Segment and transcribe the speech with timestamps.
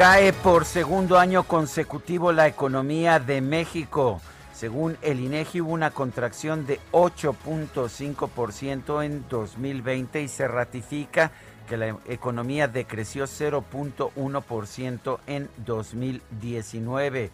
[0.00, 4.22] Cae por segundo año consecutivo la economía de México.
[4.54, 11.32] Según el INEGI hubo una contracción de 8.5% en 2020 y se ratifica
[11.68, 17.30] que la economía decreció 0.1% en 2019.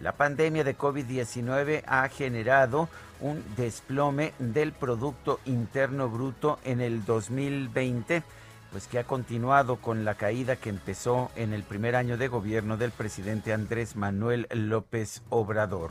[0.00, 2.88] La pandemia de COVID-19 ha generado
[3.20, 8.24] un desplome del Producto Interno Bruto en el 2020
[8.72, 12.78] pues que ha continuado con la caída que empezó en el primer año de gobierno
[12.78, 15.90] del presidente Andrés Manuel López Obrador.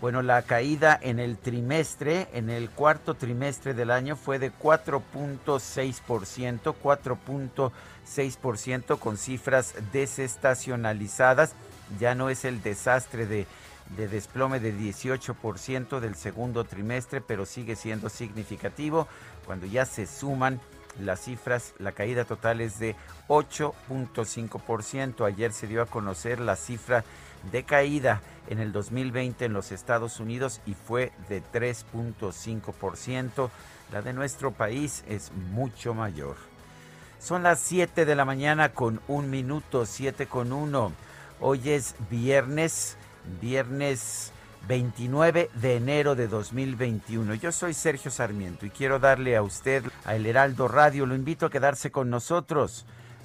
[0.00, 6.72] Bueno, la caída en el trimestre, en el cuarto trimestre del año fue de 4.6%,
[6.80, 11.56] 4.6% con cifras desestacionalizadas.
[11.98, 13.48] Ya no es el desastre de,
[13.96, 19.08] de desplome de 18% del segundo trimestre, pero sigue siendo significativo
[19.46, 20.60] cuando ya se suman
[20.98, 22.96] las cifras, la caída total es de
[23.28, 25.26] 8.5%.
[25.26, 27.04] Ayer se dio a conocer la cifra
[27.52, 33.50] de caída en el 2020 en los Estados Unidos y fue de 3.5%.
[33.92, 36.36] La de nuestro país es mucho mayor.
[37.20, 40.92] Son las 7 de la mañana con un minuto, 7 con 1.
[41.40, 42.96] Hoy es viernes,
[43.40, 44.32] viernes
[44.68, 47.34] 29 de enero de 2021.
[47.36, 51.46] Yo soy Sergio Sarmiento y quiero darle a usted, a El Heraldo Radio, lo invito
[51.46, 52.84] a quedarse con nosotros.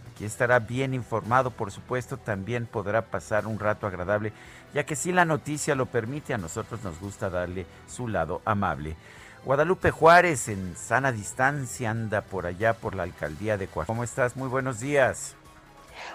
[0.09, 4.31] Aquí estará bien informado, por supuesto, también podrá pasar un rato agradable,
[4.73, 8.95] ya que si la noticia lo permite, a nosotros nos gusta darle su lado amable.
[9.43, 13.87] Guadalupe Juárez, en sana distancia, anda por allá por la alcaldía de Coahuila.
[13.87, 14.37] ¿Cómo estás?
[14.37, 15.35] Muy buenos días.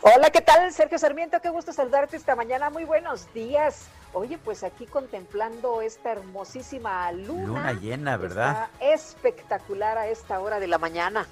[0.03, 1.41] Hola, ¿qué tal, Sergio Sarmiento?
[1.41, 2.71] Qué gusto saludarte esta mañana.
[2.71, 3.89] Muy buenos días.
[4.13, 7.47] Oye, pues aquí contemplando esta hermosísima luna.
[7.47, 8.69] Luna llena, ¿verdad?
[8.79, 11.27] Está espectacular a esta hora de la mañana.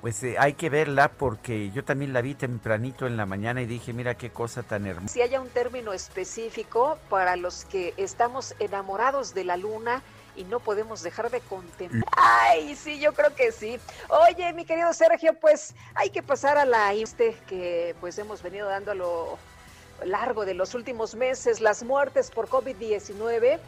[0.00, 3.66] Pues eh, hay que verla porque yo también la vi tempranito en la mañana y
[3.66, 5.12] dije, mira qué cosa tan hermosa.
[5.14, 10.02] Si haya un término específico para los que estamos enamorados de la luna
[10.36, 12.04] y no podemos dejar de contemplar.
[12.16, 13.78] Ay, sí, yo creo que sí.
[14.08, 18.68] Oye, mi querido Sergio, pues hay que pasar a la este que pues hemos venido
[18.68, 19.38] dando a lo
[20.04, 23.58] largo de los últimos meses, las muertes por COVID-19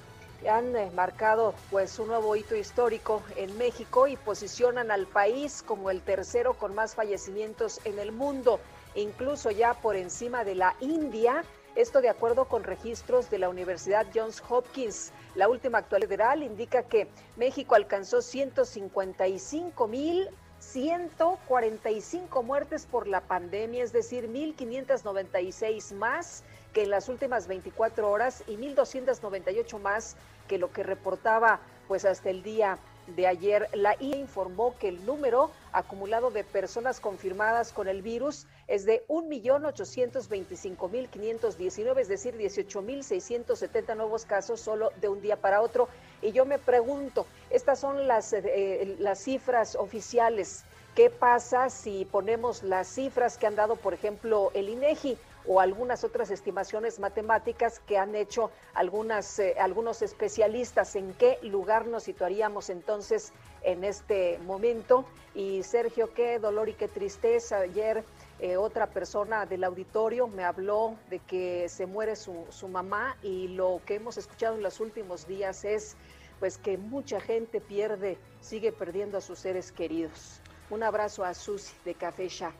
[0.48, 5.90] han eh, marcado pues un nuevo hito histórico en México y posicionan al país como
[5.90, 8.60] el tercero con más fallecimientos en el mundo,
[8.94, 11.44] incluso ya por encima de la India.
[11.74, 15.12] Esto de acuerdo con registros de la Universidad Johns Hopkins.
[15.36, 23.84] La última actualidad federal indica que México alcanzó 155 mil 145 muertes por la pandemia,
[23.84, 26.42] es decir, 1.596 más
[26.72, 30.16] que en las últimas 24 horas y 1.298 más
[30.48, 32.78] que lo que reportaba pues hasta el día
[33.08, 33.68] de ayer.
[33.72, 39.04] La IA informó que el número acumulado de personas confirmadas con el virus es de
[39.08, 45.88] 1.825.519, es decir, 18.670 nuevos casos solo de un día para otro.
[46.22, 50.64] Y yo me pregunto, estas son las, eh, las cifras oficiales.
[50.94, 56.04] ¿Qué pasa si ponemos las cifras que han dado, por ejemplo, el INEGI o algunas
[56.04, 60.96] otras estimaciones matemáticas que han hecho algunas, eh, algunos especialistas?
[60.96, 63.32] ¿En qué lugar nos situaríamos entonces
[63.62, 65.04] en este momento?
[65.34, 67.58] Y Sergio, qué dolor y qué tristeza.
[67.58, 68.04] Ayer
[68.38, 73.48] eh, otra persona del auditorio me habló de que se muere su, su mamá y
[73.48, 75.96] lo que hemos escuchado en los últimos días es
[76.38, 80.40] pues que mucha gente pierde, sigue perdiendo a sus seres queridos.
[80.68, 82.52] Un abrazo a Susi de Café Shah.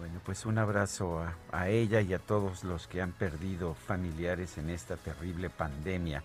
[0.00, 4.70] Bueno, pues un abrazo a, ella y a todos los que han perdido familiares en
[4.70, 6.22] esta terrible pandemia,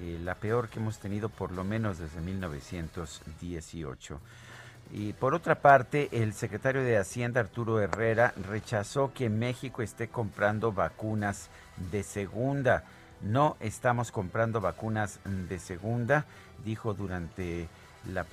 [0.00, 4.20] eh, la peor que hemos tenido por lo menos desde 1918.
[4.92, 10.72] Y por otra parte, el secretario de Hacienda, Arturo Herrera, rechazó que México esté comprando
[10.72, 11.50] vacunas
[11.92, 12.82] de segunda.
[13.22, 16.24] No estamos comprando vacunas de segunda,
[16.64, 17.68] dijo durante
[18.12, 18.24] la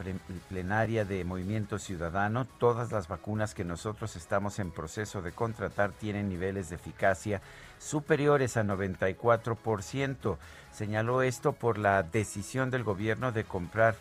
[0.49, 2.45] plenaria de Movimiento Ciudadano.
[2.45, 7.41] Todas las vacunas que nosotros estamos en proceso de contratar tienen niveles de eficacia
[7.79, 10.37] superiores a 94%.
[10.71, 13.95] Señaló esto por la decisión del gobierno de comprar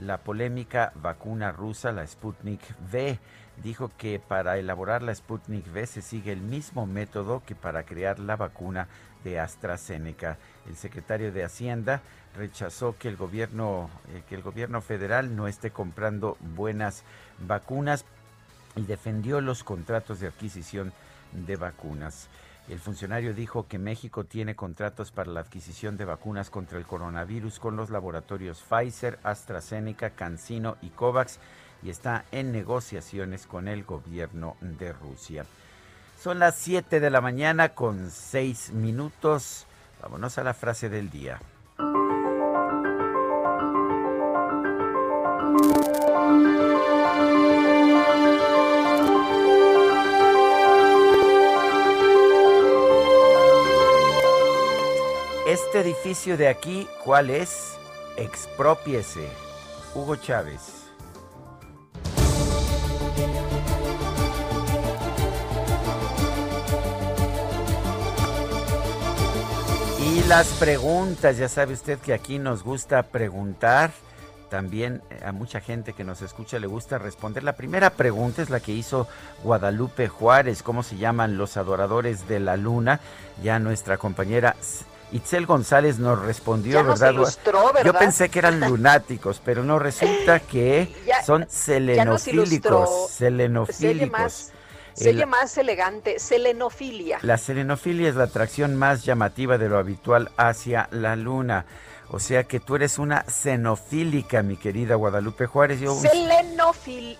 [0.00, 2.60] la polémica vacuna rusa, la Sputnik
[2.92, 3.18] V.
[3.62, 8.18] Dijo que para elaborar la Sputnik V se sigue el mismo método que para crear
[8.18, 8.88] la vacuna
[9.24, 10.38] de AstraZeneca.
[10.68, 12.02] El secretario de Hacienda
[12.36, 17.02] rechazó que el gobierno eh, que el gobierno federal no esté comprando buenas
[17.38, 18.04] vacunas
[18.76, 20.92] y defendió los contratos de adquisición
[21.32, 22.28] de vacunas.
[22.68, 27.60] El funcionario dijo que México tiene contratos para la adquisición de vacunas contra el coronavirus
[27.60, 31.38] con los laboratorios Pfizer, AstraZeneca, CanSino y COVAX
[31.82, 35.46] y está en negociaciones con el gobierno de Rusia.
[36.20, 39.66] Son las 7 de la mañana con 6 minutos.
[40.02, 41.38] Vámonos a la frase del día.
[55.76, 57.76] Este edificio de aquí, ¿cuál es?
[58.16, 59.28] Expropiese.
[59.94, 60.86] Hugo Chávez.
[70.00, 73.90] Y las preguntas, ya sabe usted que aquí nos gusta preguntar.
[74.48, 77.42] También eh, a mucha gente que nos escucha le gusta responder.
[77.42, 79.08] La primera pregunta es la que hizo
[79.44, 83.00] Guadalupe Juárez, ¿cómo se llaman los adoradores de la luna?
[83.42, 84.56] Ya nuestra compañera
[85.12, 87.14] Itzel González nos respondió, ¿verdad?
[87.84, 90.94] Yo pensé que eran lunáticos, pero no resulta que
[91.24, 94.52] son selenofílicos, selenofílicos.
[94.94, 97.18] Se oye más elegante, selenofilia.
[97.20, 101.66] La selenofilia es la atracción más llamativa de lo habitual hacia la luna.
[102.10, 105.80] O sea que tú eres una xenofílica, mi querida Guadalupe Juárez.
[105.80, 107.18] Yo Selenofil,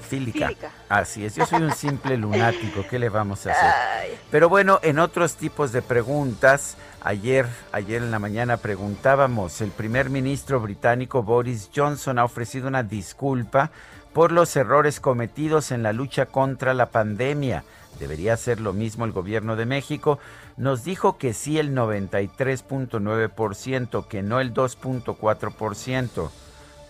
[0.00, 0.50] Fílica.
[0.88, 4.18] Así es, yo soy un simple lunático, ¿qué le vamos a hacer?
[4.30, 10.10] Pero bueno, en otros tipos de preguntas, ayer, ayer en la mañana preguntábamos, el primer
[10.10, 13.70] ministro británico Boris Johnson ha ofrecido una disculpa
[14.12, 17.62] por los errores cometidos en la lucha contra la pandemia.
[17.98, 20.20] ¿Debería hacer lo mismo el gobierno de México?
[20.56, 26.30] Nos dijo que sí el 93.9%, que no el 2.4%.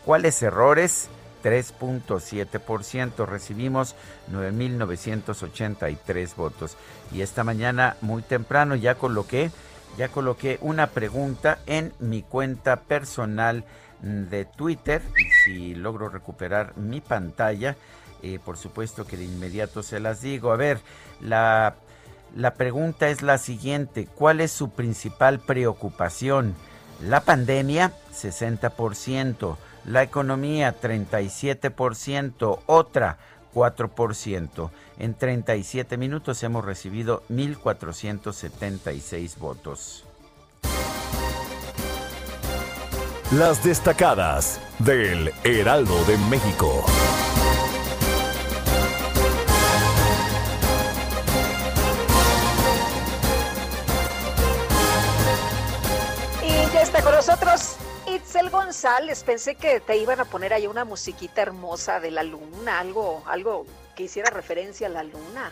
[0.05, 1.09] ¿Cuáles errores?
[1.43, 3.27] 3.7%.
[3.27, 3.97] Recibimos
[4.33, 6.77] 9.983 votos.
[7.13, 9.53] Y esta mañana, muy temprano, ya coloqué,
[9.97, 13.65] ya coloqué una pregunta en mi cuenta personal
[14.03, 15.01] de Twitter.
[15.17, 17.77] Y si logro recuperar mi pantalla,
[18.23, 20.53] eh, por supuesto que de inmediato se las digo.
[20.53, 20.81] A ver,
[21.20, 21.76] la,
[22.35, 24.06] la pregunta es la siguiente.
[24.06, 26.55] ¿Cuál es su principal preocupación?
[27.00, 29.56] La pandemia, 60%
[29.88, 33.19] la economía 37%, otra
[33.55, 34.71] 4%.
[34.99, 40.05] En 37 minutos hemos recibido 1.476 votos.
[43.33, 46.87] Las destacadas del Heraldo de México.
[58.69, 63.23] González, pensé que te iban a poner ahí una musiquita hermosa de la luna, algo,
[63.27, 63.65] algo
[63.97, 65.51] que hiciera referencia a la luna.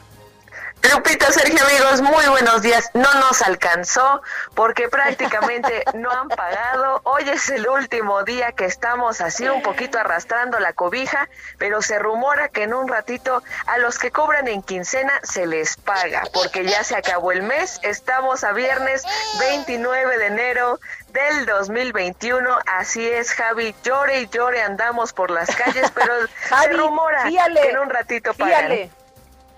[0.92, 2.90] Lupita, Sergio, amigos, muy buenos días.
[2.94, 4.22] No nos alcanzó
[4.54, 7.00] porque prácticamente no han pagado.
[7.04, 11.98] Hoy es el último día que estamos así un poquito arrastrando la cobija, pero se
[11.98, 16.64] rumora que en un ratito a los que cobran en quincena se les paga porque
[16.64, 17.80] ya se acabó el mes.
[17.82, 19.02] Estamos a viernes
[19.40, 22.58] 29 de enero del 2021.
[22.66, 23.74] Así es, Javi.
[23.82, 26.14] Llore y llore andamos por las calles, pero
[26.62, 28.90] se rumora que en un ratito pagan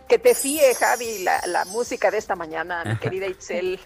[0.09, 3.79] que te fíe, Javi, la, la música de esta mañana, mi querida Itzel.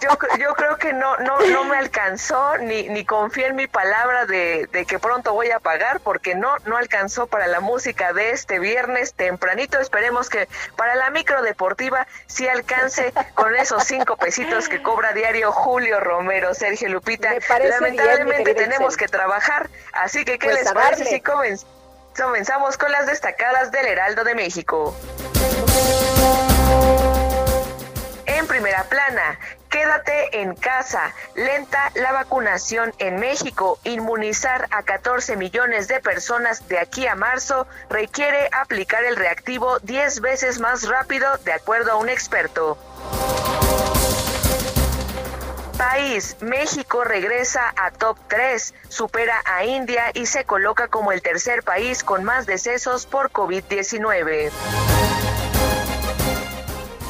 [0.00, 4.24] Yo, yo creo que no, no, no me alcanzó, ni, ni confié en mi palabra
[4.24, 8.30] de, de, que pronto voy a pagar, porque no, no alcanzó para la música de
[8.30, 9.80] este viernes tempranito.
[9.80, 15.50] Esperemos que para la micro deportiva sí alcance con esos cinco pesitos que cobra diario
[15.50, 17.34] Julio Romero, Sergio Lupita.
[17.58, 23.72] Lamentablemente tenemos que trabajar, así que ¿qué pues les parece si comenzamos con las destacadas
[23.72, 24.96] del Heraldo de México?
[28.36, 29.38] En primera plana,
[29.70, 36.78] quédate en casa, lenta la vacunación en México, inmunizar a 14 millones de personas de
[36.78, 42.10] aquí a marzo requiere aplicar el reactivo 10 veces más rápido, de acuerdo a un
[42.10, 42.76] experto.
[45.78, 51.62] País, México regresa a top 3, supera a India y se coloca como el tercer
[51.62, 54.50] país con más decesos por COVID-19.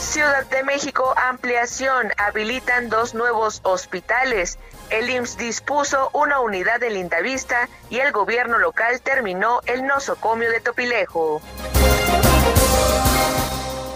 [0.07, 4.57] Ciudad de México, ampliación, habilitan dos nuevos hospitales.
[4.89, 10.61] El IMSS dispuso una unidad de Lindavista y el gobierno local terminó el nosocomio de
[10.61, 11.43] Topilejo.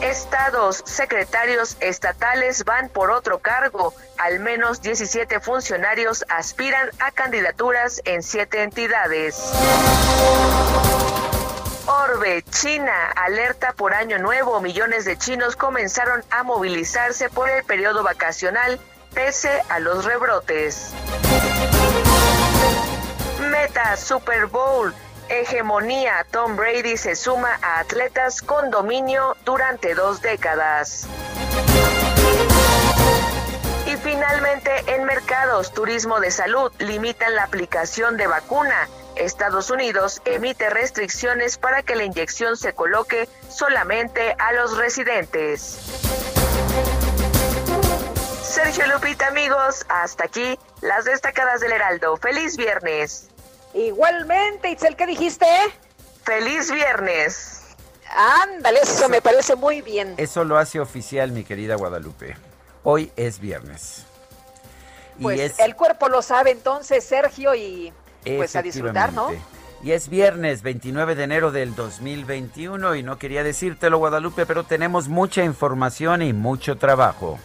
[0.02, 3.94] Estados, secretarios estatales van por otro cargo.
[4.18, 9.40] Al menos 17 funcionarios aspiran a candidaturas en siete entidades.
[11.90, 14.60] Orbe, China, alerta por año nuevo.
[14.60, 18.78] Millones de chinos comenzaron a movilizarse por el periodo vacacional
[19.12, 20.92] pese a los rebrotes.
[23.40, 24.94] Meta Super Bowl
[25.28, 31.08] hegemonía, Tom Brady se suma a atletas con dominio durante dos décadas.
[33.86, 38.88] Y finalmente, en mercados, turismo de salud limitan la aplicación de vacuna.
[39.16, 45.78] Estados Unidos emite restricciones para que la inyección se coloque solamente a los residentes.
[48.42, 52.16] Sergio Lupita, amigos, hasta aquí las destacadas del Heraldo.
[52.16, 53.28] Feliz viernes.
[53.74, 55.46] Igualmente, Itzel, ¿qué dijiste?
[56.24, 57.62] Feliz viernes.
[58.10, 60.14] Ándale, eso, me parece muy bien.
[60.16, 62.36] Eso lo hace oficial, mi querida Guadalupe.
[62.82, 64.04] Hoy es viernes.
[65.22, 67.92] Pues el cuerpo lo sabe entonces, Sergio, y
[68.24, 69.28] pues a disfrutar, ¿no?
[69.82, 75.08] Y es viernes 29 de enero del 2021 y no quería decírtelo, Guadalupe, pero tenemos
[75.08, 77.38] mucha información y mucho trabajo.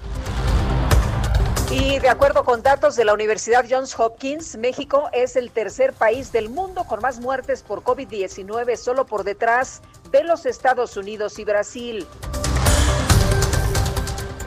[1.70, 6.30] Y de acuerdo con datos de la Universidad Johns Hopkins, México es el tercer país
[6.30, 9.82] del mundo con más muertes por COVID-19, solo por detrás
[10.12, 12.06] de los Estados Unidos y Brasil.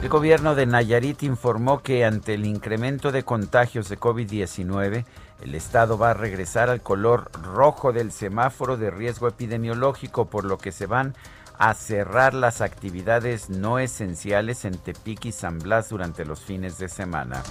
[0.02, 5.04] El gobierno de Nayarit informó que ante el incremento de contagios de COVID-19,
[5.42, 10.58] el estado va a regresar al color rojo del semáforo de riesgo epidemiológico, por lo
[10.58, 11.14] que se van
[11.58, 16.88] a cerrar las actividades no esenciales en Tepic y San Blas durante los fines de
[16.88, 17.42] semana.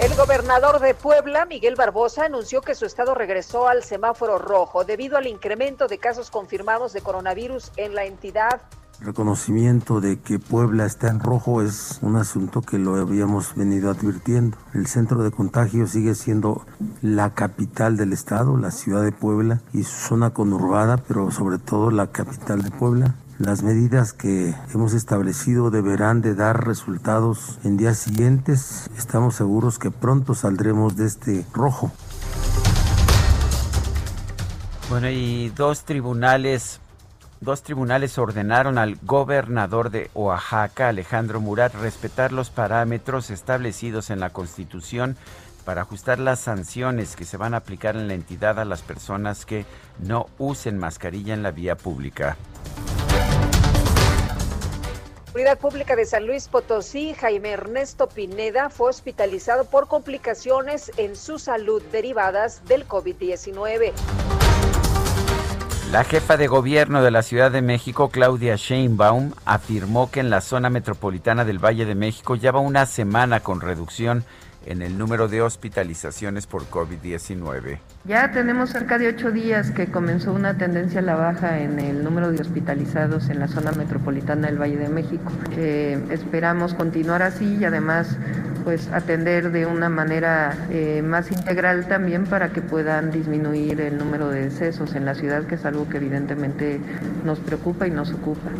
[0.00, 5.18] El gobernador de Puebla, Miguel Barbosa, anunció que su estado regresó al semáforo rojo debido
[5.18, 8.62] al incremento de casos confirmados de coronavirus en la entidad
[9.00, 14.56] reconocimiento de que Puebla está en rojo es un asunto que lo habíamos venido advirtiendo.
[14.74, 16.66] El centro de contagio sigue siendo
[17.00, 21.90] la capital del estado, la ciudad de Puebla y su zona conurbada, pero sobre todo
[21.90, 23.14] la capital de Puebla.
[23.38, 28.90] Las medidas que hemos establecido deberán de dar resultados en días siguientes.
[28.98, 31.90] Estamos seguros que pronto saldremos de este rojo.
[34.90, 36.80] Bueno, y dos tribunales
[37.40, 44.28] Dos tribunales ordenaron al gobernador de Oaxaca, Alejandro Murat, respetar los parámetros establecidos en la
[44.28, 45.16] Constitución
[45.64, 49.46] para ajustar las sanciones que se van a aplicar en la entidad a las personas
[49.46, 49.64] que
[50.00, 52.36] no usen mascarilla en la vía pública.
[55.24, 61.38] Seguridad Pública de San Luis Potosí, Jaime Ernesto Pineda, fue hospitalizado por complicaciones en su
[61.38, 63.92] salud derivadas del COVID-19.
[65.92, 70.40] La jefa de gobierno de la Ciudad de México, Claudia Sheinbaum, afirmó que en la
[70.40, 74.22] zona metropolitana del Valle de México ya va una semana con reducción
[74.66, 77.80] en el número de hospitalizaciones por COVID-19.
[78.04, 82.04] Ya tenemos cerca de ocho días que comenzó una tendencia a la baja en el
[82.04, 85.32] número de hospitalizados en la zona metropolitana del Valle de México.
[85.56, 88.16] esperamos continuar así y además
[88.64, 94.28] pues atender de una manera eh, más integral también para que puedan disminuir el número
[94.28, 96.80] de decesos en la ciudad, que es algo que evidentemente
[97.24, 98.50] nos preocupa y nos ocupa.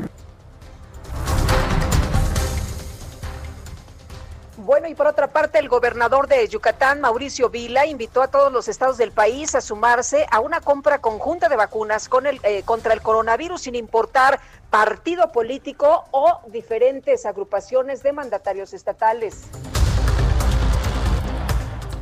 [4.70, 8.68] Bueno, y por otra parte, el gobernador de Yucatán, Mauricio Vila, invitó a todos los
[8.68, 12.92] estados del país a sumarse a una compra conjunta de vacunas con el, eh, contra
[12.94, 14.38] el coronavirus, sin importar
[14.70, 19.48] partido político o diferentes agrupaciones de mandatarios estatales.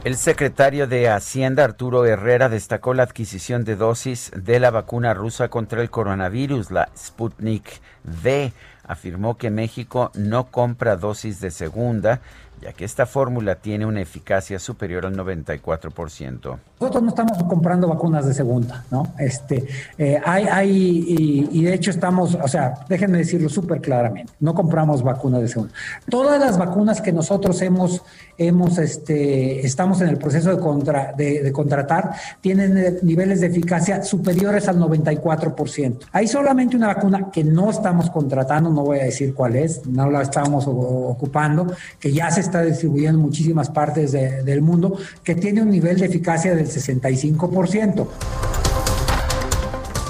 [0.08, 5.48] El secretario de Hacienda, Arturo Herrera, destacó la adquisición de dosis de la vacuna rusa
[5.48, 8.50] contra el coronavirus, la Sputnik V.
[8.84, 12.22] Afirmó que México no compra dosis de segunda
[12.60, 16.58] ya que esta fórmula tiene una eficacia superior al 94%.
[16.80, 19.14] Nosotros no estamos comprando vacunas de segunda, ¿no?
[19.18, 24.54] Este, eh, hay, hay y, de hecho estamos, o sea, déjenme decirlo súper claramente, no
[24.54, 25.72] compramos vacunas de segunda.
[26.08, 28.02] Todas las vacunas que nosotros hemos,
[28.38, 34.68] hemos, este, estamos en el proceso de, contra, de, contratar tienen niveles de eficacia superiores
[34.68, 35.99] al 94%.
[36.12, 40.09] Hay solamente una vacuna que no estamos contratando, no voy a decir cuál es, no
[40.11, 45.61] la estamos ocupando, que ya se está distribuyendo en muchísimas partes del mundo, que tiene
[45.61, 48.07] un nivel de eficacia del 65%.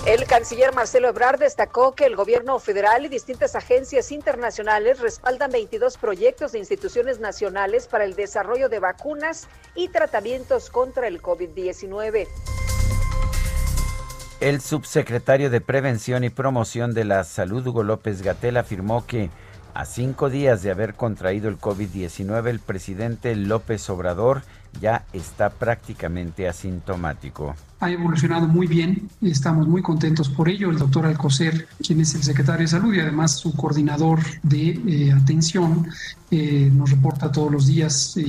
[0.09, 5.99] El canciller Marcelo Ebrard destacó que el gobierno federal y distintas agencias internacionales respaldan 22
[5.99, 12.27] proyectos de instituciones nacionales para el desarrollo de vacunas y tratamientos contra el COVID-19.
[14.41, 19.29] El subsecretario de Prevención y Promoción de la Salud, Hugo López Gatel, afirmó que
[19.75, 24.41] a cinco días de haber contraído el COVID-19, el presidente López Obrador
[24.81, 27.55] ya está prácticamente asintomático.
[27.81, 30.71] Ha evolucionado muy bien, estamos muy contentos por ello.
[30.71, 35.13] El doctor Alcocer, quien es el secretario de salud y además su coordinador de eh,
[35.13, 35.87] atención,
[36.31, 38.27] eh, nos reporta todos los días eh,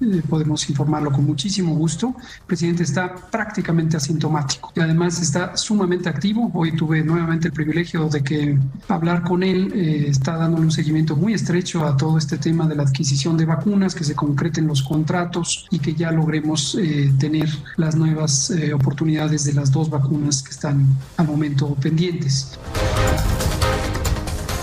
[0.00, 2.14] eh, podemos informarlo con muchísimo gusto.
[2.40, 6.50] El presidente está prácticamente asintomático y además está sumamente activo.
[6.54, 9.72] Hoy tuve nuevamente el privilegio de que hablar con él.
[9.74, 13.44] Eh, está dando un seguimiento muy estrecho a todo este tema de la adquisición de
[13.44, 19.44] vacunas, que se concreten los contratos y que ya logremos eh, tener las nuevas oportunidades
[19.44, 22.58] de las dos vacunas que están al momento pendientes.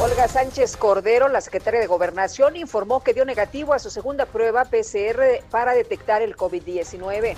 [0.09, 4.63] Olga Sánchez Cordero, la secretaria de Gobernación, informó que dio negativo a su segunda prueba
[4.63, 7.35] PCR para detectar el COVID-19.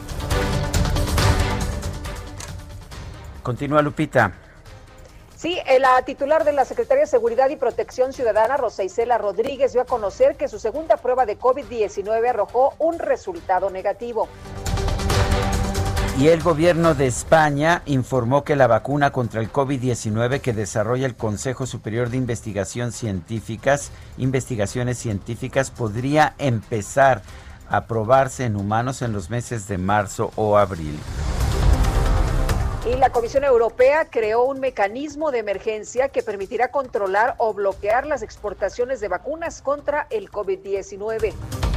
[3.41, 4.34] Continúa Lupita.
[5.36, 9.73] Sí, eh, la titular de la Secretaría de Seguridad y Protección Ciudadana, Rosa Isela Rodríguez,
[9.73, 14.27] dio a conocer que su segunda prueba de COVID-19 arrojó un resultado negativo.
[16.19, 21.15] Y el gobierno de España informó que la vacuna contra el COVID-19 que desarrolla el
[21.15, 27.21] Consejo Superior de Investigación Científicas, Investigaciones Científicas, podría empezar
[27.69, 30.99] a probarse en humanos en los meses de marzo o abril.
[32.86, 38.23] Y la Comisión Europea creó un mecanismo de emergencia que permitirá controlar o bloquear las
[38.23, 41.68] exportaciones de vacunas contra el COVID-19.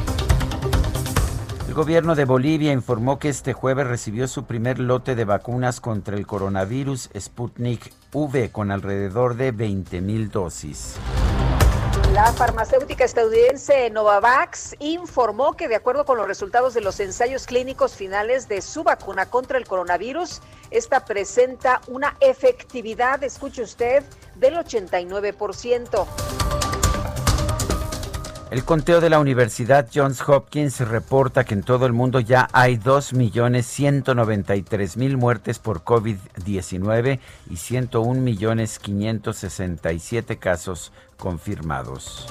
[1.72, 6.18] El gobierno de Bolivia informó que este jueves recibió su primer lote de vacunas contra
[6.18, 10.96] el coronavirus Sputnik V con alrededor de 20 mil dosis.
[12.12, 17.94] La farmacéutica estadounidense Novavax informó que de acuerdo con los resultados de los ensayos clínicos
[17.94, 24.04] finales de su vacuna contra el coronavirus, esta presenta una efectividad, escuche usted,
[24.34, 26.61] del 89%.
[28.52, 32.76] El conteo de la Universidad Johns Hopkins reporta que en todo el mundo ya hay
[32.76, 42.26] 2.193.000 muertes por COVID-19 y 101.567 casos confirmados.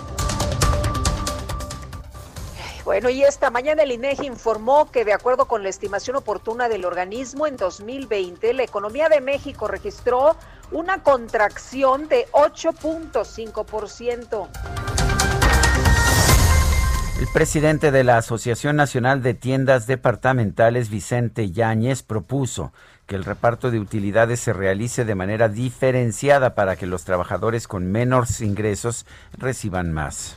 [2.85, 6.85] Bueno, y esta mañana el INEGI informó que de acuerdo con la estimación oportuna del
[6.85, 10.35] organismo, en 2020 la economía de México registró
[10.71, 15.10] una contracción de 8.5%.
[17.21, 22.73] El presidente de la Asociación Nacional de Tiendas Departamentales, Vicente Yáñez, propuso
[23.05, 27.91] que el reparto de utilidades se realice de manera diferenciada para que los trabajadores con
[27.91, 29.05] menores ingresos
[29.37, 30.35] reciban más.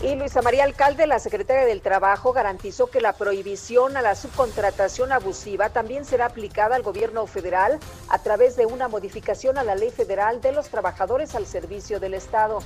[0.00, 5.12] Y Luisa María Alcalde, la secretaria del Trabajo, garantizó que la prohibición a la subcontratación
[5.12, 9.90] abusiva también será aplicada al gobierno federal a través de una modificación a la ley
[9.90, 12.60] federal de los trabajadores al servicio del Estado.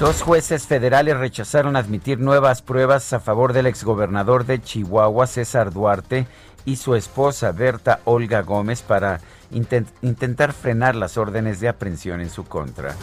[0.00, 6.28] Dos jueces federales rechazaron admitir nuevas pruebas a favor del exgobernador de Chihuahua, César Duarte,
[6.64, 12.44] y su esposa, Berta Olga Gómez, para intentar frenar las órdenes de aprehensión en su
[12.44, 12.94] contra.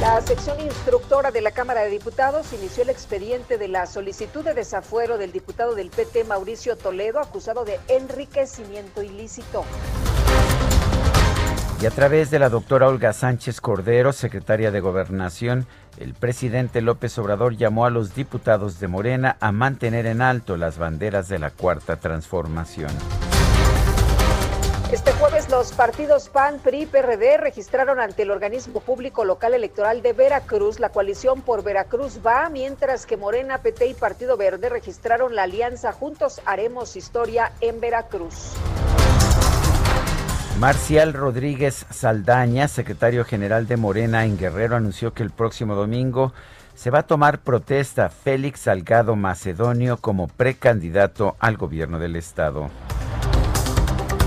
[0.00, 4.54] La sección instructora de la Cámara de Diputados inició el expediente de la solicitud de
[4.54, 9.62] desafuero del diputado del PT, Mauricio Toledo, acusado de enriquecimiento ilícito.
[11.80, 15.66] Y a través de la doctora Olga Sánchez Cordero, secretaria de Gobernación,
[15.98, 20.78] el presidente López Obrador llamó a los diputados de Morena a mantener en alto las
[20.78, 22.90] banderas de la Cuarta Transformación.
[24.90, 30.14] Este jueves los partidos PAN, PRI PRD registraron ante el organismo público local electoral de
[30.14, 35.42] Veracruz la coalición por Veracruz va, mientras que Morena, PT y Partido Verde registraron la
[35.42, 38.54] alianza Juntos Haremos Historia en Veracruz.
[40.58, 46.32] Marcial Rodríguez Saldaña, secretario general de Morena en Guerrero, anunció que el próximo domingo
[46.74, 52.70] se va a tomar protesta Félix Salgado Macedonio como precandidato al gobierno del estado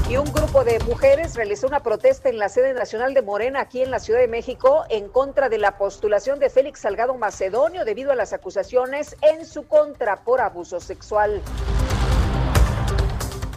[0.07, 3.83] y un grupo de mujeres realizó una protesta en la sede nacional de Morena aquí
[3.83, 8.11] en la Ciudad de México en contra de la postulación de Félix Salgado Macedonio debido
[8.11, 11.43] a las acusaciones en su contra por abuso sexual.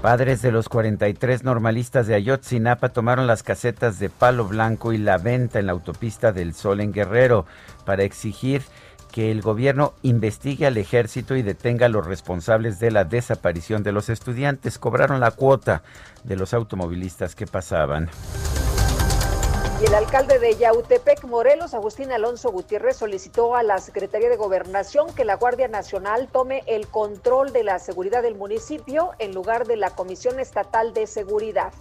[0.03, 5.17] Padres de los 43 normalistas de Ayotzinapa tomaron las casetas de Palo Blanco y la
[5.17, 7.47] venta en la autopista del Sol en Guerrero
[7.87, 8.63] para exigir
[9.13, 13.93] que el gobierno investigue al ejército y detenga a los responsables de la desaparición de
[13.93, 14.81] los estudiantes.
[14.81, 15.85] Cobraron la cuota
[16.25, 18.11] de los automovilistas que pasaban.
[19.83, 25.13] Y el alcalde de Yautepec, Morelos, Agustín Alonso Gutiérrez, solicitó a la Secretaría de Gobernación
[25.13, 29.77] que la Guardia Nacional tome el control de la seguridad del municipio en lugar de
[29.77, 31.73] la Comisión Estatal de Seguridad.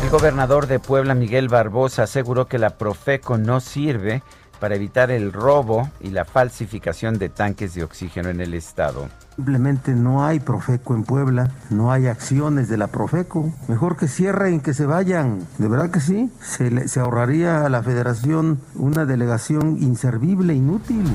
[0.00, 4.22] El gobernador de Puebla, Miguel Barbosa, aseguró que la Profeco no sirve
[4.62, 9.08] para evitar el robo y la falsificación de tanques de oxígeno en el estado.
[9.34, 13.52] Simplemente no hay Profeco en Puebla, no hay acciones de la Profeco.
[13.66, 15.40] Mejor que cierren, que se vayan.
[15.58, 21.12] De verdad que sí, se, se ahorraría a la federación una delegación inservible, inútil.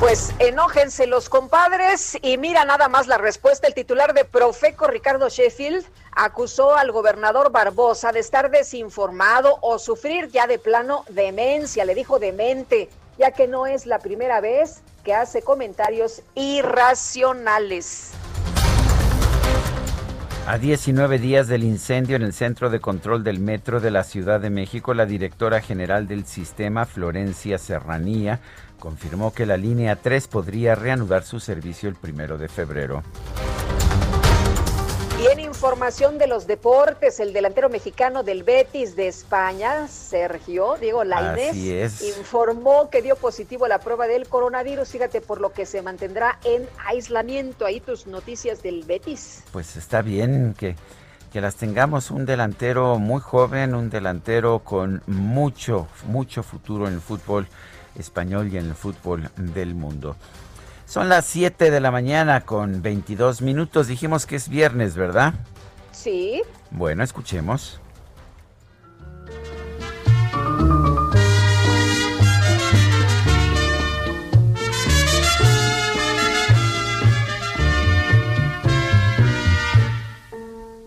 [0.00, 3.66] Pues enójense los compadres y mira nada más la respuesta.
[3.66, 10.30] El titular de Profeco, Ricardo Sheffield, acusó al gobernador Barbosa de estar desinformado o sufrir
[10.30, 11.84] ya de plano demencia.
[11.84, 18.12] Le dijo demente, ya que no es la primera vez que hace comentarios irracionales.
[20.46, 24.40] A 19 días del incendio en el centro de control del metro de la Ciudad
[24.40, 28.40] de México, la directora general del sistema, Florencia Serranía,
[28.80, 33.04] confirmó que la línea 3 podría reanudar su servicio el primero de febrero.
[35.22, 41.04] Y en información de los deportes, el delantero mexicano del Betis de España, Sergio Diego
[41.04, 44.88] Lainez, informó que dio positivo a la prueba del coronavirus.
[44.88, 47.66] Fíjate, por lo que se mantendrá en aislamiento.
[47.66, 49.44] Ahí tus noticias del Betis.
[49.52, 50.74] Pues está bien que,
[51.30, 52.10] que las tengamos.
[52.10, 57.46] Un delantero muy joven, un delantero con mucho, mucho futuro en el fútbol
[57.96, 60.16] español y en el fútbol del mundo.
[60.86, 63.86] Son las 7 de la mañana con 22 minutos.
[63.86, 65.34] Dijimos que es viernes, ¿verdad?
[65.92, 66.42] Sí.
[66.70, 67.80] Bueno, escuchemos.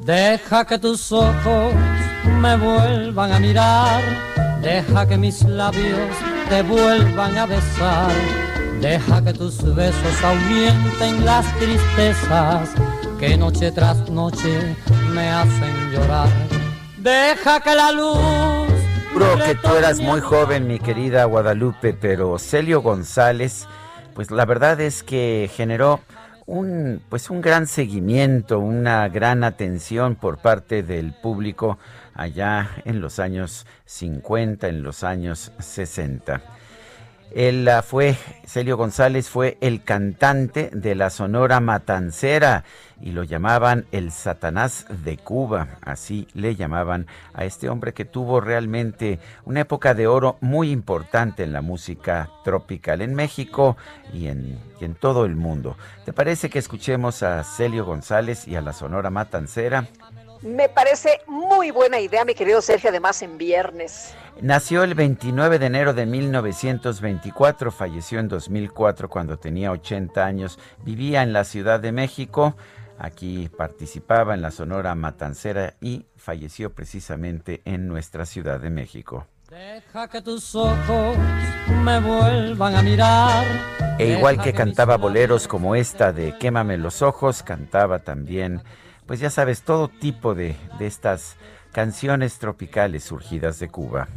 [0.06, 1.74] Deja que tus ojos
[2.42, 4.02] me vuelvan a mirar,
[4.62, 8.12] deja que mis labios te vuelvan a besar.
[8.80, 12.70] Deja que tus besos ahuyenten las tristezas
[13.20, 14.76] que noche tras noche
[15.16, 16.30] me hacen llorar.
[17.00, 18.18] Deja que la luz.
[19.14, 23.68] Juro que tú eras muy joven, mi querida Guadalupe, pero Celio González,
[24.14, 26.02] pues la verdad es que generó
[26.46, 31.80] un pues un gran seguimiento, una gran atención por parte del público
[32.14, 36.42] allá en los años 50, en los años 60.
[37.34, 42.64] Él ah, fue, Celio González fue el cantante de la Sonora Matancera
[43.02, 48.40] y lo llamaban el Satanás de Cuba, así le llamaban a este hombre que tuvo
[48.40, 53.78] realmente una época de oro muy importante en la música tropical en México
[54.14, 55.76] y en, y en todo el mundo.
[56.06, 59.88] ¿Te parece que escuchemos a Celio González y a la Sonora Matancera?
[60.44, 64.14] Me parece muy buena idea, mi querido Sergio, además en viernes.
[64.42, 71.24] Nació el 29 de enero de 1924, falleció en 2004 cuando tenía 80 años, vivía
[71.24, 72.58] en la Ciudad de México,
[73.00, 79.26] aquí participaba en la Sonora Matancera y falleció precisamente en nuestra Ciudad de México.
[79.50, 81.16] Deja que tus ojos
[81.86, 83.46] me vuelvan a mirar.
[83.98, 88.62] E igual que cantaba boleros como esta de Quémame los ojos, cantaba también
[89.06, 91.36] pues ya sabes, todo tipo de, de estas
[91.72, 94.08] canciones tropicales surgidas de Cuba.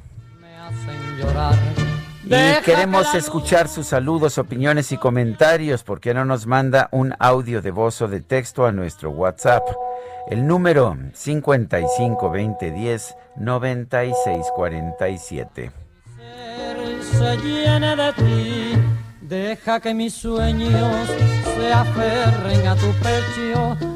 [2.25, 5.85] Y queremos escuchar sus saludos, opiniones y comentarios.
[5.85, 9.63] porque no nos manda un audio de voz o de texto a nuestro WhatsApp?
[10.29, 15.71] El número 552010 9647.
[17.01, 18.73] Se llene de ti,
[19.21, 21.09] deja que mis sueños
[21.45, 23.96] se aferren a tu pecho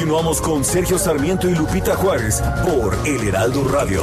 [0.00, 4.02] Continuamos con Sergio Sarmiento y Lupita Juárez por El Heraldo Radio.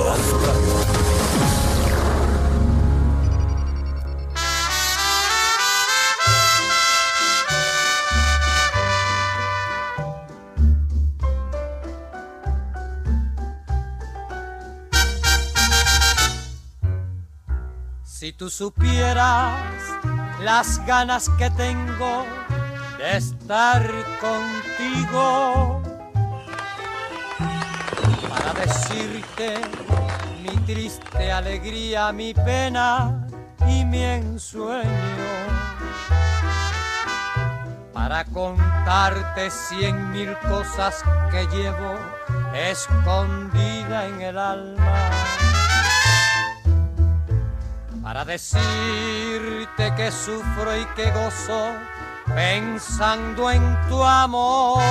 [18.03, 19.59] Si tú supieras
[20.43, 22.23] las ganas que tengo
[22.99, 23.83] de estar
[24.21, 25.86] contigo
[28.29, 29.55] para decirte
[30.41, 33.27] mi triste alegría, mi pena
[33.67, 34.87] y mi ensueño.
[37.93, 41.95] Para contarte cien mil cosas que llevo
[42.53, 45.09] escondida en el alma.
[48.01, 51.73] Para decirte que sufro y que gozo
[52.33, 54.81] pensando en tu amor.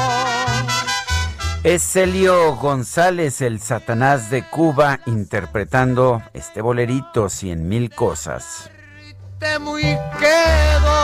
[1.66, 8.70] Es Celio González, el Satanás de Cuba, interpretando este bolerito, Cien Mil Cosas.
[9.40, 10.96] Te muy quedo.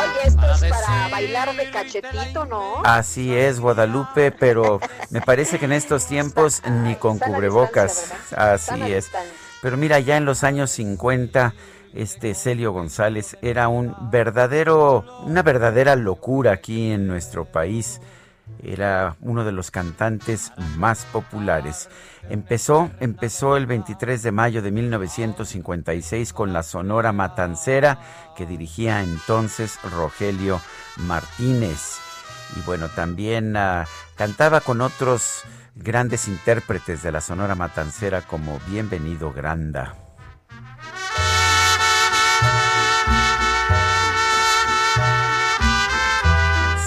[0.00, 2.82] Oye, esto es para bailar de cachetito, ¿no?
[2.84, 4.80] Así es, Guadalupe, pero
[5.10, 8.14] me parece que en estos tiempos ni con cubrebocas.
[8.34, 9.10] Así es.
[9.60, 11.52] Pero mira, ya en los años 50,
[11.92, 18.00] este Celio González era un verdadero, una verdadera locura aquí en nuestro país.
[18.62, 21.88] Era uno de los cantantes más populares.
[22.30, 27.98] Empezó, empezó el 23 de mayo de 1956 con la Sonora Matancera
[28.36, 30.60] que dirigía entonces Rogelio
[30.96, 31.98] Martínez.
[32.56, 35.42] Y bueno, también ah, cantaba con otros
[35.74, 40.05] grandes intérpretes de la Sonora Matancera como Bienvenido Granda.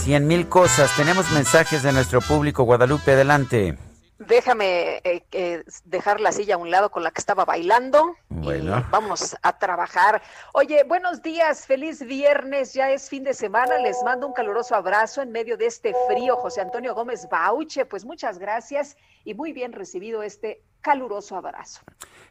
[0.10, 0.90] Cien mil cosas.
[0.98, 2.64] Tenemos mensajes de nuestro público.
[2.64, 3.78] Guadalupe, adelante.
[4.18, 8.16] Déjame eh, eh, dejar la silla a un lado con la que estaba bailando.
[8.28, 8.80] Bueno.
[8.80, 10.20] Y vamos a trabajar.
[10.54, 13.78] Oye, buenos días, feliz viernes, ya es fin de semana.
[13.78, 16.38] Les mando un caluroso abrazo en medio de este frío.
[16.38, 21.82] José Antonio Gómez Bauche, pues muchas gracias y muy bien recibido este caluroso abrazo.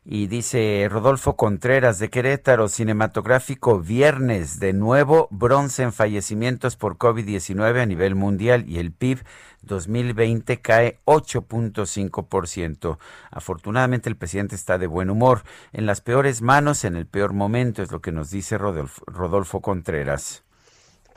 [0.04, 7.82] Y dice Rodolfo Contreras de Querétaro, cinematográfico viernes, de nuevo bronce en fallecimientos por COVID-19
[7.82, 9.22] a nivel mundial y el PIB
[9.62, 12.98] 2020 cae 8.5%.
[13.30, 15.42] Afortunadamente el presidente está de buen humor.
[15.72, 19.60] En las peores manos, en el peor momento, es lo que nos dice Rodolfo, Rodolfo
[19.60, 20.44] Contreras.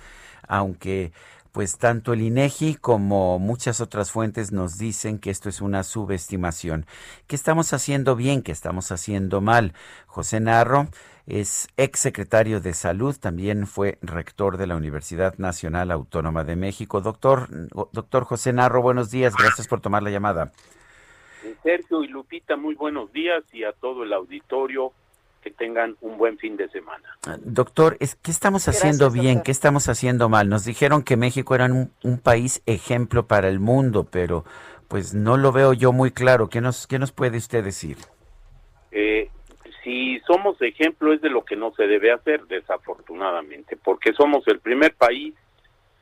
[0.48, 1.12] aunque
[1.56, 6.84] pues tanto el INEGI como muchas otras fuentes nos dicen que esto es una subestimación.
[7.26, 8.42] ¿Qué estamos haciendo bien?
[8.42, 9.72] ¿Qué estamos haciendo mal?
[10.06, 10.88] José Narro
[11.26, 17.00] es ex secretario de Salud, también fue rector de la Universidad Nacional Autónoma de México.
[17.00, 17.48] Doctor,
[17.90, 20.52] doctor José Narro, buenos días, gracias por tomar la llamada.
[21.62, 24.92] Sergio y Lupita, muy buenos días y a todo el auditorio
[25.46, 27.04] que tengan un buen fin de semana.
[27.44, 29.34] Doctor, es, ¿qué estamos haciendo Gracias, bien?
[29.36, 29.44] doctor.
[29.44, 30.48] ¿Qué estamos haciendo mal?
[30.48, 34.44] Nos dijeron que México era un, un país ejemplo para el mundo, pero
[34.88, 36.48] pues no lo veo yo muy claro.
[36.48, 37.96] ¿Qué nos, qué nos puede usted decir?
[38.90, 39.30] Eh,
[39.84, 44.58] si somos ejemplo es de lo que no se debe hacer, desafortunadamente, porque somos el
[44.58, 45.32] primer país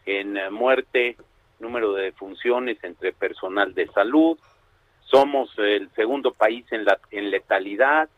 [0.07, 1.18] en eh, muerte,
[1.61, 4.38] número de defunciones entre personal de salud,
[5.02, 8.09] somos el segundo país en, la, en letalidad,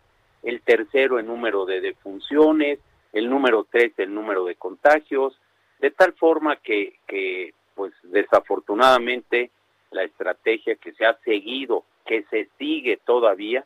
[0.47, 2.79] el tercero en número de defunciones,
[3.13, 5.39] el número tres el número de contagios,
[5.81, 9.51] de tal forma que, que pues desafortunadamente
[9.91, 13.65] la estrategia que se ha seguido, que se sigue todavía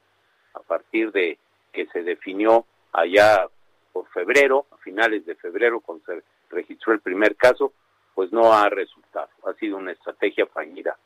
[0.55, 1.39] a partir de
[1.71, 3.47] que se definió allá
[3.93, 7.73] por febrero, a finales de febrero, cuando se registró el primer caso,
[8.15, 9.29] pues no ha resultado.
[9.45, 10.97] Ha sido una estrategia fallida.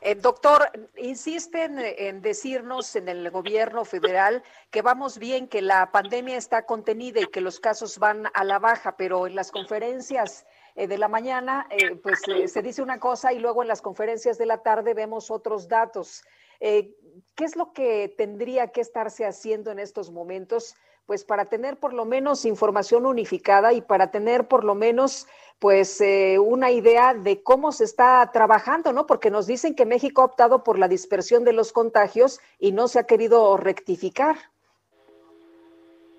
[0.00, 6.36] Eh, doctor, insisten en decirnos en el gobierno federal que vamos bien, que la pandemia
[6.36, 10.86] está contenida y que los casos van a la baja, pero en las conferencias eh,
[10.86, 14.46] de la mañana, eh, pues se dice una cosa y luego en las conferencias de
[14.46, 16.22] la tarde vemos otros datos.
[16.60, 20.74] ¿Qué es lo que tendría que estarse haciendo en estos momentos?
[21.08, 25.26] Pues para tener por lo menos información unificada y para tener por lo menos
[25.58, 29.06] pues eh, una idea de cómo se está trabajando, ¿no?
[29.06, 32.88] Porque nos dicen que México ha optado por la dispersión de los contagios y no
[32.88, 34.36] se ha querido rectificar.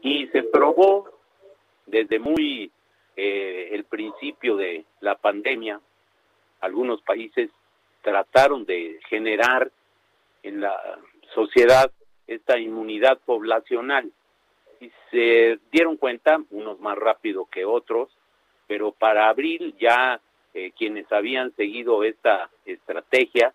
[0.02, 1.08] Y se probó
[1.86, 2.72] desde muy
[3.16, 5.80] eh, el principio de la pandemia,
[6.62, 7.52] algunos países
[8.02, 9.72] trataron de generar
[10.42, 11.00] en la
[11.36, 11.92] sociedad
[12.26, 14.12] esta inmunidad poblacional
[14.80, 18.10] y se dieron cuenta, unos más rápido que otros,
[18.68, 20.22] pero para abril ya
[20.54, 23.54] eh, quienes habían seguido esta estrategia,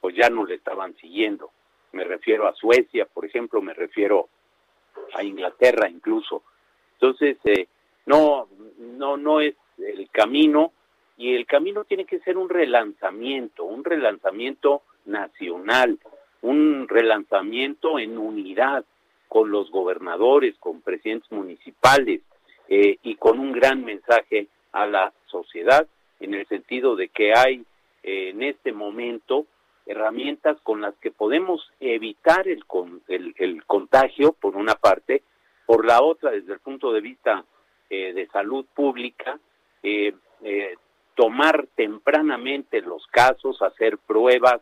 [0.00, 1.50] pues ya no le estaban siguiendo.
[1.92, 4.28] Me refiero a Suecia, por ejemplo, me refiero
[5.14, 6.42] a Inglaterra incluso.
[6.94, 7.68] Entonces, eh,
[8.06, 10.72] no, no, no es el camino
[11.16, 15.98] y el camino tiene que ser un relanzamiento, un relanzamiento nacional,
[16.40, 18.84] un relanzamiento en unidad
[19.32, 22.20] con los gobernadores, con presidentes municipales
[22.68, 25.86] eh, y con un gran mensaje a la sociedad
[26.20, 27.64] en el sentido de que hay
[28.02, 29.46] eh, en este momento
[29.86, 32.62] herramientas con las que podemos evitar el,
[33.38, 35.22] el, contagio, por una parte,
[35.64, 37.42] por la otra, desde el punto de vista
[37.88, 39.40] eh, de salud pública,
[41.14, 44.60] tomar tempranamente los casos, hacer pruebas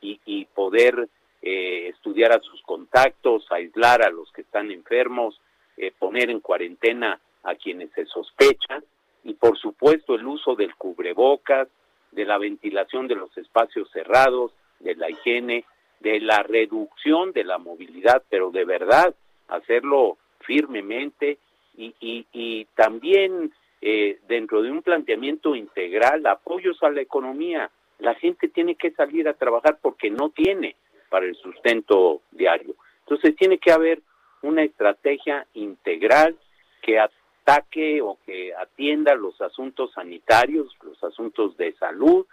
[0.00, 1.08] y, y poder
[1.42, 5.40] eh, estudiar a sus contactos, aislar a los que están enfermos,
[5.76, 8.84] eh, poner en cuarentena a quienes se sospechan
[9.24, 11.68] y por supuesto el uso del cubrebocas,
[12.12, 15.64] de la ventilación de los espacios cerrados, de la higiene,
[16.00, 19.14] de la reducción de la movilidad, pero de verdad
[19.48, 21.38] hacerlo firmemente
[21.76, 27.70] y, y, también eh, dentro de un planteamiento integral, apoyos a la economía.
[27.98, 30.76] La gente tiene que salir a trabajar porque no tiene
[31.12, 32.74] para el sustento diario.
[33.00, 34.00] Entonces tiene que haber
[34.40, 36.38] una estrategia integral
[36.80, 42.24] que ataque o que atienda los asuntos sanitarios, los asuntos de salud,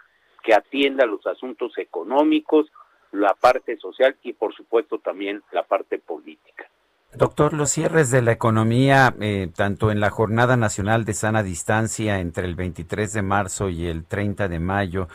[0.42, 2.72] que atienda los asuntos económicos,
[3.12, 6.66] la parte social y por supuesto también la parte política.
[7.12, 12.20] Doctor, los cierres de la economía, eh, tanto en la Jornada Nacional de Sana Distancia
[12.20, 15.08] entre el 23 de marzo y el 30 de mayo,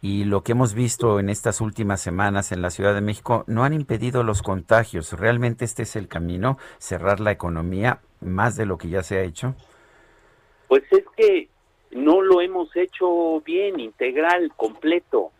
[0.00, 3.64] y lo que hemos visto en estas últimas semanas en la Ciudad de México no
[3.64, 5.12] han impedido los contagios.
[5.12, 6.56] ¿Realmente este es el camino?
[6.78, 9.54] ¿Cerrar la economía más de lo que ya se ha hecho?
[10.68, 11.48] Pues es que
[11.90, 15.32] no lo hemos hecho bien, integral, completo.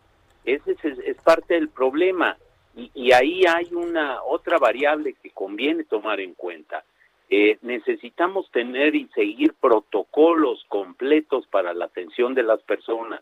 [0.43, 2.37] Ese es, parte del problema.
[2.75, 6.83] Y, ahí hay una otra variable que conviene tomar en cuenta.
[7.29, 13.21] Eh, necesitamos tener y seguir protocolos completos para la atención de las personas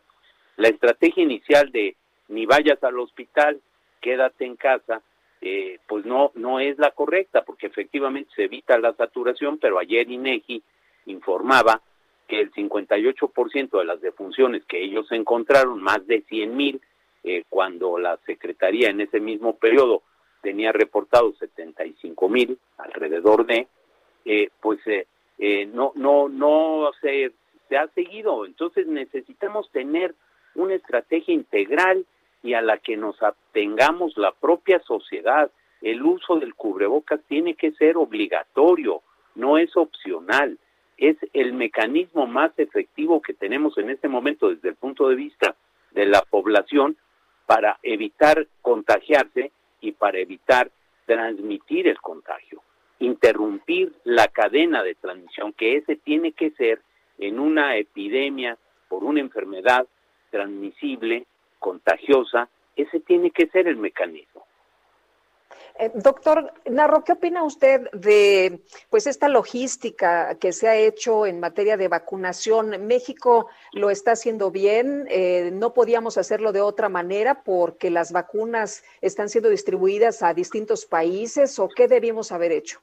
[0.59, 1.95] la estrategia inicial de
[2.27, 3.61] ni vayas al hospital,
[4.01, 5.01] quédate en casa,
[5.39, 10.11] eh, pues no, no es la correcta, porque efectivamente se evita la saturación, pero ayer
[10.11, 10.61] INEGI
[11.05, 11.81] informaba
[12.27, 16.81] que el 58% de las defunciones que ellos encontraron, más de 100 mil,
[17.31, 20.01] eh, cuando la Secretaría en ese mismo periodo
[20.41, 23.67] tenía reportado 75 mil, alrededor de,
[24.25, 24.79] eh, pues
[25.71, 27.31] no, no, no se,
[27.67, 28.47] se ha seguido.
[28.47, 30.15] Entonces necesitamos tener
[30.55, 32.03] una estrategia integral
[32.41, 35.51] y a la que nos atengamos la propia sociedad.
[35.81, 39.03] El uso del cubrebocas tiene que ser obligatorio,
[39.35, 40.57] no es opcional.
[40.97, 45.55] Es el mecanismo más efectivo que tenemos en este momento desde el punto de vista
[45.91, 46.97] de la población
[47.49, 50.69] para evitar contagiarse y para evitar
[51.07, 52.61] transmitir el contagio,
[52.99, 56.79] interrumpir la cadena de transmisión, que ese tiene que ser
[57.17, 58.55] en una epidemia
[58.87, 59.87] por una enfermedad
[60.29, 61.25] transmisible,
[61.57, 64.45] contagiosa, ese tiene que ser el mecanismo.
[65.79, 68.59] Eh, doctor Narro, ¿qué opina usted de
[68.89, 72.85] pues esta logística que se ha hecho en materia de vacunación?
[72.85, 78.83] México lo está haciendo bien, eh, no podíamos hacerlo de otra manera porque las vacunas
[78.99, 82.81] están siendo distribuidas a distintos países o qué debimos haber hecho?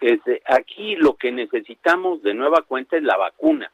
[0.00, 3.72] Este, aquí lo que necesitamos de nueva cuenta es la vacuna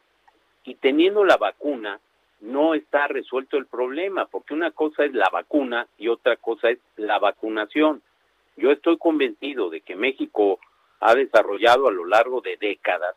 [0.65, 2.01] y teniendo la vacuna
[2.41, 6.79] no está resuelto el problema, porque una cosa es la vacuna y otra cosa es
[6.97, 8.03] la vacunación.
[8.57, 10.59] Yo estoy convencido de que México
[11.01, 13.17] ha desarrollado a lo largo de décadas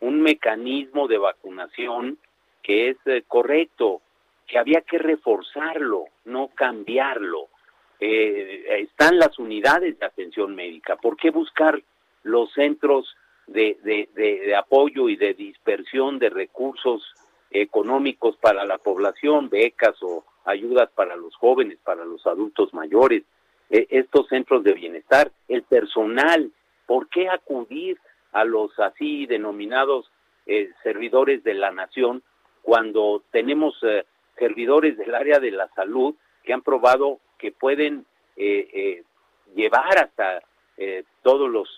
[0.00, 2.18] un mecanismo de vacunación
[2.62, 4.02] que es eh, correcto,
[4.46, 7.48] que había que reforzarlo, no cambiarlo.
[8.00, 10.96] Eh, están las unidades de atención médica.
[10.96, 11.80] ¿Por qué buscar
[12.24, 13.76] los centros de,
[14.14, 17.14] de apoyo y de dispersión de recursos
[17.52, 23.22] económicos para la población, becas o ayudas para los jóvenes, para los adultos mayores,
[23.70, 26.50] e, estos centros de bienestar, el personal,
[26.86, 27.98] ¿por qué acudir
[28.32, 30.10] a los así denominados
[30.46, 32.22] eh, servidores de la nación
[32.62, 34.04] cuando tenemos eh,
[34.38, 39.04] servidores del área de la salud que han probado que pueden eh,
[39.54, 40.42] llevar hasta
[41.22, 41.68] todos los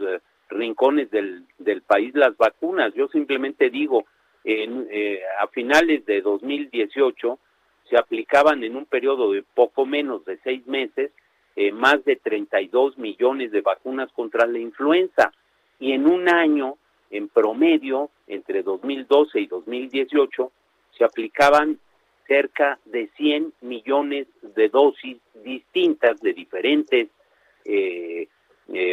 [0.48, 2.94] rincones del, del país las vacunas?
[2.94, 4.06] Yo simplemente digo,
[4.44, 7.38] en, eh, a finales de 2018
[7.88, 11.10] se aplicaban en un periodo de poco menos de seis meses
[11.56, 15.32] eh, más de 32 millones de vacunas contra la influenza.
[15.78, 16.76] Y en un año,
[17.10, 20.52] en promedio, entre 2012 y 2018,
[20.98, 21.78] se aplicaban
[22.26, 27.08] cerca de 100 millones de dosis distintas de diferentes
[27.64, 28.28] eh,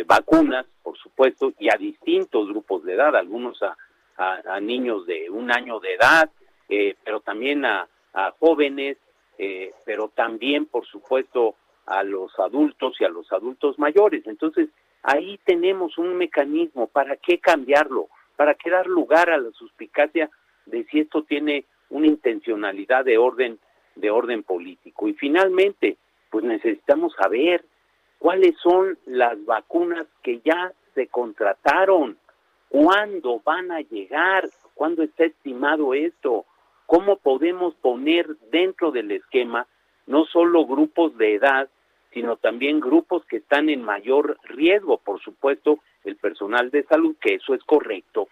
[0.06, 3.76] vacunas, por supuesto, y a distintos grupos de edad, algunos a
[4.22, 6.30] a, niños de un año de edad,
[6.70, 7.88] eh, pero también a,
[8.40, 8.98] jóvenes,
[9.38, 11.56] eh, pero también, por supuesto,
[11.86, 14.28] a los adultos y a los adultos mayores.
[14.28, 14.70] Entonces,
[15.02, 16.88] ahí tenemos un mecanismo.
[16.88, 18.10] ¿Para qué cambiarlo?
[18.36, 20.30] ¿Para qué dar lugar a la suspicacia
[20.66, 23.60] de si esto tiene una intencionalidad de orden
[23.96, 25.08] de orden político?
[25.08, 25.98] Y finalmente,
[26.30, 27.64] pues necesitamos saber
[28.20, 32.18] cuáles son las vacunas que ya se contrataron,
[32.72, 34.50] ¿Cuándo van a llegar?
[34.74, 36.46] ¿Cuándo está estimado esto?
[36.86, 39.68] ¿Cómo podemos poner dentro del esquema
[40.08, 41.70] no solo grupos de edad,
[42.14, 45.00] sino también grupos que están en mayor riesgo?
[45.00, 48.30] Por supuesto, el personal de salud, que eso es correcto,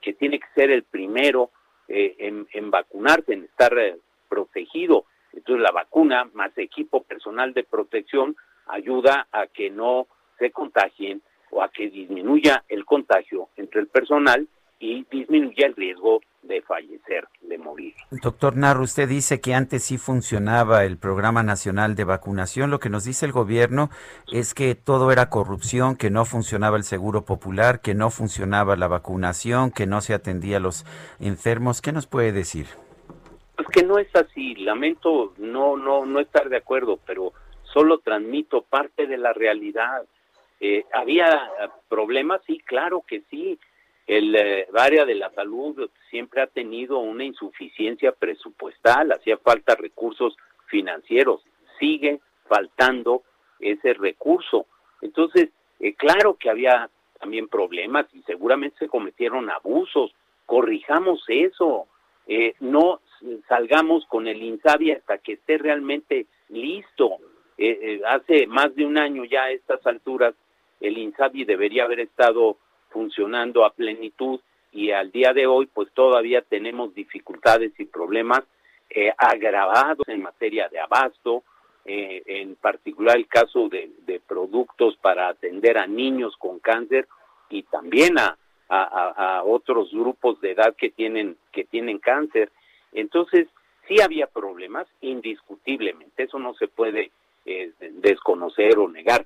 [0.00, 1.50] que tiene que ser el primero
[1.88, 3.96] eh, en, vacunarse, en estar eh,
[4.28, 5.06] protegido.
[5.32, 8.36] Entonces la vacuna más equipo personal de protección
[8.68, 10.06] ayuda a que no
[10.38, 11.20] se contagien
[11.50, 17.26] o a que disminuya el contagio entre el personal y disminuya el riesgo de fallecer,
[17.40, 17.94] de morir.
[18.10, 22.70] Doctor Narro, usted dice que antes sí funcionaba el Programa Nacional de Vacunación.
[22.70, 23.90] Lo que nos dice el gobierno
[24.32, 28.88] es que todo era corrupción, que no funcionaba el Seguro Popular, que no funcionaba la
[28.88, 30.84] vacunación, que no se atendía a los
[31.20, 31.82] enfermos.
[31.82, 32.66] ¿Qué nos puede decir?
[33.56, 34.54] Pues que no es así.
[34.56, 37.32] Lamento no no no estar de acuerdo, pero
[37.72, 40.04] solo transmito parte de la realidad.
[40.60, 41.50] Eh, ¿Había
[41.88, 42.40] problemas?
[42.46, 43.58] Sí, claro que sí.
[44.06, 50.36] El eh, área de la salud siempre ha tenido una insuficiencia presupuestal, hacía falta recursos
[50.66, 51.42] financieros,
[51.78, 53.24] sigue faltando
[53.58, 54.66] ese recurso.
[55.02, 55.50] Entonces,
[55.80, 56.88] eh, claro que había
[57.18, 61.86] también problemas y seguramente se cometieron abusos, corrijamos eso,
[62.60, 63.00] no
[63.48, 67.18] salgamos con el INSABI hasta que esté realmente listo.
[68.06, 70.34] hace más de un año ya a estas alturas
[70.80, 72.56] el INSABI debería haber estado
[72.90, 74.40] funcionando a plenitud
[74.72, 78.42] y al día de hoy pues todavía tenemos dificultades y problemas
[78.90, 81.42] eh, agravados en materia de abasto,
[81.84, 83.90] eh, en particular el caso de,
[84.26, 87.06] productos para atender a niños con cáncer
[87.48, 88.36] y también a,
[88.68, 92.50] a, otros grupos de edad que tienen, que tienen cáncer.
[92.92, 93.46] Entonces,
[93.86, 97.12] sí había problemas, indiscutiblemente, eso no se puede
[97.44, 99.24] eh, desconocer o negar,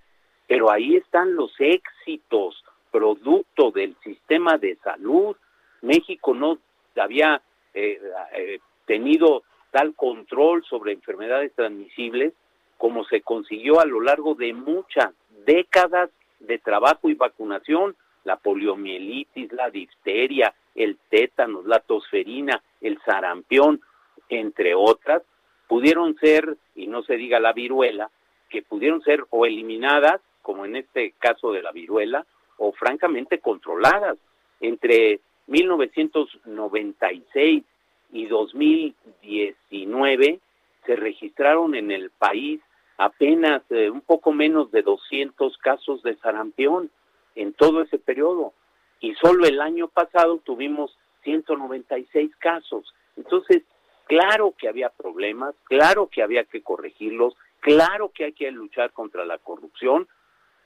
[0.50, 5.36] pero ahí están los éxitos producto del sistema de salud.
[5.80, 6.58] México no
[6.96, 7.40] había
[7.72, 8.00] eh,
[8.34, 12.32] eh, tenido tal control sobre enfermedades transmisibles
[12.78, 15.12] como se consiguió a lo largo de muchas
[15.46, 17.94] décadas de trabajo y vacunación,
[18.24, 23.80] la poliomielitis, la difteria, el tétanos, la tosferina, el sarampión,
[24.28, 25.22] entre otras,
[25.68, 28.10] pudieron ser, y no se diga la viruela,
[28.48, 32.24] que pudieron ser o eliminadas como en este caso de la viruela,
[32.58, 34.18] o francamente controladas.
[34.60, 37.64] Entre 1996
[38.12, 40.40] y 2019
[40.84, 42.60] se registraron en el país
[42.98, 46.90] apenas eh, un poco menos de 200 casos de sarampión
[47.34, 48.52] en todo ese periodo.
[49.00, 52.92] Y solo el año pasado tuvimos 196 casos.
[53.16, 53.62] Entonces,
[54.06, 59.24] claro que había problemas, claro que había que corregirlos, claro que hay que luchar contra
[59.24, 60.08] la corrupción,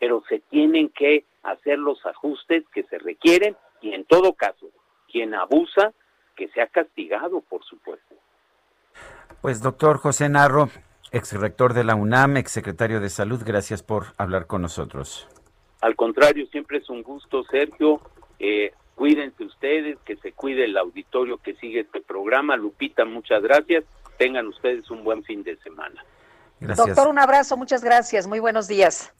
[0.04, 4.66] pero se tienen que hacer los ajustes que se requieren y en todo caso,
[5.10, 5.94] quien abusa,
[6.36, 8.14] que sea castigado, por supuesto.
[9.40, 10.68] Pues doctor José Narro,
[11.10, 15.26] ex rector de la UNAM, ex secretario de Salud, gracias por hablar con nosotros.
[15.80, 18.02] Al contrario, siempre es un gusto, Sergio.
[18.38, 22.58] Eh, cuídense ustedes, que se cuide el auditorio que sigue este programa.
[22.58, 23.84] Lupita, muchas gracias.
[24.18, 26.04] Tengan ustedes un buen fin de semana.
[26.60, 28.26] Doctor, un abrazo, muchas gracias.
[28.26, 29.10] Muy buenos días.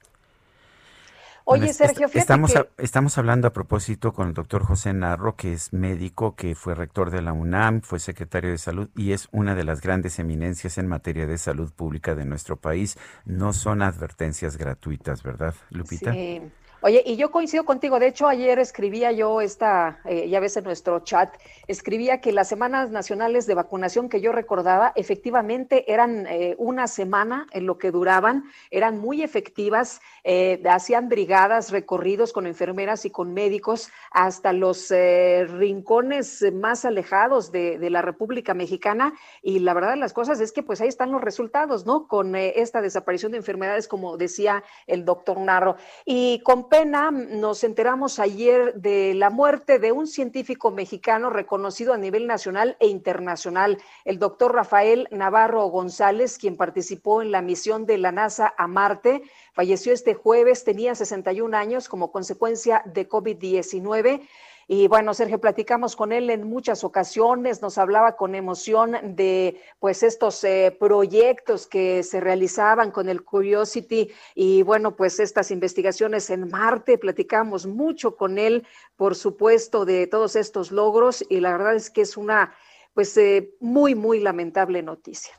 [1.47, 5.75] Oye, Sergio, fíjate estamos, estamos hablando a propósito con el doctor José Narro, que es
[5.75, 9.65] médico, que fue rector de la UNAM, fue secretario de salud y es una de
[9.65, 12.97] las grandes eminencias en materia de salud pública de nuestro país.
[13.27, 16.13] No son advertencias gratuitas, ¿verdad, Lupita?
[16.13, 16.41] Sí.
[16.87, 17.99] Oye, y yo coincido contigo.
[17.99, 21.35] De hecho, ayer escribía yo esta, eh, ya ves en nuestro chat,
[21.67, 27.47] escribía que las semanas nacionales de vacunación que yo recordaba, efectivamente eran eh, una semana
[27.53, 33.33] en lo que duraban, eran muy efectivas, eh, hacían brigadas, recorridos con enfermeras y con
[33.33, 39.15] médicos hasta los rincones más alejados de, la República Mexicana.
[39.41, 42.09] Y la verdad de las cosas es que pues ahí están los resultados, ¿no?
[42.09, 45.77] Con esta desaparición de enfermedades, como decía el doctor Narro.
[46.05, 51.99] Y con pena nos enteramos ayer de la muerte de un científico mexicano reconocido a
[51.99, 57.99] nivel nacional e internacional, el doctor Rafael Navarro González, quien participó en la misión de
[57.99, 59.23] la NASA a Marte.
[59.53, 64.27] Falleció este jueves, tenía 61 años como consecuencia de COVID-19.
[64.67, 70.03] Y bueno, Sergio, platicamos con él en muchas ocasiones, nos hablaba con emoción de pues
[70.03, 76.49] estos eh, proyectos que se realizaban con el Curiosity y bueno, pues estas investigaciones en
[76.49, 81.91] Marte, platicamos mucho con él, por supuesto, de todos estos logros y la verdad es
[81.91, 82.55] que es una
[82.95, 85.35] pues eh, muy, muy lamentable noticia.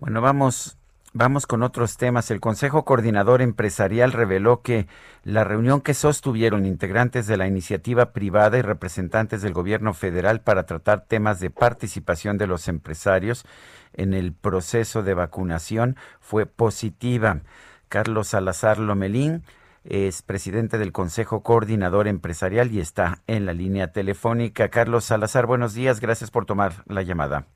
[0.00, 0.78] Bueno, vamos
[1.18, 2.30] Vamos con otros temas.
[2.30, 4.86] El Consejo Coordinador Empresarial reveló que
[5.24, 10.66] la reunión que sostuvieron integrantes de la iniciativa privada y representantes del gobierno federal para
[10.66, 13.46] tratar temas de participación de los empresarios
[13.94, 17.40] en el proceso de vacunación fue positiva.
[17.88, 19.42] Carlos Salazar Lomelín
[19.84, 24.68] es presidente del Consejo Coordinador Empresarial y está en la línea telefónica.
[24.68, 25.98] Carlos Salazar, buenos días.
[25.98, 27.46] Gracias por tomar la llamada.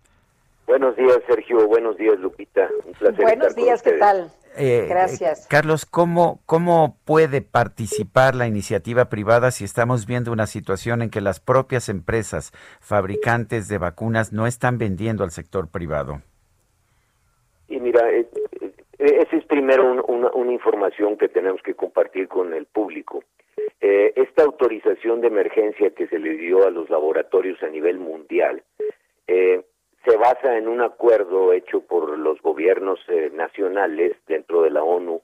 [0.70, 1.66] Buenos días, Sergio.
[1.66, 2.70] Buenos días, Lupita.
[2.86, 3.24] Un placer.
[3.24, 4.30] Buenos días, ¿qué tal?
[4.56, 5.46] Eh, Gracias.
[5.46, 11.10] Eh, Carlos, ¿cómo, ¿cómo puede participar la iniciativa privada si estamos viendo una situación en
[11.10, 16.22] que las propias empresas fabricantes de vacunas no están vendiendo al sector privado?
[17.66, 18.28] Y mira, eh,
[19.00, 23.24] esa es primero una, información que tenemos que compartir con el público.
[23.80, 28.62] esta autorización de emergencia que se le dio a los laboratorios a nivel mundial
[29.32, 29.62] eh,
[30.10, 35.22] se basa en un acuerdo hecho por los gobiernos eh, nacionales dentro de la ONU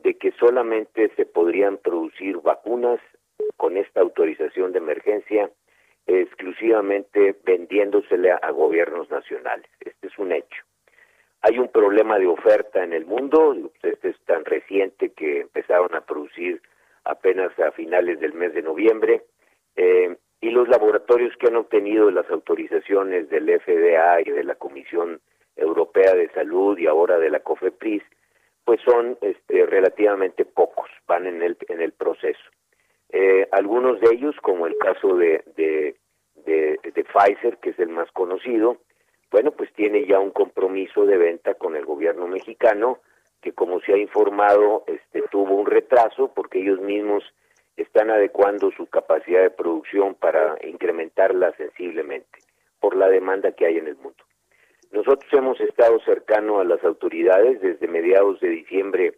[0.00, 2.98] de que solamente se podrían producir vacunas
[3.56, 5.48] con esta autorización de emergencia
[6.08, 9.70] exclusivamente vendiéndosele a, gobiernos nacionales.
[9.78, 10.64] Este es un hecho.
[11.42, 16.00] Hay un problema de oferta en el mundo, este es tan reciente que empezaron a
[16.00, 16.60] producir
[17.04, 19.22] apenas a finales del mes de noviembre.
[19.76, 25.20] Eh, y los laboratorios que han obtenido las autorizaciones del FDA y de la Comisión
[25.56, 28.02] Europea de Salud y ahora de la COFEPRIS,
[28.64, 32.42] pues son este, relativamente pocos, van en el, en el proceso.
[33.10, 35.96] Eh, algunos de ellos, como el caso de, de,
[36.44, 38.78] de, de, Pfizer, que es el más conocido,
[39.30, 42.98] bueno, pues tiene ya un compromiso de venta con el gobierno mexicano,
[43.40, 47.22] que como se ha informado, este, tuvo un retraso porque ellos mismos
[47.76, 52.38] están adecuando su capacidad de producción para incrementarla sensiblemente
[52.80, 54.24] por la demanda que hay en el mundo.
[54.92, 59.14] Nosotros hemos estado cercano a las autoridades desde mediados de diciembre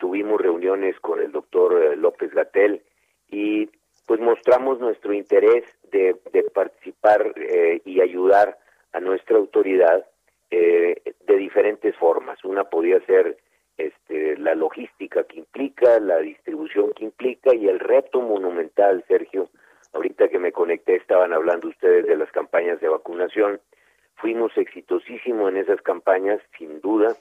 [0.00, 2.82] tuvimos reuniones con el doctor eh, López Gatel
[3.28, 3.70] y
[4.06, 6.16] pues mostramos nuestro interés de,
[6.52, 8.58] participar eh, y ayudar
[8.92, 10.04] a nuestra autoridad
[10.50, 12.42] eh, de diferentes formas.
[12.44, 13.36] Una podía ser
[13.80, 19.48] este, la logística que implica, la distribución que implica y el reto monumental, Sergio.
[19.92, 23.60] Ahorita que me conecté estaban hablando ustedes de las campañas de vacunación.
[24.16, 27.16] Fuimos exitosísimos en esas campañas, sin duda,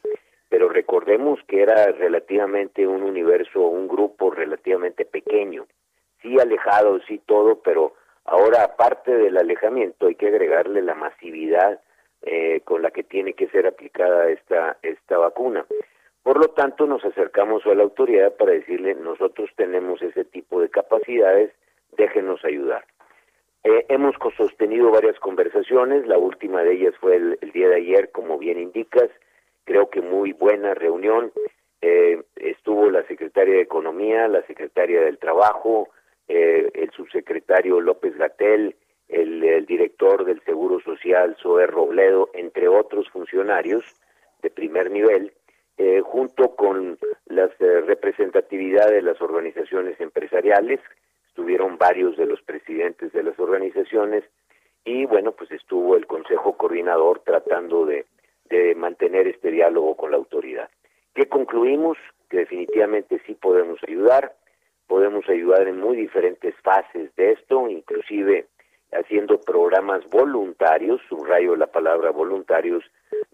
[0.49, 5.65] pero recordemos que era relativamente un universo, un grupo relativamente pequeño.
[6.21, 7.93] Sí alejado, sí todo, pero
[8.25, 11.79] ahora aparte del alejamiento hay que agregarle la masividad
[12.21, 15.65] eh, con la que tiene que ser aplicada esta, esta vacuna.
[16.23, 20.69] Por lo tanto, nos acercamos a la autoridad para decirle, nosotros tenemos ese tipo de
[20.69, 21.51] capacidades,
[21.97, 22.85] déjenos ayudar.
[23.63, 28.37] Eh, hemos sostenido varias conversaciones, la última de ellas fue el, día de ayer, como
[28.37, 29.09] bien indicas,
[29.65, 31.31] creo que muy buena reunión.
[31.81, 35.89] Eh, estuvo la secretaria de Economía, la secretaria del Trabajo,
[36.27, 38.75] eh, el subsecretario López Gatel,
[39.09, 43.83] el, director del Seguro Social, Zoe Robledo, entre otros funcionarios
[44.41, 45.33] de primer nivel,
[45.79, 50.79] eh, junto con la representatividad de las organizaciones empresariales,
[51.27, 54.23] estuvieron varios de los presidentes de las organizaciones
[54.85, 58.05] y bueno, pues estuvo el Consejo Coordinador tratando de
[58.49, 60.69] de mantener este diálogo con la autoridad.
[61.13, 61.97] ¿Qué concluimos?
[62.29, 64.35] Que definitivamente sí podemos ayudar,
[64.87, 68.47] podemos ayudar en muy diferentes fases de esto, inclusive
[68.91, 72.83] haciendo programas voluntarios, subrayo la palabra voluntarios,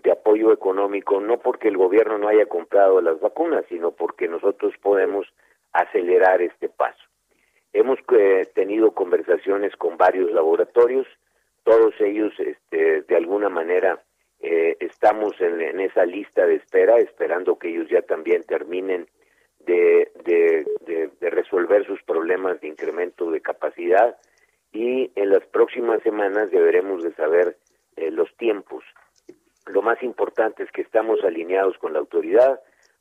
[0.03, 4.73] de apoyo económico, no porque el gobierno no haya comprado las vacunas, sino porque nosotros
[4.81, 5.25] podemos
[5.73, 7.03] acelerar este paso.
[7.73, 11.07] Hemos eh, tenido conversaciones con varios laboratorios,
[11.63, 14.01] todos ellos este, de alguna manera
[14.39, 19.07] eh, estamos en, esa lista de espera, esperando que ellos ya también terminen
[19.65, 20.11] de,
[21.19, 24.15] resolver sus problemas de incremento de capacidad
[24.75, 27.55] y en las próximas semanas deberemos de saber
[27.95, 28.83] eh, los tiempos.
[29.67, 32.59] Lo más importante es que estamos alineados con la autoridad,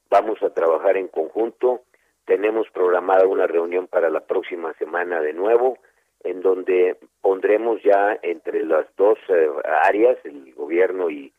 [0.09, 1.83] vamos a trabajar en conjunto,
[2.27, 5.79] tenemos programada una reunión para la próxima semana de nuevo,
[6.23, 9.49] en donde pondremos ya entre las dos eh,
[9.83, 11.33] áreas, el gobierno y,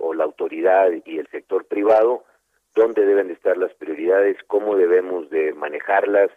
[0.00, 2.24] o la autoridad y el sector privado,
[2.74, 6.30] dónde deben de estar las prioridades, cómo debemos de manejarlas,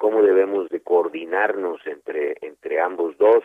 [0.00, 3.44] cómo debemos de coordinarnos entre entre ambos dos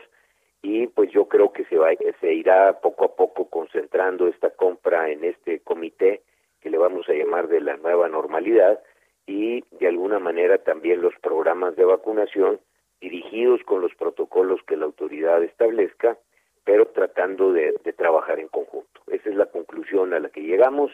[0.61, 1.89] y pues yo creo que se va
[2.21, 6.21] se irá poco a poco concentrando esta compra en este comité
[6.61, 8.79] que le vamos a llamar de la nueva normalidad
[9.27, 12.59] y de alguna manera también los programas de vacunación
[13.01, 16.17] dirigidos con los protocolos que la autoridad establezca,
[16.63, 19.01] pero tratando de, trabajar en conjunto.
[19.07, 20.91] Esa es la conclusión a la que llegamos.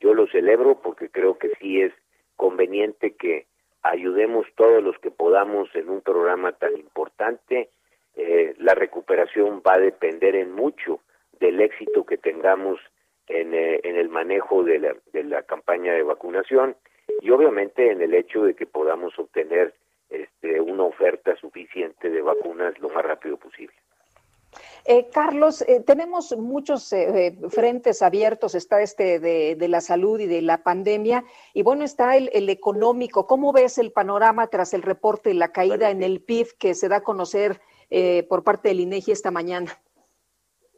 [0.00, 1.92] Yo lo celebro porque creo que sí es
[2.36, 3.46] conveniente que
[3.82, 7.70] ayudemos todos los que podamos en un programa tan importante.
[8.16, 11.00] Eh, la recuperación va a depender en mucho
[11.38, 12.78] del éxito que tengamos
[13.26, 16.76] en, eh, en el manejo de la, de la campaña de vacunación
[17.20, 19.74] y obviamente en el hecho de que podamos obtener
[20.08, 23.74] este, una oferta suficiente de vacunas lo más rápido posible.
[24.84, 30.42] Eh, Carlos, eh, tenemos muchos eh, frentes abiertos, está este de, la salud y de
[30.42, 31.24] la pandemia,
[31.54, 33.26] y bueno, está el, económico.
[33.26, 36.96] ¿Cómo ves el panorama tras el reporte, la caída en el PIB que se da
[36.96, 37.60] a conocer
[38.28, 39.70] por parte del INEGI esta mañana?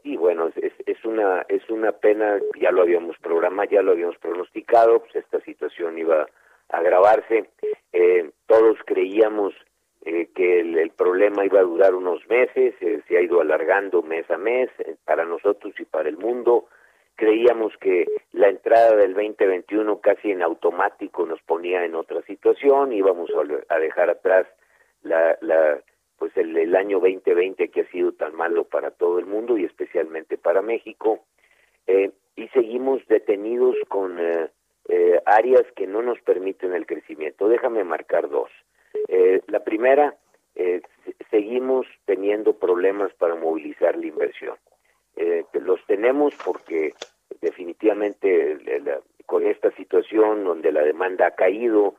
[0.02, 4.16] Sí, bueno, es, es, una es una pena, ya lo habíamos programado, ya lo habíamos
[4.18, 6.26] pronosticado, pues esta situación iba
[6.72, 7.50] agravarse.
[7.92, 9.54] Eh, todos creíamos
[10.04, 14.28] eh, que el, problema iba a durar unos meses, eh, se ha ido alargando mes
[14.30, 14.68] a mes
[15.04, 16.66] para nosotros y para el mundo.
[17.14, 23.30] Creíamos que la entrada del 2021 casi en automático nos ponía en otra situación, íbamos
[23.68, 24.46] a, dejar atrás
[25.02, 25.80] la, la
[26.18, 29.64] pues el, el, año 2020 que ha sido tan malo para todo el mundo y
[29.64, 31.20] especialmente para México.
[31.86, 34.18] y seguimos detenidos con
[34.88, 37.48] eh, áreas que no nos permiten el crecimiento.
[37.48, 38.50] Déjame marcar dos.
[39.08, 40.16] Eh, la primera,
[40.54, 40.82] eh,
[41.30, 44.56] seguimos teniendo problemas para movilizar la inversión.
[45.54, 46.94] los tenemos porque
[47.40, 48.58] definitivamente
[49.26, 51.94] con esta situación donde la demanda ha caído,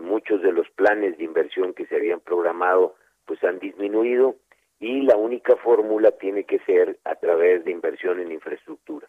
[0.00, 4.36] muchos de los planes de inversión que se habían programado pues han disminuido
[4.82, 9.06] y la única fórmula tiene que ser a través de inversión en infraestructura.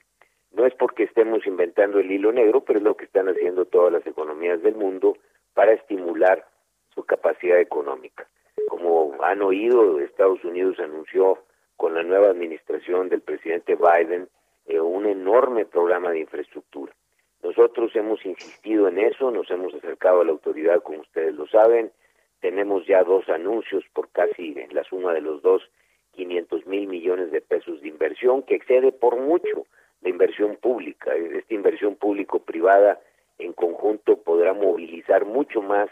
[0.51, 3.91] No es porque estemos inventando el hilo negro, pero es lo que están haciendo todas
[3.91, 5.17] las economías del mundo
[5.55, 6.45] para estimular
[6.93, 8.27] su capacidad económica.
[8.67, 11.39] Como han oído, Estados Unidos anunció
[11.77, 14.29] con la nueva administración del presidente Biden
[14.65, 16.93] eh, un enorme programa de infraestructura.
[17.41, 21.91] Nosotros hemos insistido en eso, nos hemos acercado a la autoridad, como ustedes lo saben,
[22.39, 25.69] tenemos ya dos anuncios por casi la suma de los dos
[26.13, 29.65] 500 mil millones de pesos de inversión, que excede por mucho
[30.01, 31.15] la inversión pública.
[31.15, 32.99] Esta inversión público-privada
[33.39, 35.89] en conjunto podrá movilizar mucho más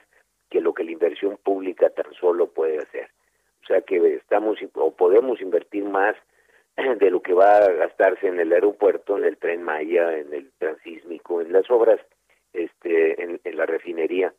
[0.52, 3.10] que lo que la inversión pública tan solo puede hacer.
[3.64, 6.16] O sea que estamos o podemos invertir más
[7.00, 10.52] de lo que va a gastarse en el aeropuerto, en el tren Maya, en el
[10.60, 12.00] transísmico, en las obras,
[12.54, 14.34] este, en, la refinería,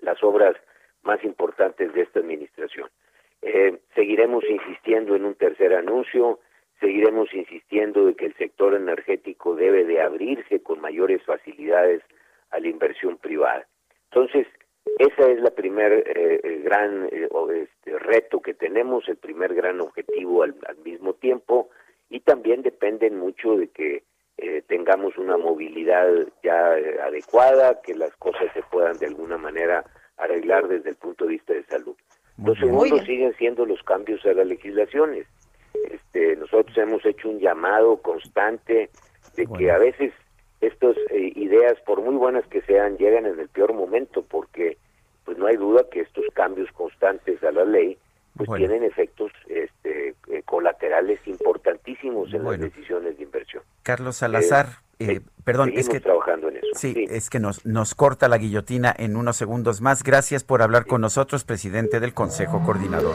[0.00, 0.54] las obras
[1.02, 2.88] más importantes de esta administración.
[3.40, 6.38] Eh, seguiremos insistiendo en un tercer anuncio,
[6.82, 12.02] Seguiremos insistiendo de que el sector energético debe de abrirse con mayores facilidades
[12.50, 13.68] a la inversión privada.
[14.10, 14.48] Entonces,
[14.98, 20.42] ese es la primer eh, gran eh, este, reto que tenemos, el primer gran objetivo
[20.42, 20.54] al,
[20.84, 21.70] mismo tiempo,
[22.08, 24.04] y también dependen mucho de que
[24.38, 26.08] eh, tengamos una movilidad
[26.42, 26.72] ya
[27.04, 29.84] adecuada, que las cosas se puedan de alguna manera
[30.16, 31.96] arreglar desde el punto de vista de salud.
[32.42, 35.26] Lo segundo siguen siendo los cambios a las legislaciones.
[35.90, 38.90] Este, nosotros hemos hecho un llamado constante
[39.36, 40.12] de que a veces
[40.62, 44.78] estas eh, ideas, por muy buenas que sean, llegan en el peor momento porque
[45.24, 47.98] pues no hay duda que estos cambios constantes a la ley
[48.36, 53.62] pues tienen efectos este, eh, colaterales importantísimos en las decisiones de inversión.
[53.82, 56.66] Carlos Salazar, eh, perdón, es que trabajando en eso.
[56.74, 60.02] Sí, es que nos nos corta la guillotina en unos segundos más.
[60.02, 63.14] Gracias por hablar con nosotros, presidente del Consejo Coordinador.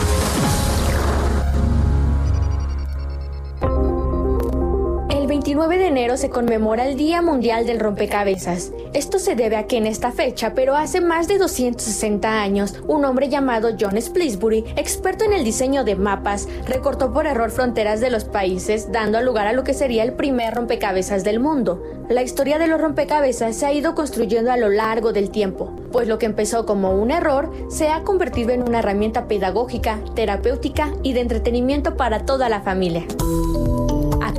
[5.51, 8.71] 29 de enero se conmemora el Día Mundial del Rompecabezas.
[8.93, 13.03] Esto se debe a que en esta fecha, pero hace más de 260 años, un
[13.03, 18.09] hombre llamado John Splitsbury, experto en el diseño de mapas, recortó por error fronteras de
[18.09, 21.83] los países, dando lugar a lo que sería el primer rompecabezas del mundo.
[22.07, 26.07] La historia de los rompecabezas se ha ido construyendo a lo largo del tiempo, pues
[26.07, 31.11] lo que empezó como un error se ha convertido en una herramienta pedagógica, terapéutica y
[31.11, 33.05] de entretenimiento para toda la familia.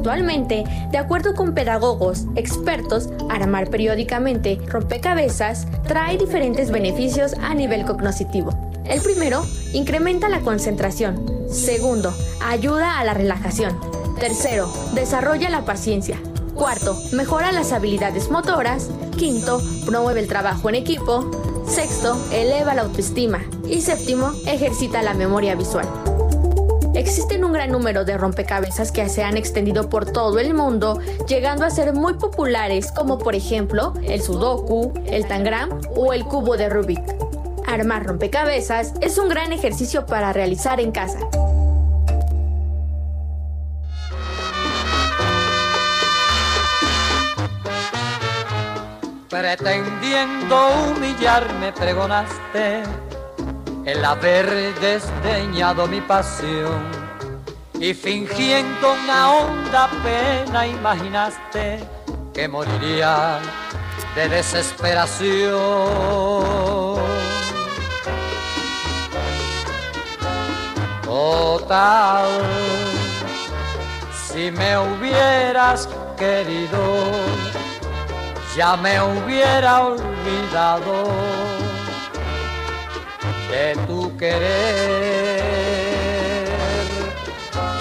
[0.02, 8.50] Actualmente, de acuerdo con pedagogos expertos, armar periódicamente rompecabezas trae diferentes beneficios a nivel cognitivo.
[8.84, 11.24] El primero, incrementa la concentración.
[11.48, 12.12] Segundo,
[12.44, 13.78] ayuda a la relajación.
[14.18, 16.18] Tercero, desarrolla la paciencia.
[16.56, 18.90] Cuarto, mejora las habilidades motoras.
[19.16, 21.30] Quinto, promueve el trabajo en equipo.
[21.64, 23.44] Sexto, eleva la autoestima.
[23.68, 25.86] Y séptimo, ejercita la memoria visual.
[26.94, 31.64] Existen un gran número de rompecabezas que se han extendido por todo el mundo, llegando
[31.64, 36.68] a ser muy populares como por ejemplo el Sudoku, el Tangram o el cubo de
[36.68, 37.02] Rubik.
[37.66, 41.18] Armar rompecabezas es un gran ejercicio para realizar en casa.
[49.30, 52.82] Pretendiendo humillarme pregonaste
[53.84, 56.82] el haber desdeñado mi pasión
[57.80, 61.80] y fingiendo una honda pena imaginaste
[62.32, 63.40] que moriría
[64.14, 65.42] de desesperación.
[71.04, 72.28] Total,
[74.26, 76.78] si me hubieras querido,
[78.56, 81.61] ya me hubiera olvidado
[83.52, 85.42] de tu querer.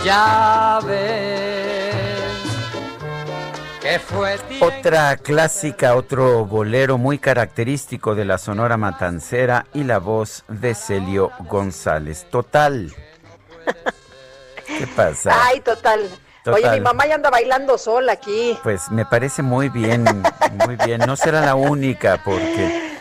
[0.04, 1.96] Ya ves
[3.80, 10.44] que fue otra clásica, otro bolero muy característico de la Sonora Matancera y la voz
[10.50, 12.28] de Celio González.
[12.30, 12.94] Total.
[14.68, 15.32] ¿Qué pasa?
[15.46, 16.02] Ay, total.
[16.48, 18.58] Oye, mi mamá ya anda bailando sola aquí.
[18.64, 20.04] Pues me parece muy bien,
[20.66, 21.02] muy bien.
[21.08, 22.92] No será la única porque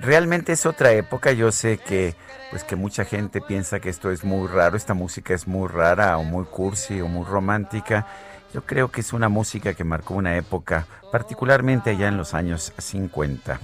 [0.00, 1.32] realmente es otra época.
[1.32, 2.14] Yo sé que
[2.50, 6.16] pues que mucha gente piensa que esto es muy raro, esta música es muy rara
[6.18, 8.06] o muy cursi o muy romántica.
[8.54, 12.72] Yo creo que es una música que marcó una época, particularmente allá en los años
[12.78, 13.60] 50.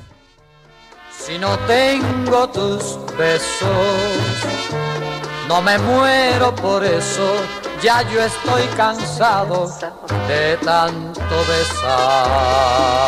[1.10, 3.70] Si no tengo tus besos,
[5.48, 7.36] no me muero por eso,
[7.80, 9.70] ya yo estoy cansado
[10.26, 13.02] de tanto besar.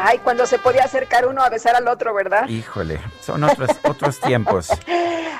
[0.00, 2.48] Ay, cuando se podía acercar uno a besar al otro, ¿verdad?
[2.48, 4.68] Híjole, son otros, otros tiempos.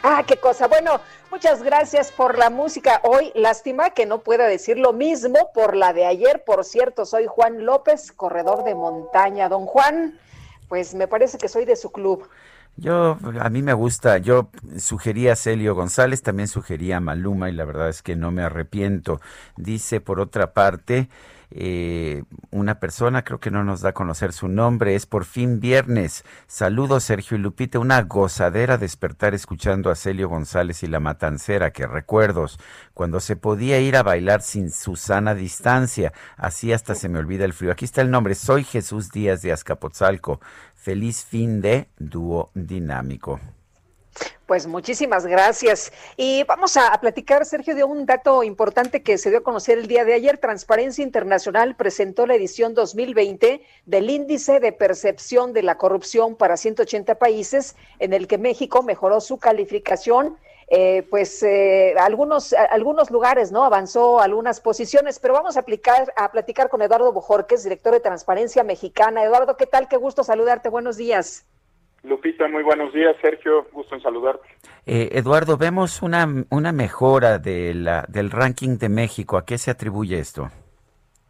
[0.03, 0.67] Ah, qué cosa.
[0.67, 1.01] Bueno,
[1.31, 3.01] muchas gracias por la música.
[3.05, 6.43] Hoy, lástima que no pueda decir lo mismo por la de ayer.
[6.45, 9.49] Por cierto, soy Juan López, corredor de montaña.
[9.49, 10.19] Don Juan,
[10.69, 12.29] pues me parece que soy de su club.
[12.77, 17.53] Yo, a mí me gusta, yo sugería a Celio González, también sugería a Maluma y
[17.53, 19.21] la verdad es que no me arrepiento.
[19.57, 21.09] Dice por otra parte,
[21.51, 25.61] eh, una persona, creo que no nos da a conocer su nombre, es por fin
[25.61, 26.25] viernes.
[26.47, 31.87] Saludos Sergio y Lupita, una gozadera despertar escuchando a Celio González y la Matancera, que
[31.87, 32.59] recuerdos,
[32.95, 37.45] cuando se podía ir a bailar sin su sana distancia, así hasta se me olvida
[37.45, 37.73] el frío.
[37.73, 40.41] Aquí está el nombre, soy Jesús Díaz de Azcapotzalco.
[40.75, 43.41] Feliz fin de dúo dinámico.
[44.49, 45.93] Pues muchísimas gracias.
[46.17, 49.89] Y vamos a, platicar, Sergio, de un dato importante que se dio a conocer el
[49.89, 50.39] día de ayer.
[50.39, 57.17] Transparencia Internacional presentó la edición 2020 del Índice de Percepción de la Corrupción para 180
[57.17, 60.39] países, en el que México mejoró su calificación.
[60.69, 63.65] Eh, pues eh, algunos, algunos lugares, ¿no?
[63.65, 68.65] Avanzó algunas posiciones, pero vamos a, aplicar, a platicar con Eduardo Bojorques, director de Transparencia
[68.65, 69.23] Mexicana.
[69.23, 69.89] Eduardo, ¿qué tal?
[69.89, 70.71] Qué gusto saludarte.
[70.71, 71.45] Buenos días.
[72.09, 73.15] Lupita, muy buenos días.
[73.21, 74.49] Sergio, gusto en saludarte.
[74.87, 79.37] Eh, Eduardo, vemos una, una mejora de la, del ranking de México.
[79.37, 80.49] ¿A qué se atribuye esto?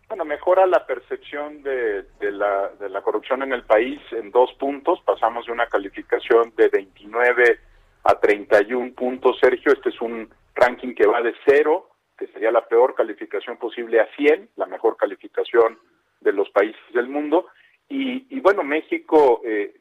[0.09, 4.53] Bueno, mejora la percepción de, de, la, de la corrupción en el país en dos
[4.55, 5.01] puntos.
[5.05, 7.59] Pasamos de una calificación de 29
[8.05, 9.73] a 31 puntos, Sergio.
[9.73, 14.09] Este es un ranking que va de cero, que sería la peor calificación posible, a
[14.17, 15.79] 100, la mejor calificación
[16.21, 17.47] de los países del mundo.
[17.89, 19.75] Y, y bueno, México eh,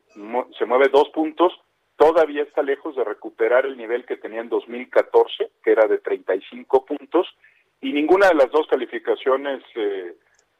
[0.58, 1.54] se mueve dos puntos,
[1.96, 6.86] todavía está lejos de recuperar el nivel que tenía en 2014, que era de 35
[6.86, 7.28] puntos,
[7.82, 10.16] y ninguna de las dos calificaciones, eh,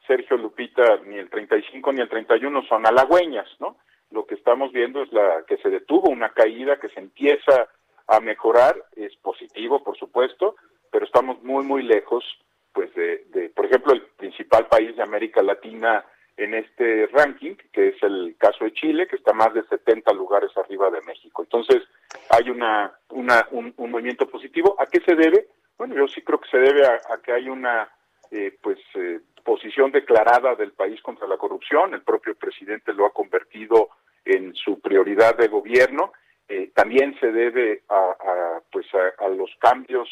[0.06, 3.76] Sergio Lupita, ni el 35 ni el 31 son halagüeñas, ¿no?
[4.10, 7.68] Lo que estamos viendo es la que se detuvo una caída, que se empieza
[8.06, 10.56] a mejorar, es positivo, por supuesto,
[10.90, 12.24] pero estamos muy, muy lejos,
[12.72, 16.04] pues, de, de por ejemplo, el principal país de América Latina
[16.38, 20.50] en este ranking, que es el caso de Chile, que está más de 70 lugares
[20.56, 21.42] arriba de México.
[21.42, 21.82] Entonces,
[22.30, 24.76] hay una, un, movimiento positivo.
[24.78, 25.48] ¿A qué se debe?
[25.76, 27.90] Bueno, yo sí creo que se debe a, que hay una
[28.30, 31.92] eh, pues eh, posición declarada del país contra la corrupción.
[31.92, 33.88] El propio presidente lo ha convertido
[34.24, 36.12] en su prioridad de gobierno.
[36.48, 40.08] Eh, también se debe a, pues a, los cambios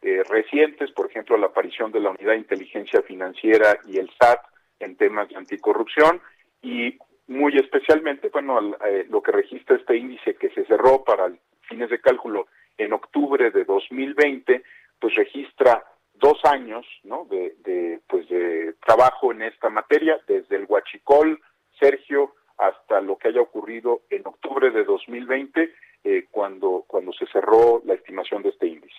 [0.00, 4.40] recientes, por ejemplo, la aparición de la Unidad de Inteligencia Financiera y el SAT,
[4.80, 6.20] en temas de anticorrupción
[6.62, 6.98] y
[7.28, 11.30] muy especialmente, bueno, eh, lo que registra este índice que se cerró para
[11.68, 12.46] fines de cálculo
[12.78, 14.62] en octubre de 2020,
[14.98, 17.26] pues registra dos años, ¿no?
[17.26, 21.40] De, pues de trabajo en esta materia, desde el Huachicol,
[21.78, 25.74] Sergio, hasta lo que haya ocurrido en octubre de 2020,
[26.04, 28.96] eh, cuando, cuando se cerró la estimación de este índice.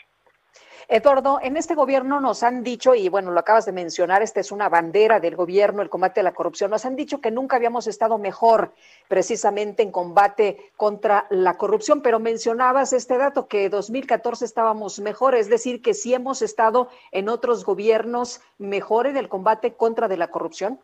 [0.92, 4.52] Eduardo, en este gobierno nos han dicho, y bueno, lo acabas de mencionar, esta es
[4.52, 7.86] una bandera del gobierno, el combate a la corrupción, nos han dicho que nunca habíamos
[7.86, 8.74] estado mejor
[9.08, 15.48] precisamente en combate contra la corrupción, pero mencionabas este dato que 2014 estábamos mejor, es
[15.48, 20.30] decir, que sí hemos estado en otros gobiernos mejor en el combate contra de la
[20.30, 20.80] corrupción.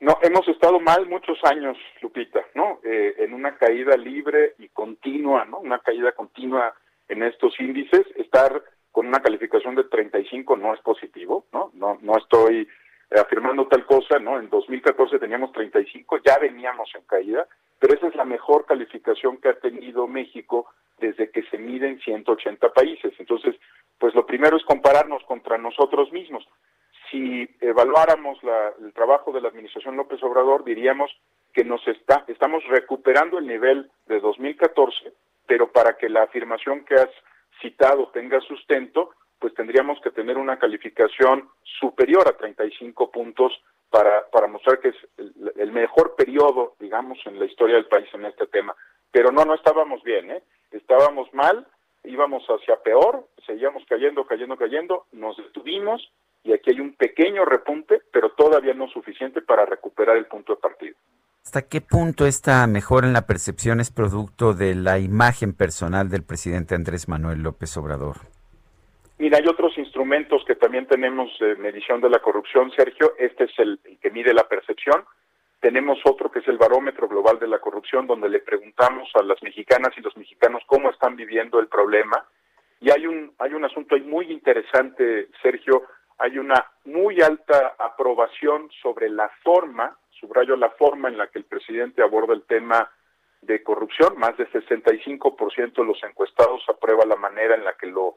[0.00, 2.80] No, hemos estado mal muchos años, Lupita, ¿no?
[2.82, 5.60] Eh, en una caída libre y continua, ¿no?
[5.60, 6.74] Una caída continua
[7.08, 8.62] en estos índices, estar
[8.96, 11.70] con una calificación de 35 no es positivo, ¿no?
[11.74, 12.66] No, no estoy
[13.10, 14.38] afirmando tal cosa, ¿no?
[14.40, 17.46] En 2014 teníamos 35, ya veníamos en caída,
[17.78, 20.64] pero esa es la mejor calificación que ha tenido México
[20.98, 23.12] desde que se miden 180 países.
[23.18, 23.56] Entonces,
[23.98, 26.48] pues lo primero es compararnos contra nosotros mismos.
[27.10, 28.38] Si evaluáramos
[28.80, 31.10] el trabajo de la administración López Obrador, diríamos
[31.52, 35.12] que nos está, estamos recuperando el nivel de 2014,
[35.46, 37.10] pero para que la afirmación que has
[37.60, 43.52] citado tenga sustento, pues tendríamos que tener una calificación superior a 35 puntos
[43.90, 44.96] para, para mostrar que es
[45.56, 48.74] el, mejor periodo, digamos, en la historia del país en este tema.
[49.10, 50.42] Pero no, no estábamos bien, ¿eh?
[50.70, 51.66] Estábamos mal,
[52.04, 56.10] íbamos hacia peor, seguíamos cayendo, cayendo, cayendo, nos detuvimos
[56.42, 60.60] y aquí hay un pequeño repunte, pero todavía no suficiente para recuperar el punto de
[60.60, 60.96] partida.
[61.46, 66.24] ¿Hasta qué punto esta mejora en la percepción es producto de la imagen personal del
[66.24, 68.16] presidente Andrés Manuel López Obrador?
[69.18, 73.12] Mira, hay otros instrumentos que también tenemos de medición de la corrupción, Sergio.
[73.16, 75.04] Este es el, que mide la percepción.
[75.60, 79.40] Tenemos otro que es el barómetro global de la corrupción, donde le preguntamos a las
[79.40, 82.26] mexicanas y los mexicanos cómo están viviendo el problema.
[82.80, 85.84] Y hay un, hay un asunto ahí muy interesante, Sergio.
[86.18, 91.44] Hay una muy alta aprobación sobre la forma subrayo la forma en la que el
[91.44, 92.90] presidente aborda el tema
[93.42, 98.16] de corrupción, más de 65% de los encuestados aprueba la manera en la que lo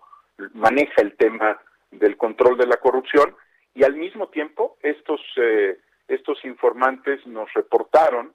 [0.54, 1.60] maneja el tema
[1.92, 3.36] del control de la corrupción
[3.74, 5.78] y al mismo tiempo estos eh,
[6.08, 8.34] estos informantes nos reportaron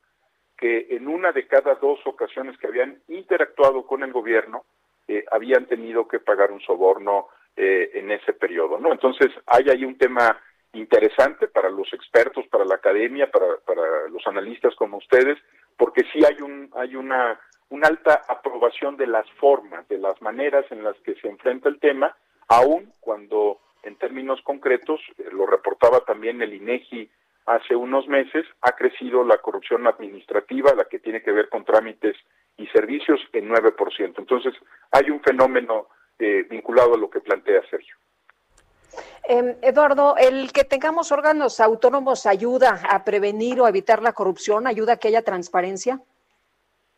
[0.57, 4.65] que en una de cada dos ocasiones que habían interactuado con el gobierno
[5.09, 8.93] eh, habían tenido que pagar un soborno eh, en ese periodo, ¿no?
[8.93, 10.41] Entonces hay ahí un tema
[10.75, 15.39] interesante para los expertos, para la academia, para, para los analistas como ustedes,
[15.77, 20.65] porque sí hay un hay una una alta aprobación de las formas, de las maneras
[20.71, 22.17] en las que se enfrenta el tema,
[22.49, 27.11] aun cuando en términos concretos, eh, lo reportaba también el INEGI
[27.47, 32.17] hace unos meses, ha crecido la corrupción administrativa, la que tiene que ver con trámites
[32.57, 34.15] y servicios, en 9%.
[34.19, 34.55] Entonces,
[34.91, 37.97] hay un fenómeno eh, vinculado a lo que plantea Sergio.
[39.29, 44.95] Eh, Eduardo, el que tengamos órganos autónomos ayuda a prevenir o evitar la corrupción, ayuda
[44.95, 46.01] a que haya transparencia.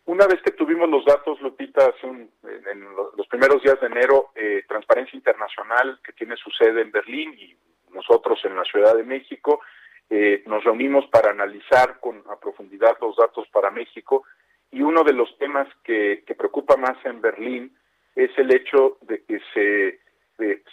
[0.07, 2.85] Una vez que tuvimos los datos, Lupita, en
[3.17, 7.57] los primeros días de enero, eh, Transparencia Internacional, que tiene su sede en Berlín y
[7.93, 9.61] nosotros en la Ciudad de México,
[10.09, 14.23] eh, nos reunimos para analizar con a profundidad los datos para México
[14.71, 17.77] y uno de los temas que, preocupa más en Berlín
[18.15, 19.41] es el hecho de que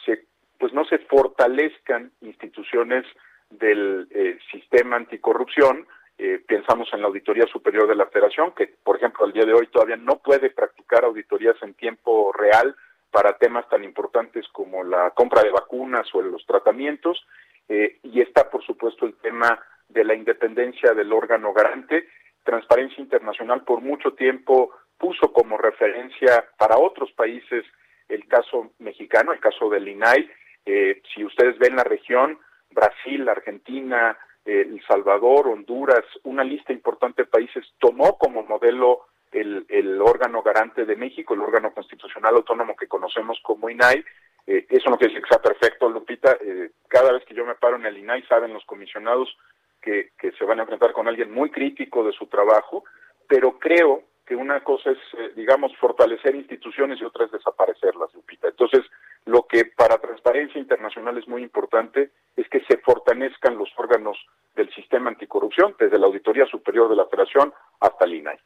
[0.06, 0.28] se
[0.60, 3.06] pues no se fortalezcan instituciones
[3.50, 5.88] del eh, sistema anticorrupción,
[6.18, 9.54] eh, pensamos en la Auditoría Superior de la Federación, que por ejemplo al día de
[9.54, 12.76] hoy todavía no puede practicar auditorías en tiempo real
[13.12, 17.26] para temas tan importantes como la compra de vacunas o los tratamientos,
[17.68, 22.08] eh, y está por supuesto el tema de la independencia del órgano garante.
[22.44, 27.66] Transparencia Internacional por mucho tiempo puso como referencia para otros países
[28.10, 30.30] el caso mexicano, el caso del INAI.
[30.66, 32.40] Eh, si ustedes ven la región,
[32.72, 40.02] Brasil, Argentina, el Salvador, Honduras, una lista importante de países tomó como modelo el, el,
[40.02, 44.04] órgano garante de México, el órgano constitucional autónomo que conocemos como INAI.
[44.46, 46.38] Eh, eso no quiere decir que sea perfecto, Lupita.
[46.42, 49.36] Eh, cada vez que yo me paro en el INAI, saben los comisionados
[49.82, 52.84] que, que se van a enfrentar con alguien muy crítico de su trabajo,
[53.28, 58.48] pero creo que una cosa es, eh, digamos, fortalecer instituciones y otra es desaparecerlas, Lupita.
[58.48, 58.82] Entonces,
[59.26, 64.18] lo que para Transparencia Internacional es muy importante es que se fortalezcan los órganos
[64.56, 68.38] del sistema anticorrupción, desde la Auditoría Superior de la Federación hasta el INAI.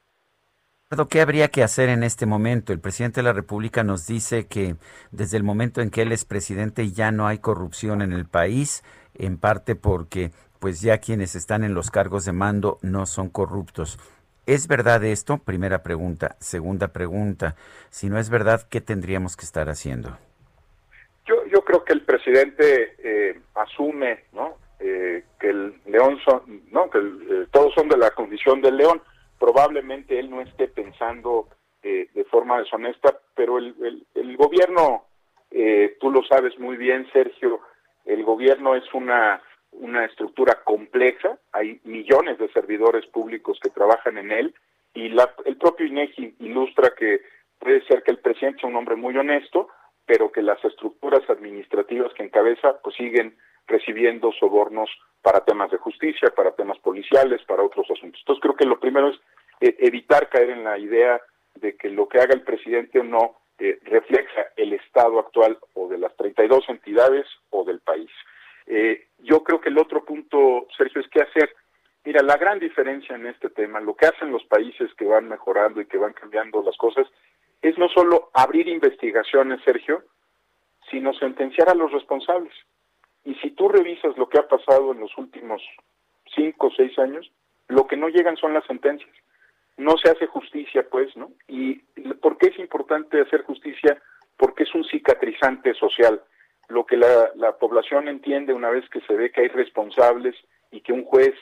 [1.09, 2.71] ¿Qué habría que hacer en este momento?
[2.71, 4.75] El presidente de la República nos dice que
[5.11, 8.83] desde el momento en que él es presidente ya no hay corrupción en el país,
[9.13, 13.99] en parte porque pues ya quienes están en los cargos de mando no son corruptos.
[14.45, 15.39] ¿Es verdad esto?
[15.39, 16.37] Primera pregunta.
[16.39, 17.55] Segunda pregunta,
[17.89, 20.17] si no es verdad, ¿qué tendríamos que estar haciendo?
[21.27, 24.57] Yo, yo creo que el presidente eh, asume ¿no?
[24.79, 29.01] Eh, que el león son, no, que eh, todos son de la condición del león.
[29.39, 31.49] Probablemente él no esté pensando
[31.83, 35.05] de forma deshonesta, pero el, el, gobierno,
[36.01, 37.61] tú lo sabes muy bien, Sergio,
[38.03, 44.31] el gobierno es una una estructura compleja, hay millones de servidores públicos que trabajan en
[44.31, 44.55] él
[44.93, 47.21] y la, el propio INEGI ilustra que
[47.59, 49.69] puede ser que el presidente sea un hombre muy honesto,
[50.07, 53.37] pero que las estructuras administrativas que encabeza pues siguen
[53.67, 54.89] recibiendo sobornos
[55.21, 58.19] para temas de justicia, para temas policiales, para otros asuntos.
[58.21, 59.19] Entonces creo que lo primero es
[59.59, 61.21] eh, evitar caer en la idea
[61.55, 65.89] de que lo que haga el presidente o no eh, refleja el estado actual o
[65.89, 68.09] de las 32 entidades o del país.
[68.67, 71.53] Eh, yo creo que el otro punto, Sergio, es qué hacer.
[72.05, 75.81] Mira, la gran diferencia en este tema, lo que hacen los países que van mejorando
[75.81, 77.07] y que van cambiando las cosas,
[77.61, 80.03] es no solo abrir investigaciones, Sergio,
[80.89, 82.53] sino sentenciar a los responsables.
[83.23, 85.61] Y si tú revisas lo que ha pasado en los últimos
[86.33, 87.31] cinco o seis años,
[87.67, 89.13] lo que no llegan son las sentencias.
[89.75, 91.31] No se hace justicia, pues, ¿no?
[91.47, 91.75] ¿Y
[92.21, 94.01] por qué es importante hacer justicia?
[94.37, 96.21] Porque es un cicatrizante social.
[96.69, 100.35] Lo que la, población entiende una vez que se ve que hay responsables
[100.71, 101.33] y que un juez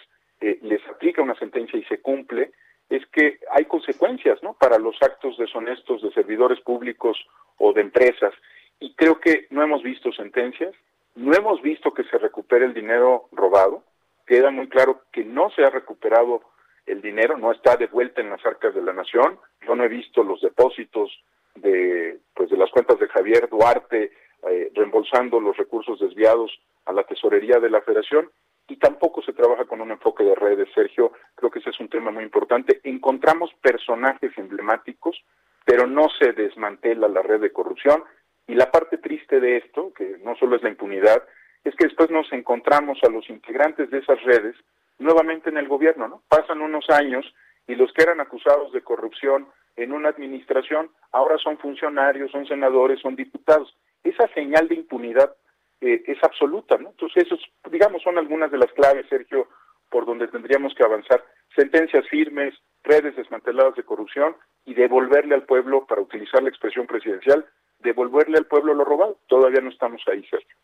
[0.42, 2.52] eh, les aplica una sentencia y se cumple,
[2.90, 4.54] es que hay consecuencias, ¿no?
[4.54, 7.18] Para los actos deshonestos de servidores públicos
[7.58, 8.34] o de empresas.
[8.80, 10.74] Y creo que no hemos visto sentencias,
[11.16, 13.84] no hemos visto que se recupere el dinero robado.
[14.28, 16.42] Queda muy claro que no se ha recuperado
[16.86, 19.40] el dinero, no está de vuelta en las arcas de la nación.
[19.66, 21.12] Yo no he visto los depósitos
[21.56, 24.12] de, pues, de las cuentas de Javier Duarte
[24.48, 26.52] eh, reembolsando los recursos desviados
[26.86, 28.30] a la tesorería de la Federación
[28.68, 31.12] y tampoco se trabaja con un enfoque de redes, Sergio.
[31.36, 32.82] Creo que ese es un tema muy importante.
[32.84, 35.24] Encontramos personajes emblemáticos,
[35.64, 38.04] pero no se desmantela la red de corrupción.
[38.48, 41.24] Y la parte triste de esto, que no solo es la impunidad,
[41.64, 44.56] es que después nos encontramos a los integrantes de esas redes
[45.00, 46.22] nuevamente en el gobierno, ¿no?
[46.30, 47.26] Pasan unos años
[47.68, 53.02] y los que eran acusados de corrupción en una administración ahora son funcionarios, son senadores,
[53.02, 53.76] son diputados.
[54.04, 55.36] Esa señal de impunidad
[55.82, 56.90] eh, es absoluta, ¿no?
[56.90, 59.48] Entonces, esos, digamos, son algunas de las claves, Sergio,
[59.90, 61.24] por donde tendríamos que avanzar.
[61.56, 62.54] Sentencias firmes,
[62.84, 67.46] redes desmanteladas de corrupción y devolverle al pueblo, para utilizar la expresión presidencial,
[67.80, 69.20] devolverle al pueblo lo robado.
[69.28, 70.56] Todavía no estamos ahí, Sergio.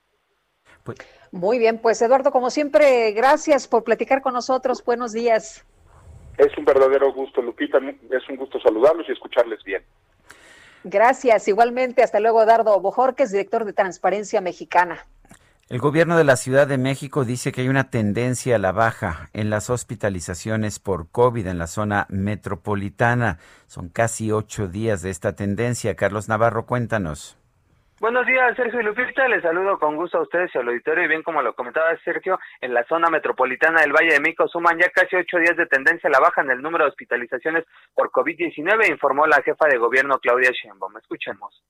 [0.84, 0.98] Pues
[1.32, 4.84] Muy bien, pues Eduardo, como siempre, gracias por platicar con nosotros.
[4.84, 5.66] Buenos días.
[6.38, 7.78] Es un verdadero gusto, Lupita.
[8.10, 9.84] Es un gusto saludarlos y escucharles bien.
[10.84, 11.48] Gracias.
[11.48, 15.06] Igualmente, hasta luego, Dardo Bojorques, director de Transparencia Mexicana.
[15.70, 19.30] El gobierno de la Ciudad de México dice que hay una tendencia a la baja
[19.32, 23.40] en las hospitalizaciones por COVID en la zona metropolitana.
[23.68, 25.96] Son casi ocho días de esta tendencia.
[25.96, 27.38] Carlos Navarro, cuéntanos.
[28.02, 29.28] Buenos días, Sergio y Lupita.
[29.28, 31.04] Les saludo con gusto a ustedes y al auditorio.
[31.06, 34.80] Y bien, como lo comentaba Sergio, en la zona metropolitana del Valle de México suman
[34.80, 38.10] ya casi ocho días de tendencia a la baja en el número de hospitalizaciones por
[38.10, 40.98] COVID-19, informó la jefa de gobierno Claudia Sheinbaum.
[40.98, 41.64] Escuchemos.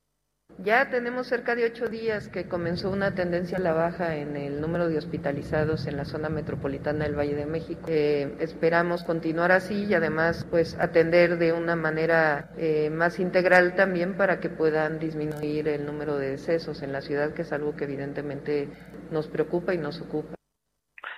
[0.58, 4.62] Ya tenemos cerca de ocho días que comenzó una tendencia a la baja en el
[4.62, 7.82] número de hospitalizados en la zona metropolitana del Valle de México.
[7.88, 14.16] Eh, esperamos continuar así y además pues atender de una manera eh, más integral también
[14.18, 17.86] para que puedan disminuir el número de decesos en la ciudad, que es algo que
[17.86, 18.70] evidentemente
[19.10, 20.36] nos preocupa y nos ocupa.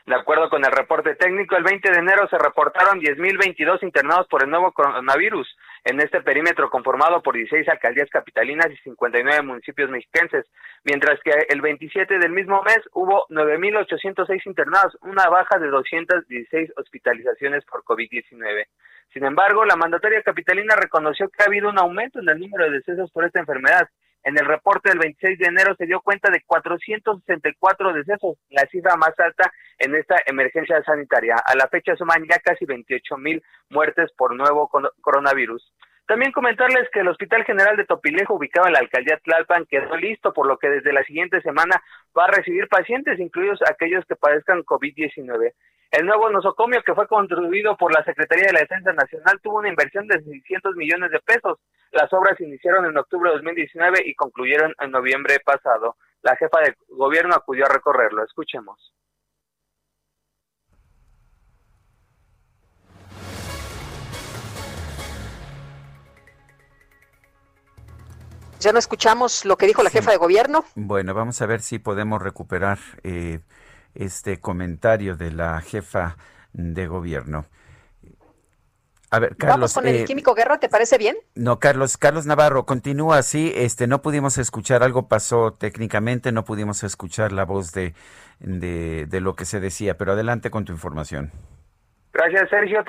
[0.05, 4.43] De acuerdo con el reporte técnico, el 20 de enero se reportaron 10.022 internados por
[4.43, 5.47] el nuevo coronavirus
[5.85, 10.45] en este perímetro conformado por 16 alcaldías capitalinas y 59 municipios mexiquenses,
[10.83, 17.65] mientras que el 27 del mismo mes hubo 9.806 internados, una baja de 216 hospitalizaciones
[17.65, 18.65] por COVID-19.
[19.13, 22.77] Sin embargo, la mandataria capitalina reconoció que ha habido un aumento en el número de
[22.77, 23.89] decesos por esta enfermedad
[24.23, 28.95] en el reporte del 26 de enero se dio cuenta de 464 decesos, la cifra
[28.95, 31.35] más alta en esta emergencia sanitaria.
[31.45, 34.69] A la fecha suman ya casi 28 mil muertes por nuevo
[35.01, 35.73] coronavirus.
[36.05, 40.33] También comentarles que el Hospital General de Topilejo, ubicado en la alcaldía Tlalpan, quedó listo,
[40.33, 41.81] por lo que desde la siguiente semana
[42.17, 45.53] va a recibir pacientes, incluidos aquellos que padezcan COVID-19.
[45.93, 49.69] El nuevo nosocomio que fue construido por la Secretaría de la Defensa Nacional tuvo una
[49.69, 51.59] inversión de 600 millones de pesos.
[51.91, 55.97] Las obras iniciaron en octubre de 2019 y concluyeron en noviembre pasado.
[56.23, 58.23] La jefa de gobierno acudió a recorrerlo.
[58.23, 58.91] Escuchemos.
[68.59, 70.65] Ya no escuchamos lo que dijo la jefa de gobierno.
[70.73, 73.41] Bueno, vamos a ver si podemos recuperar eh,
[73.95, 76.17] este comentario de la jefa
[76.53, 77.45] de gobierno.
[79.09, 79.55] A ver, Carlos.
[79.55, 81.15] Vamos con el eh, químico Guerra, ¿te parece bien?
[81.35, 83.53] No, Carlos, Carlos Navarro, continúa así.
[83.55, 87.93] Este, no pudimos escuchar, algo pasó técnicamente, no pudimos escuchar la voz de,
[88.39, 91.31] de, de lo que se decía, pero adelante con tu información.
[92.13, 92.83] Gracias, Sergio.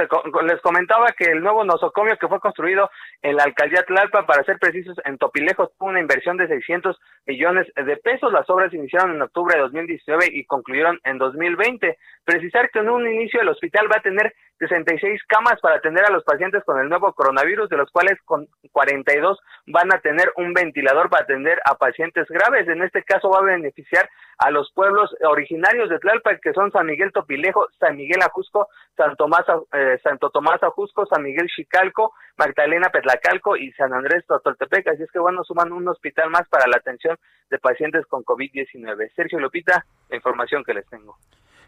[0.45, 2.91] les comentaba que el nuevo nosocomio que fue construido
[3.23, 7.67] en la alcaldía Tlalpa, para ser precisos, en Topilejos, tuvo una inversión de 600 millones
[7.75, 8.31] de pesos.
[8.31, 11.97] Las obras iniciaron en octubre de 2019 y concluyeron en 2020.
[12.23, 14.35] Precisar que en un inicio el hospital va a tener
[14.67, 18.49] 66 camas para atender a los pacientes con el nuevo coronavirus, de los cuales con
[18.73, 22.67] 42 van a tener un ventilador para atender a pacientes graves.
[22.69, 24.09] En este caso va a beneficiar
[24.39, 29.17] a los pueblos originarios de Tlalpa, que son San Miguel Topilejo, San Miguel Ajusco, San
[29.17, 34.89] Tomás, eh, Santo Tomás Ajusco, San Miguel Chicalco, Magdalena Petlacalco y San Andrés Totoltepec.
[34.89, 37.19] Así es que bueno, suman un hospital más para la atención
[37.51, 39.13] de pacientes con COVID-19.
[39.15, 41.17] Sergio Lupita, la información que les tengo.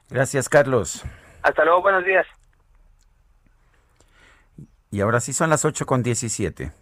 [0.08, 1.04] Gracias, Carlos.
[1.42, 2.26] Hasta luego, buenos días.
[4.96, 6.72] Y ahora sí son las 8 con 17.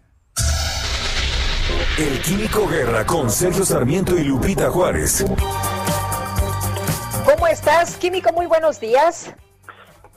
[1.99, 5.25] El Químico Guerra con Sergio Sarmiento y Lupita Juárez.
[7.25, 8.33] ¿Cómo estás, Químico?
[8.33, 9.35] Muy buenos días.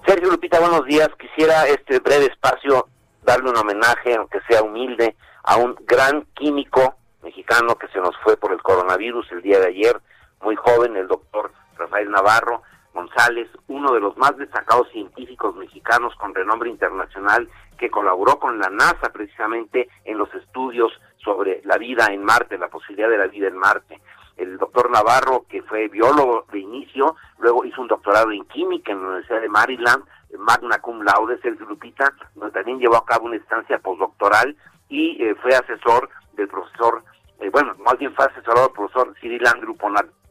[0.06, 1.10] Sergio Lupita, buenos días.
[1.20, 2.88] Quisiera este breve espacio
[3.24, 8.38] darle un homenaje, aunque sea humilde, a un gran químico mexicano que se nos fue
[8.38, 10.00] por el coronavirus el día de ayer,
[10.44, 12.62] muy joven, el doctor Rafael Navarro
[12.98, 18.70] González, uno de los más destacados científicos mexicanos con renombre internacional que colaboró con la
[18.72, 20.92] NASA precisamente en los estudios
[21.24, 24.02] sobre la vida en Marte, la posibilidad de la vida en Marte.
[24.36, 29.02] El doctor Navarro, que fue biólogo de inicio, luego hizo un doctorado en química en
[29.02, 30.04] la Universidad de Maryland,
[30.40, 34.58] magna cum laude, Sergio Lupita, donde también llevó a cabo una estancia postdoctoral
[34.90, 37.04] y eh, fue asesor del profesor,
[37.42, 39.76] eh, bueno, más bien fue asesorado del profesor Cyril Andrew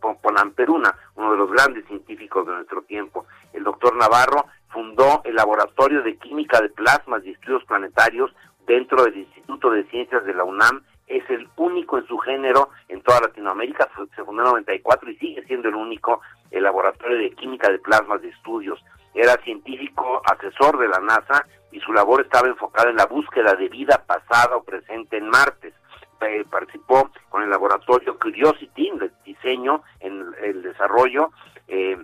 [0.00, 3.26] Ponamperuna, uno de los grandes científicos de nuestro tiempo.
[3.52, 8.30] El doctor Navarro fundó el Laboratorio de Química de Plasmas y Estudios Planetarios
[8.66, 10.82] dentro del Instituto de Ciencias de la UNAM.
[11.06, 15.44] Es el único en su género en toda Latinoamérica, se fundó en 94 y sigue
[15.46, 16.20] siendo el único
[16.50, 18.82] el Laboratorio de Química de Plasmas de Estudios.
[19.14, 23.68] Era científico asesor de la NASA y su labor estaba enfocada en la búsqueda de
[23.68, 25.72] vida pasada o presente en Marte.
[26.20, 31.30] Eh, participó con el laboratorio Curiosity en el diseño, en el desarrollo
[31.68, 31.96] eh,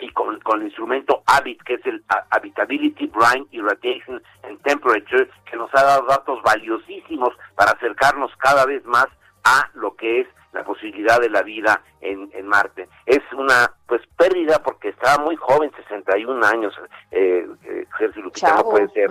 [0.00, 5.56] y con, con, el instrumento HABIT, que es el Habitability, Brine, Irradiation and Temperature, que
[5.56, 9.06] nos ha dado datos valiosísimos para acercarnos cada vez más
[9.44, 12.88] a lo que es la posibilidad de la vida en, en Marte.
[13.06, 16.74] Es una pues pérdida porque estaba muy joven, 61 años,
[17.12, 17.86] eh, eh
[18.16, 19.10] Lupita no puede ser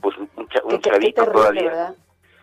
[0.00, 1.94] pues un, chavito todavía.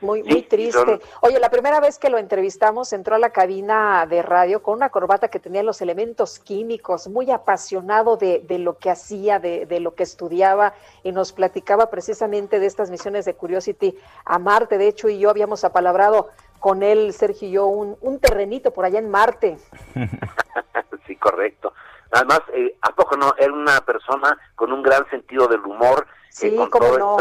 [0.04, 1.00] Muy, muy triste.
[1.22, 4.90] Oye, la primera vez que lo entrevistamos entró a la cabina de radio con una
[4.90, 9.80] corbata que tenía los elementos químicos, muy apasionado de, de lo que hacía, de, de,
[9.80, 10.74] lo que estudiaba
[11.04, 14.78] y nos platicaba precisamente de estas misiones de Curiosity a Marte.
[14.78, 16.28] De hecho, y yo habíamos apalabrado
[16.60, 19.58] con él, Sergio y yo, un, un terrenito por allá en Marte.
[21.08, 21.74] sí, correcto.
[22.12, 23.34] Además, eh, ¿a poco no?
[23.38, 26.06] Era una persona con un gran sentido del humor.
[26.08, 27.18] Eh, sí, con como no.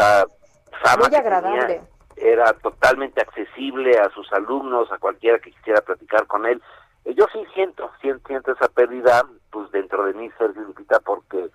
[0.99, 1.81] Muy agradable.
[2.23, 6.61] Era totalmente accesible a sus alumnos, a cualquiera que quisiera platicar con él.
[7.05, 11.49] Eh, yo sí siento, siento, siento esa pérdida, pues dentro de mí, Sergio Lupita, porque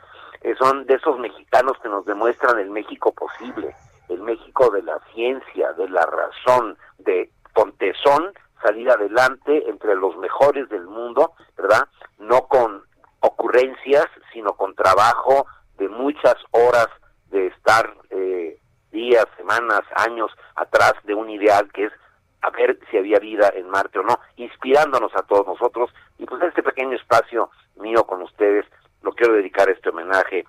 [0.59, 3.75] son de esos mexicanos que nos demuestran el México posible,
[4.09, 8.33] el México de la ciencia, de la razón, de con tesón
[8.63, 11.89] salir adelante entre los mejores del mundo, ¿verdad?
[12.19, 12.83] No con
[13.21, 15.47] ocurrencias, sino con trabajo
[15.77, 16.89] de muchas horas
[17.31, 18.59] de estar eh,
[18.91, 21.93] días, semanas, años atrás de un ideal que es
[22.41, 25.91] a ver si había vida en Marte o no, inspirándonos a todos nosotros.
[26.19, 28.65] Y pues este pequeño espacio mío con ustedes
[29.03, 30.45] lo quiero dedicar a este homenaje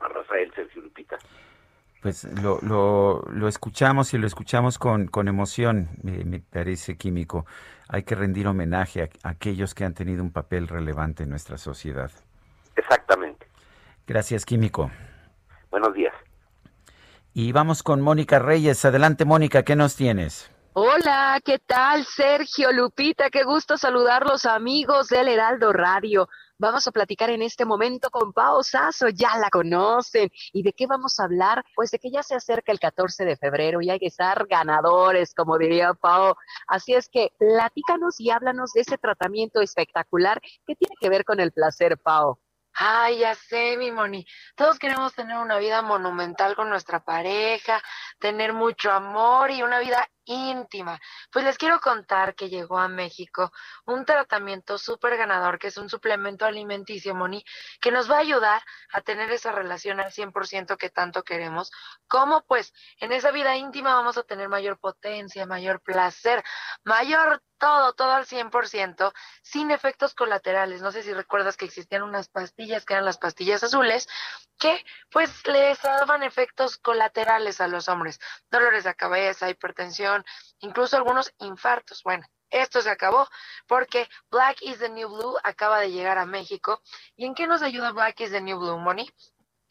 [0.00, 1.18] a Rafael Sergio Lupita
[2.04, 7.46] pues lo, lo, lo, escuchamos y lo escuchamos con, con emoción, me, parece químico.
[7.88, 12.10] Hay que rendir homenaje a, aquellos que han tenido un papel relevante en nuestra sociedad.
[12.76, 13.46] Exactamente.
[14.06, 14.90] Gracias, químico.
[15.70, 16.12] Buenos días.
[17.36, 18.84] Y vamos con Mónica Reyes.
[18.84, 20.48] Adelante, Mónica, ¿qué nos tienes?
[20.72, 22.04] Hola, ¿qué tal?
[22.04, 26.28] Sergio Lupita, qué gusto saludarlos amigos del Heraldo Radio.
[26.58, 30.30] Vamos a platicar en este momento con Pao Sasso, ya la conocen.
[30.52, 31.64] ¿Y de qué vamos a hablar?
[31.74, 35.34] Pues de que ya se acerca el 14 de febrero y hay que estar ganadores,
[35.34, 36.36] como diría Pao.
[36.68, 41.40] Así es que platícanos y háblanos de ese tratamiento espectacular que tiene que ver con
[41.40, 42.38] el placer, Pao.
[42.74, 44.26] Ay, ya sé, mi Moni.
[44.56, 47.80] Todos queremos tener una vida monumental con nuestra pareja,
[48.18, 51.00] tener mucho amor y una vida íntima.
[51.30, 53.52] Pues les quiero contar que llegó a México
[53.86, 57.44] un tratamiento súper ganador, que es un suplemento alimenticio, Moni,
[57.80, 61.70] que nos va a ayudar a tener esa relación al 100% que tanto queremos.
[62.08, 62.42] ¿Cómo?
[62.46, 66.44] Pues en esa vida íntima vamos a tener mayor potencia, mayor placer,
[66.84, 70.82] mayor todo, todo al 100%, sin efectos colaterales.
[70.82, 74.06] No sé si recuerdas que existían unas pastillas que eran las pastillas azules,
[74.58, 78.20] que pues les daban efectos colaterales a los hombres,
[78.50, 80.13] dolores de cabeza, hipertensión,
[80.58, 82.02] incluso algunos infartos.
[82.02, 83.26] Bueno, esto se acabó
[83.66, 86.82] porque Black is the New Blue acaba de llegar a México.
[87.16, 89.10] ¿Y en qué nos ayuda Black is the New Blue, Moni?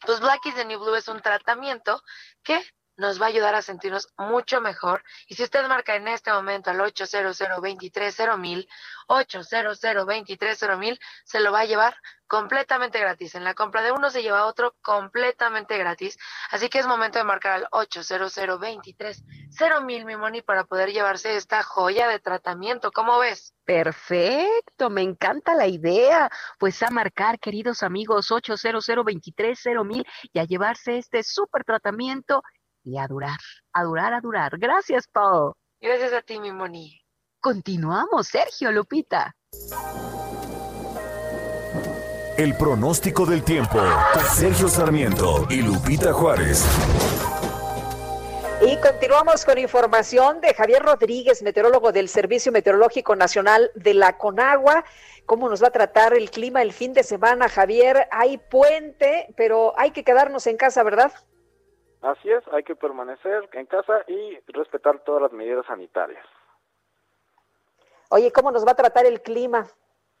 [0.00, 2.02] Pues Black is the New Blue es un tratamiento
[2.42, 2.60] que
[2.96, 5.02] nos va a ayudar a sentirnos mucho mejor.
[5.26, 7.40] Y si usted marca en este momento al 800
[8.38, 8.68] mil
[9.08, 11.96] 800 mil se lo va a llevar
[12.26, 13.34] completamente gratis.
[13.34, 16.16] En la compra de uno se lleva otro completamente gratis.
[16.50, 18.32] Así que es momento de marcar al 800
[19.82, 22.90] mil mi money, para poder llevarse esta joya de tratamiento.
[22.92, 23.54] ¿Cómo ves?
[23.64, 26.30] Perfecto, me encanta la idea.
[26.58, 28.88] Pues a marcar, queridos amigos, 800
[29.84, 32.42] mil y a llevarse este súper tratamiento
[32.84, 33.38] y a durar,
[33.72, 34.58] a durar, a durar.
[34.58, 35.52] Gracias, Paul.
[35.80, 37.00] Gracias a ti, mi Moni.
[37.40, 39.34] Continuamos, Sergio Lupita.
[42.36, 43.78] El pronóstico del tiempo.
[44.32, 46.64] Sergio Sarmiento y Lupita Juárez.
[48.66, 54.84] Y continuamos con información de Javier Rodríguez, meteorólogo del Servicio Meteorológico Nacional de la Conagua.
[55.26, 58.08] ¿Cómo nos va a tratar el clima el fin de semana, Javier?
[58.10, 61.12] Hay puente, pero hay que quedarnos en casa, ¿verdad?
[62.04, 66.26] Así es, hay que permanecer en casa y respetar todas las medidas sanitarias.
[68.10, 69.66] Oye, ¿cómo nos va a tratar el clima?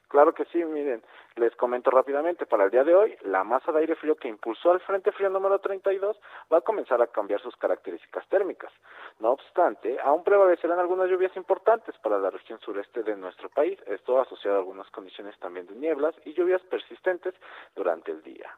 [0.08, 1.02] Claro que sí, miren,
[1.36, 4.70] les comento rápidamente, para el día de hoy, la masa de aire frío que impulsó
[4.70, 6.18] al Frente Frío número 32
[6.50, 8.72] va a comenzar a cambiar sus características térmicas.
[9.18, 14.18] No obstante, aún prevalecerán algunas lluvias importantes para la región sureste de nuestro país, esto
[14.18, 17.34] asociado a algunas condiciones también de nieblas y lluvias persistentes
[17.76, 18.56] durante el día.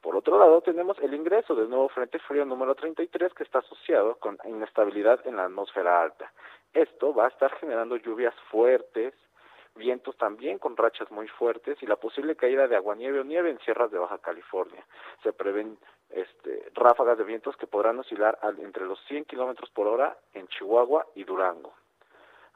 [0.00, 4.16] Por otro lado, tenemos el ingreso del nuevo Frente Frío número 33 que está asociado
[4.16, 6.32] con inestabilidad en la atmósfera alta.
[6.72, 9.14] Esto va a estar generando lluvias fuertes,
[9.74, 13.58] vientos también con rachas muy fuertes y la posible caída de aguanieve o nieve en
[13.60, 14.84] sierras de Baja California.
[15.22, 15.78] Se prevén
[16.10, 21.06] este, ráfagas de vientos que podrán oscilar entre los 100 kilómetros por hora en Chihuahua
[21.14, 21.74] y Durango.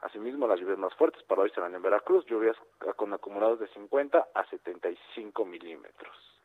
[0.01, 2.57] Asimismo, las lluvias más fuertes para hoy serán en Veracruz, lluvias
[2.95, 6.40] con acumulados de 50 a 75 milímetros.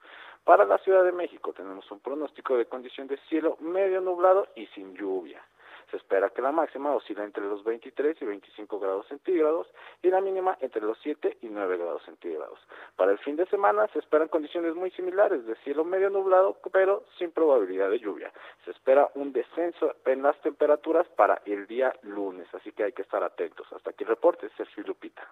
[0.47, 4.66] Para la Ciudad de México tenemos un pronóstico de condición de cielo medio nublado y
[4.68, 5.43] sin lluvia.
[5.90, 9.66] Se espera que la máxima oscile entre los 23 y 25 grados centígrados
[10.05, 12.60] y la mínima entre los 7 y 9 grados centígrados.
[12.94, 17.02] Para el fin de semana se esperan condiciones muy similares de cielo medio nublado, pero
[17.18, 18.32] sin probabilidad de lluvia.
[18.64, 23.02] Se espera un descenso en las temperaturas para el día lunes, así que hay que
[23.02, 23.66] estar atentos.
[23.73, 25.28] Hasta aquí el reporte, Sergio Lupita.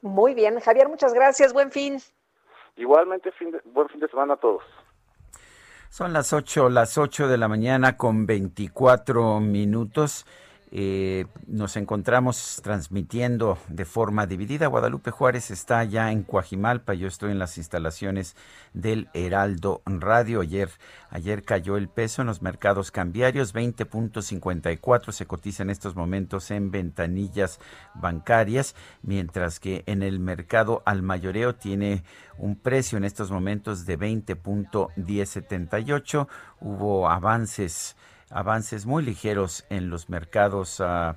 [0.00, 1.52] Muy bien, Javier, muchas gracias.
[1.52, 1.98] Buen fin.
[2.78, 3.32] Igualmente,
[3.64, 4.62] buen fin de semana a todos.
[5.90, 10.24] Son las 8, las 8 de la mañana con 24 minutos.
[10.70, 14.66] Eh, nos encontramos transmitiendo de forma dividida.
[14.66, 18.36] Guadalupe Juárez está ya en Coajimalpa, yo estoy en las instalaciones
[18.74, 20.42] del Heraldo Radio.
[20.42, 20.68] Ayer,
[21.08, 26.70] ayer cayó el peso en los mercados cambiarios, 20.54 se cotiza en estos momentos en
[26.70, 27.60] ventanillas
[27.94, 32.04] bancarias, mientras que en el mercado al mayoreo tiene
[32.36, 36.28] un precio en estos momentos de 20.1078.
[36.60, 37.96] Hubo avances
[38.30, 41.16] avances muy ligeros en los mercados ah,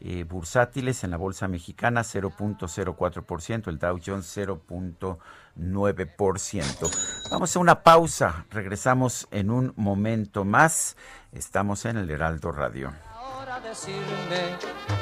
[0.00, 7.30] eh, bursátiles, en la bolsa mexicana 0.04%, el Dow Jones 0.9%.
[7.30, 10.96] Vamos a una pausa, regresamos en un momento más.
[11.30, 12.92] Estamos en el Heraldo Radio.
[13.14, 14.56] Ahora decirme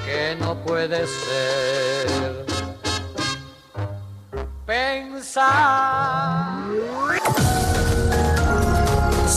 [0.04, 2.44] que no puede ser
[4.66, 5.80] pensar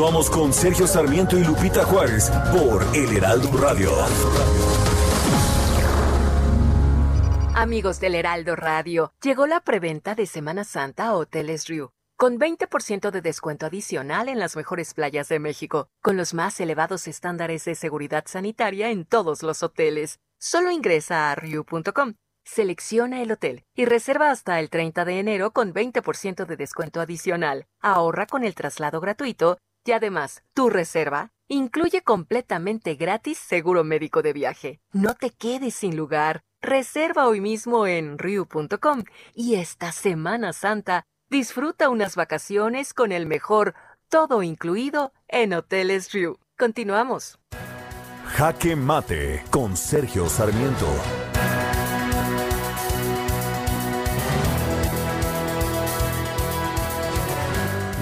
[0.00, 3.90] Continuamos con Sergio Sarmiento y Lupita Juárez por El Heraldo Radio.
[7.54, 13.10] Amigos del Heraldo Radio, llegó la preventa de Semana Santa a Hoteles Riu, con 20%
[13.10, 17.74] de descuento adicional en las mejores playas de México, con los más elevados estándares de
[17.74, 20.18] seguridad sanitaria en todos los hoteles.
[20.38, 25.74] Solo ingresa a riu.com Selecciona el hotel y reserva hasta el 30 de enero con
[25.74, 27.66] 20% de descuento adicional.
[27.80, 29.58] Ahorra con el traslado gratuito
[29.90, 34.80] y además, tu reserva incluye completamente gratis seguro médico de viaje.
[34.92, 36.42] No te quedes sin lugar.
[36.62, 39.02] Reserva hoy mismo en Ryu.com
[39.34, 43.74] y esta Semana Santa disfruta unas vacaciones con el mejor
[44.08, 46.38] todo incluido en Hoteles Ryu.
[46.56, 47.40] Continuamos.
[48.26, 50.86] Jaque Mate con Sergio Sarmiento.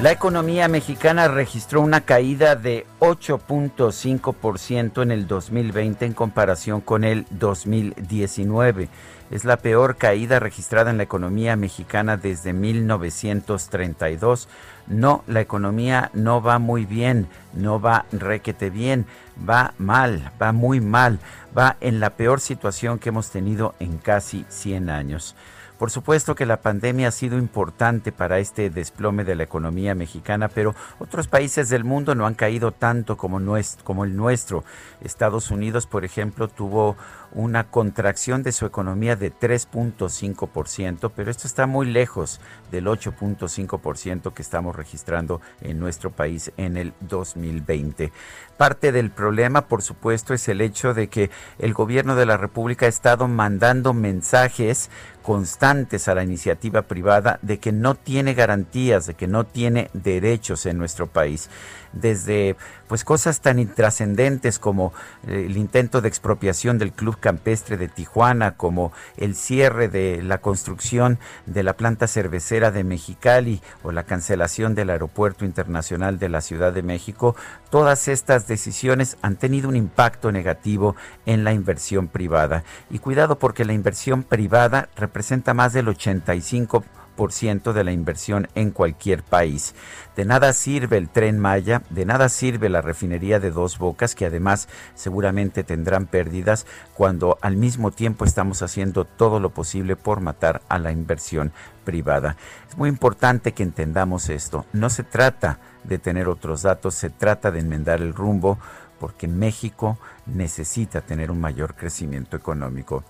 [0.00, 7.26] La economía mexicana registró una caída de 8.5% en el 2020 en comparación con el
[7.30, 8.88] 2019.
[9.32, 14.48] Es la peor caída registrada en la economía mexicana desde 1932.
[14.86, 19.04] No, la economía no va muy bien, no va requete bien,
[19.48, 21.18] va mal, va muy mal,
[21.58, 25.34] va en la peor situación que hemos tenido en casi 100 años.
[25.78, 30.48] Por supuesto que la pandemia ha sido importante para este desplome de la economía mexicana,
[30.48, 33.40] pero otros países del mundo no han caído tanto como,
[33.84, 34.64] como el nuestro.
[35.02, 36.96] Estados Unidos, por ejemplo, tuvo
[37.32, 42.40] una contracción de su economía de 3.5%, pero esto está muy lejos
[42.70, 48.12] del 8.5% que estamos registrando en nuestro país en el 2020.
[48.56, 52.86] Parte del problema, por supuesto, es el hecho de que el gobierno de la República
[52.86, 54.90] ha estado mandando mensajes
[55.22, 60.64] constantes a la iniciativa privada de que no tiene garantías, de que no tiene derechos
[60.64, 61.50] en nuestro país
[61.92, 62.56] desde
[62.86, 64.92] pues cosas tan intrascendentes como
[65.26, 70.38] eh, el intento de expropiación del Club Campestre de Tijuana, como el cierre de la
[70.38, 76.40] construcción de la planta cervecera de Mexicali o la cancelación del Aeropuerto Internacional de la
[76.40, 77.36] Ciudad de México,
[77.70, 80.96] todas estas decisiones han tenido un impacto negativo
[81.26, 82.64] en la inversión privada.
[82.90, 86.84] Y cuidado porque la inversión privada representa más del 85%
[87.18, 89.74] de la inversión en cualquier país.
[90.14, 94.24] De nada sirve el tren Maya, de nada sirve la refinería de dos bocas, que
[94.24, 96.64] además seguramente tendrán pérdidas
[96.94, 101.52] cuando al mismo tiempo estamos haciendo todo lo posible por matar a la inversión
[101.84, 102.36] privada.
[102.68, 104.64] Es muy importante que entendamos esto.
[104.72, 108.58] No se trata de tener otros datos, se trata de enmendar el rumbo
[109.00, 113.02] porque México necesita tener un mayor crecimiento económico.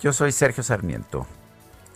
[0.00, 1.26] Yo soy Sergio Sarmiento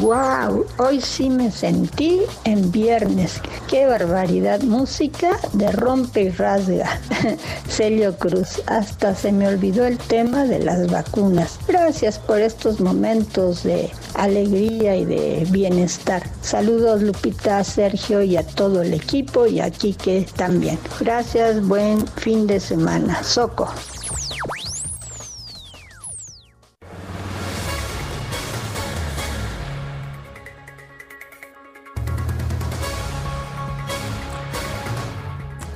[0.00, 0.64] ¡Wow!
[0.78, 3.40] Hoy sí me sentí en viernes.
[3.66, 4.60] ¡Qué barbaridad!
[4.62, 7.00] Música de rompe y rasga.
[7.68, 11.58] Celio Cruz, hasta se me olvidó el tema de las vacunas.
[11.66, 16.22] Gracias por estos momentos de alegría y de bienestar.
[16.42, 20.78] Saludos Lupita, Sergio y a todo el equipo y a Kike también.
[21.00, 23.22] Gracias, buen fin de semana.
[23.24, 23.68] Soco.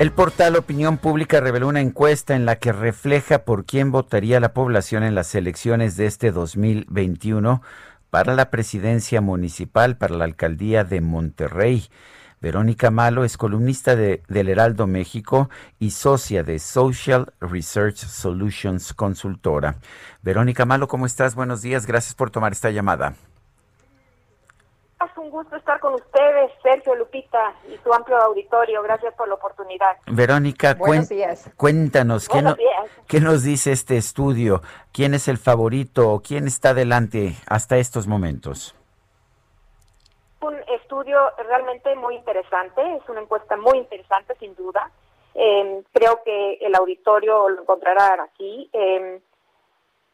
[0.03, 4.53] El portal Opinión Pública reveló una encuesta en la que refleja por quién votaría la
[4.53, 7.63] población en las elecciones de este 2021
[8.11, 11.87] para la presidencia municipal, para la alcaldía de Monterrey.
[12.41, 15.49] Verónica Malo es columnista de, del Heraldo México
[15.79, 19.77] y socia de Social Research Solutions Consultora.
[20.21, 21.37] Verónica Malo, ¿cómo estás?
[21.37, 23.15] Buenos días, gracias por tomar esta llamada.
[25.05, 28.83] Es un gusto estar con ustedes, Sergio Lupita y su amplio auditorio.
[28.83, 29.97] Gracias por la oportunidad.
[30.07, 30.77] Verónica,
[31.57, 32.43] cuéntanos, ¿qué,
[33.09, 34.61] ¿qué, nos dice este estudio?
[34.93, 38.77] ¿Quién es el favorito o quién está adelante hasta estos momentos?
[40.41, 41.19] Un estudio
[41.49, 44.91] realmente muy interesante, es una encuesta muy interesante sin duda.
[45.35, 48.69] Eh, creo que el auditorio lo encontrará aquí.
[48.73, 49.21] Eh,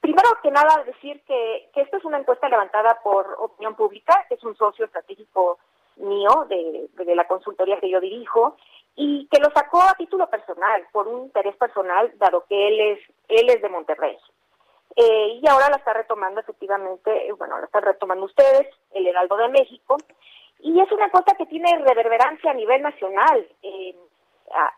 [0.00, 4.36] Primero que nada, decir que, que esta es una encuesta levantada por Opinión Pública, que
[4.36, 5.58] es un socio estratégico
[5.98, 8.56] mío de, la consultoría que yo dirijo,
[8.94, 12.98] y que lo sacó a título personal, por un interés personal, dado que él es,
[13.28, 14.16] él es de Monterrey.
[14.96, 19.48] Eh, y ahora la está retomando efectivamente, bueno, la están retomando ustedes, el Heraldo de
[19.48, 19.96] México,
[20.60, 23.94] y es una encuesta que tiene reverberancia a nivel nacional, eh,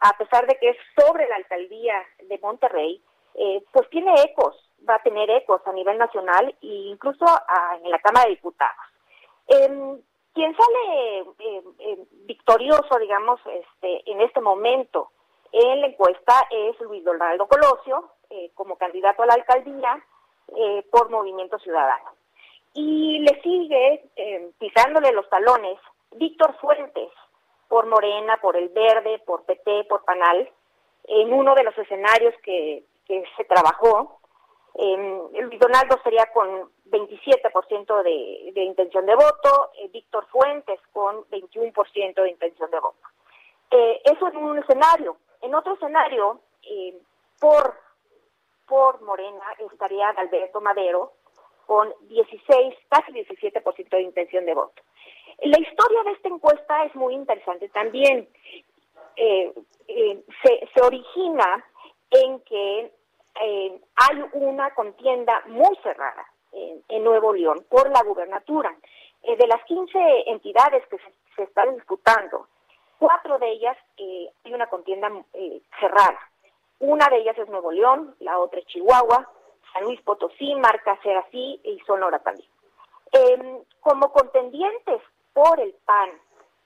[0.01, 3.03] a, pesar de que es sobre la alcaldía de Monterrey,
[3.35, 4.57] eh, pues tiene ecos
[4.89, 7.24] va a tener ecos a nivel nacional e incluso
[7.82, 8.85] en la Cámara de Diputados.
[9.48, 10.01] Eh,
[10.32, 15.11] quien sale em, em, victorioso, digamos, este, en este momento
[15.52, 20.05] en la encuesta es Luis Donaldo Colosio, eh, como candidato a la alcaldía
[20.57, 22.11] eh, por Movimiento Ciudadano.
[22.74, 24.05] Y le sigue
[24.59, 25.77] pisándole los talones
[26.12, 27.11] Víctor Fuentes,
[27.66, 30.48] por Morena, por El Verde, por PT, por Panal,
[31.05, 34.20] en uno de los escenarios que, que se trabajó
[34.75, 42.15] Luis Donaldo sería con 27% de, de intención de voto, eh, Víctor Fuentes con 21%
[42.15, 42.99] de intención de voto.
[43.71, 45.17] Eh, eso en un escenario.
[45.43, 46.99] En otro escenario, eh,
[47.41, 47.75] por,
[48.67, 51.13] por Morena estaría Alberto Madero
[51.67, 54.83] con 16, casi 17% de intención de voto.
[55.43, 58.29] La historia de esta encuesta es muy interesante también.
[59.17, 61.65] Se, se origina
[62.11, 62.93] en que
[63.43, 68.74] eh, hay una contienda muy cerrada en, Nuevo León por la gubernatura.
[69.23, 70.98] Eh, de las 15 entidades que
[71.36, 72.48] se, están disputando,
[72.98, 76.19] cuatro de ellas eh, hay una contienda eh, cerrada.
[76.78, 79.31] Una de ellas es Nuevo León, la otra es Chihuahua,
[79.73, 82.48] San Luis Potosí, marca ser así y Sonora también.
[83.12, 85.02] Em, como contendientes
[85.32, 86.11] por el PAN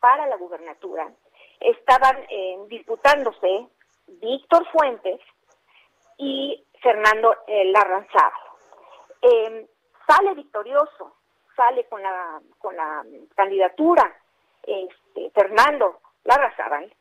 [0.01, 1.11] para la gubernatura,
[1.61, 2.27] estaban
[2.69, 3.67] disputándose
[4.07, 5.21] Víctor Fuentes,
[6.19, 7.73] y Fernando eh,
[9.23, 9.67] Eh,
[10.07, 11.15] sale victorioso,
[11.57, 13.03] sale con la, con la
[13.35, 14.15] candidatura
[14.63, 16.93] este, Fernando Larrazábal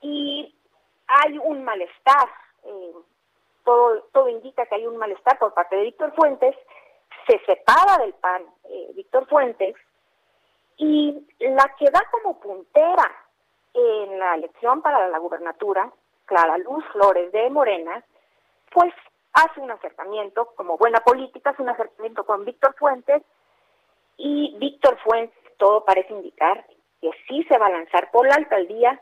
[0.00, 0.54] y
[1.06, 2.28] hay un malestar,
[2.64, 2.92] eh,
[3.64, 6.54] todo, todo indica que hay un malestar por parte de Víctor Fuentes,
[7.26, 9.74] se separa del PAN eh, Víctor Fuentes
[10.76, 13.10] y la que da como puntera
[13.74, 15.92] en la elección para la gubernatura,
[16.24, 18.04] Clara Luz Flores de Morena,
[18.76, 18.92] pues
[19.32, 23.22] hace un acercamiento, como buena política, hace un acercamiento con Víctor Fuentes
[24.18, 26.66] y Víctor Fuentes, todo parece indicar
[27.00, 29.00] que sí se va a lanzar por la alcaldía,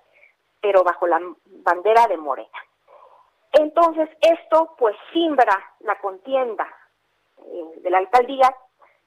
[0.61, 2.57] pero bajo la bandera de Morena.
[3.51, 6.73] Entonces, esto pues simbra la contienda
[7.39, 8.55] eh, de la alcaldía,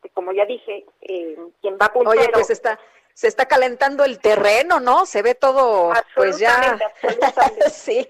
[0.02, 2.20] que como ya dije, eh, quien va a puntero...
[2.20, 2.78] Oye, pues está,
[3.18, 5.08] se está calentando el terreno, ¿no?
[5.08, 6.78] Se ve todo, pues ya.
[7.72, 8.08] sí.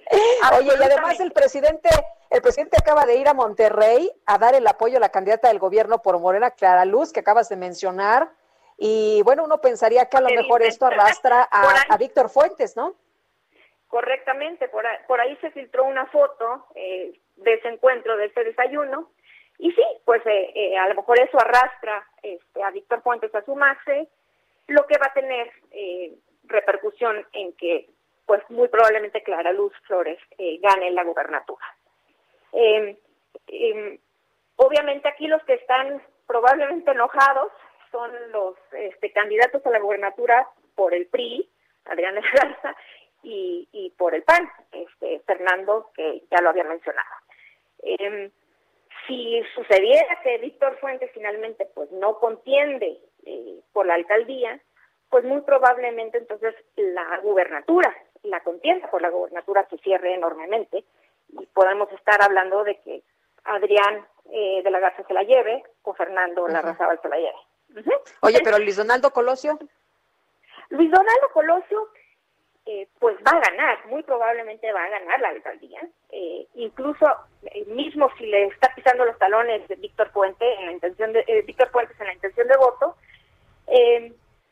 [0.58, 1.88] Oye, y además el presidente
[2.30, 5.60] el presidente acaba de ir a Monterrey a dar el apoyo a la candidata del
[5.60, 8.28] gobierno por Morena, Clara Luz, que acabas de mencionar.
[8.78, 11.42] Y bueno, uno pensaría que a lo mejor esto arrastra
[11.90, 12.94] a, Víctor Fuentes, ¿no?
[13.88, 18.44] Correctamente, por ahí, por ahí se filtró una foto eh, de ese encuentro, de ese
[18.44, 19.10] desayuno.
[19.58, 23.46] Y sí, pues eh, eh, a lo mejor eso arrastra este, a Víctor Fuentes a
[23.46, 24.10] sumarse,
[24.68, 25.52] lo que va a tener
[26.44, 27.90] repercusión en que,
[28.26, 30.20] pues muy probablemente Clara Luz Flores
[30.62, 31.66] gane la gubernatura.
[32.54, 32.98] Eh,
[34.56, 37.52] obviamente aquí los que están probablemente enojados
[37.92, 41.50] son los este, candidatos a la gubernatura por el PRI,
[41.86, 42.76] Adrián Garza,
[43.24, 47.10] y, y por el PAN, este, Fernando, que ya lo había mencionado.
[47.80, 48.32] Em,
[49.06, 54.60] si sucediera que Víctor Fuentes finalmente pues no contiende eh, por la alcaldía,
[55.10, 57.94] pues muy probablemente entonces la gubernatura,
[58.24, 60.84] la contienda por la gubernatura se cierre enormemente
[61.30, 63.04] y podemos estar hablando de que
[63.44, 67.02] Adrián eh, de la Garza se la lleve o Fernando uh -huh.
[67.02, 67.84] se la lleve.
[68.22, 69.58] Oye, pero Luis Donaldo Colosio.
[70.70, 71.90] Luis Donaldo Colosio,
[72.66, 75.80] eh, pues va a ganar, muy probablemente va a ganar la alcaldía.
[76.10, 77.06] Eh, incluso
[77.68, 81.42] mismo si le está pisando los talones de Víctor Puente en la intención de eh,
[81.44, 82.96] Víctor Puentes en la intención de voto.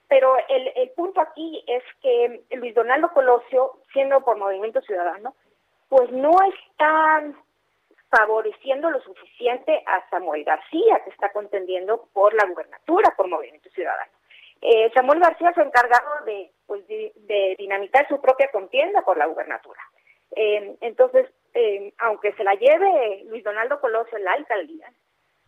[0.08, 5.36] Pero el, el punto aquí es que Luis Donaldo Colosio, siendo por Movimiento Ciudadano,
[5.90, 7.24] pues no está
[8.10, 14.12] favoreciendo lo suficiente a Samuel García, que está contendiendo por la gubernatura por Movimiento Ciudadano.
[14.62, 19.26] Eh, Samuel García se ha encargado de, pues, de, dinamitar su propia contienda por la
[19.26, 19.80] gubernatura.
[20.36, 24.92] Eh, entonces, eh, aunque se la lleve Luis Donaldo Coloso en la alcaldía,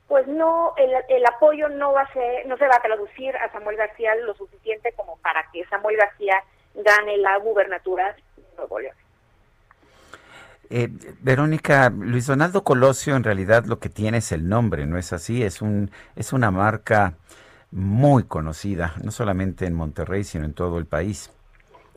[0.07, 3.51] pues no, el, el, apoyo no va a ser, no se va a traducir a
[3.51, 6.43] Samuel García lo suficiente como para que Samuel García
[6.75, 8.95] gane la gubernatura de Nuevo León.
[10.69, 10.89] Eh,
[11.21, 15.43] Verónica, Luis Donaldo Colosio en realidad lo que tiene es el nombre, ¿no es así?
[15.43, 17.13] Es un es una marca
[17.71, 21.31] muy conocida, no solamente en Monterrey, sino en todo el país.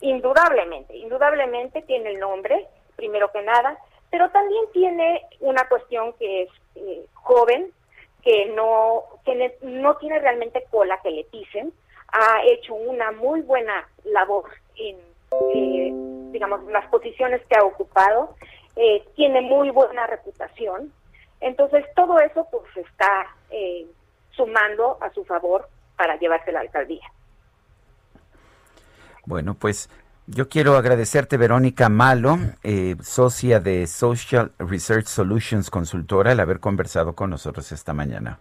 [0.00, 2.66] Indudablemente, indudablemente tiene el nombre,
[2.96, 3.76] primero que nada,
[4.10, 7.72] pero también tiene una cuestión que es eh, joven,
[8.22, 11.72] que no, que no tiene realmente cola que le pisen,
[12.12, 14.96] ha hecho una muy buena labor en,
[15.54, 15.90] eh,
[16.32, 18.34] digamos, las posiciones que ha ocupado,
[18.76, 20.92] eh, tiene muy buena reputación.
[21.40, 23.86] Entonces, todo eso pues está eh,
[24.32, 27.06] sumando a su favor para llevarse la alcaldía.
[29.26, 29.88] Bueno, pues
[30.32, 37.14] yo quiero agradecerte, Verónica Malo, eh, socia de Social Research Solutions Consultora, el haber conversado
[37.14, 38.38] con nosotros esta mañana.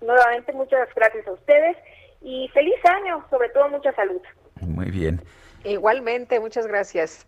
[0.00, 1.76] Nuevamente, muchas gracias a ustedes
[2.22, 4.20] y feliz año, sobre todo mucha salud.
[4.60, 5.22] Muy bien.
[5.64, 7.26] Igualmente, muchas gracias.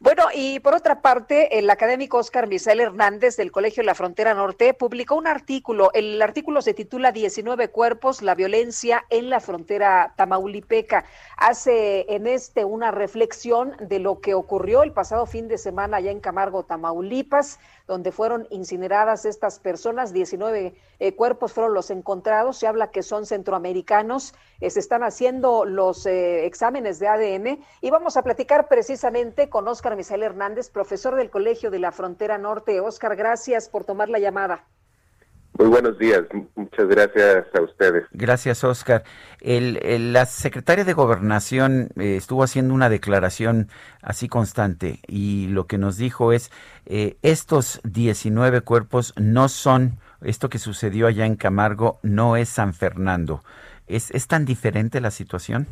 [0.00, 4.74] Bueno, y por otra parte, el académico Oscar Misael Hernández del Colegio la Frontera Norte
[4.74, 5.90] publicó un artículo.
[5.94, 11.04] El artículo se titula 19 cuerpos, la violencia en la frontera tamaulipeca.
[11.36, 16.10] Hace en este una reflexión de lo que ocurrió el pasado fin de semana allá
[16.10, 20.12] en Camargo, Tamaulipas, donde fueron incineradas estas personas.
[20.12, 22.58] 19 eh, cuerpos fueron los encontrados.
[22.58, 24.34] Se habla que son centroamericanos.
[24.60, 29.68] Eh, se están haciendo los eh, exámenes de ADN y vamos a platicar precisamente con
[29.68, 32.80] Oscar Misael Hernández, profesor del Colegio de la Frontera Norte.
[32.80, 34.66] Oscar, gracias por tomar la llamada.
[35.58, 36.22] Muy buenos días,
[36.54, 38.04] muchas gracias a ustedes.
[38.12, 39.04] Gracias, Oscar.
[39.40, 43.68] El, el, la secretaria de Gobernación eh, estuvo haciendo una declaración
[44.02, 46.50] así constante y lo que nos dijo es,
[46.84, 49.92] eh, estos 19 cuerpos no son,
[50.22, 53.40] esto que sucedió allá en Camargo no es San Fernando.
[53.86, 55.66] ¿Es, es tan diferente la situación?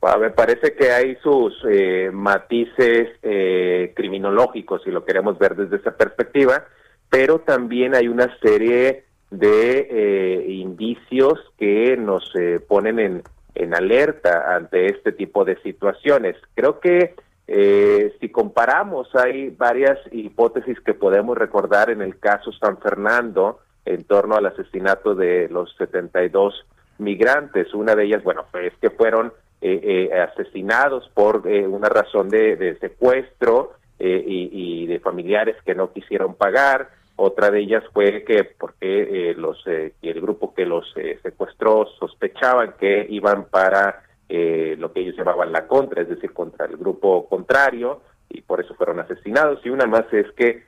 [0.00, 3.08] Bueno, me parece que hay sus eh, matices
[3.96, 6.64] criminológicos, si lo queremos ver desde esa perspectiva,
[7.14, 13.22] pero también hay una serie de eh, indicios que nos eh, ponen en,
[13.54, 16.34] en, alerta ante este tipo de situaciones.
[16.56, 17.14] Creo que
[17.46, 24.02] eh, si comparamos, hay varias hipótesis que podemos recordar en el caso San Fernando en
[24.02, 26.66] torno al asesinato de los 72
[26.98, 27.72] migrantes.
[27.74, 32.56] Una de ellas, bueno, es que fueron eh, eh, asesinados por eh, una razón de,
[32.56, 36.90] de secuestro y, y, de familiares que no quisieron pagar.
[37.16, 40.92] Otra de ellas fue que porque los el grupo que los
[41.22, 46.76] secuestró sospechaban que iban para lo que ellos llamaban la contra, es decir, contra el
[46.76, 49.64] grupo contrario, y por eso fueron asesinados.
[49.64, 50.64] Y una más es que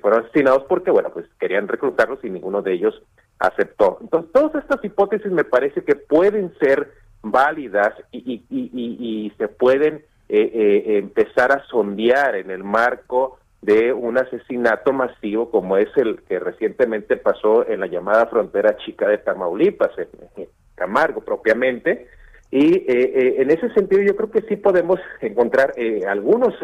[0.00, 3.00] fueron asesinados porque, bueno, pues querían reclutarlos y ninguno de ellos
[3.38, 3.98] aceptó.
[4.00, 6.90] Entonces, todas estas hipótesis me parece que pueden ser
[7.22, 13.38] válidas y, y, y, y se pueden eh, eh, empezar a sondear en el marco
[13.62, 19.08] de un asesinato masivo como es el que recientemente pasó en la llamada frontera chica
[19.08, 22.08] de Tamaulipas, en, Camargo propiamente.
[22.50, 26.54] Y eh, eh, en ese sentido yo creo que sí podemos encontrar eh, algunos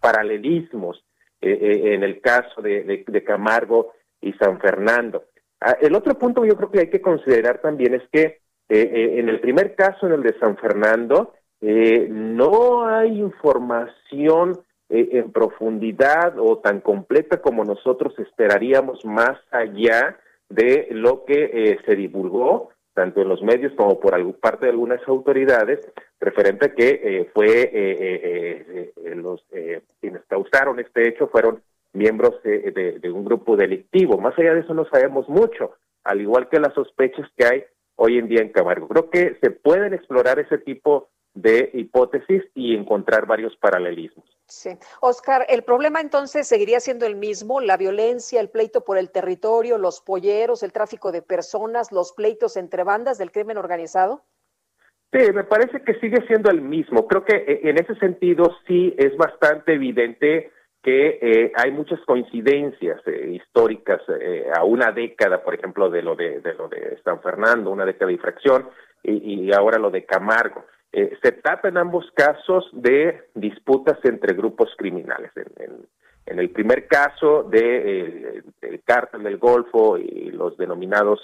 [0.00, 1.04] paralelismos
[1.40, 3.92] en el caso de, de, de, Camargo
[4.22, 5.24] y San Fernando.
[5.60, 9.40] Ah, el otro punto yo creo que hay que considerar también es que en el
[9.40, 17.40] primer caso, en el de San Fernando, no hay información en profundidad o tan completa
[17.40, 23.72] como nosotros esperaríamos más allá de lo que eh, se divulgó tanto en los medios
[23.72, 25.80] como por parte de algunas autoridades,
[26.20, 29.44] referente a que eh, fue eh, los
[30.00, 31.60] quienes causaron este hecho fueron
[31.92, 34.18] miembros de, un grupo delictivo.
[34.18, 35.72] Más allá de eso no sabemos mucho,
[36.04, 37.64] al igual que las sospechas que hay
[37.96, 38.86] hoy en día en Camargo.
[38.86, 44.24] Creo que se pueden explorar ese tipo de hipótesis y encontrar varios paralelismos.
[44.46, 44.70] Sí.
[45.00, 47.60] Oscar, ¿el problema entonces seguiría siendo el mismo?
[47.60, 52.56] La violencia, el pleito por el territorio, los polleros, el tráfico de personas, los pleitos
[52.56, 54.22] entre bandas del crimen organizado?
[55.12, 57.06] Sí, me parece que sigue siendo el mismo.
[57.06, 60.50] Creo que eh, en ese sentido sí es bastante evidente
[60.82, 64.02] que eh, hay muchas coincidencias eh, históricas
[64.54, 68.14] a una década, por ejemplo, de lo de, lo de San Fernando, una década de
[68.14, 68.68] infracción,
[69.02, 70.64] y ahora lo de Camargo.
[70.96, 75.32] Eh, se trata en ambos casos de disputas entre grupos criminales.
[75.36, 81.20] En, el primer caso de, eh, cártel del Golfo y los denominados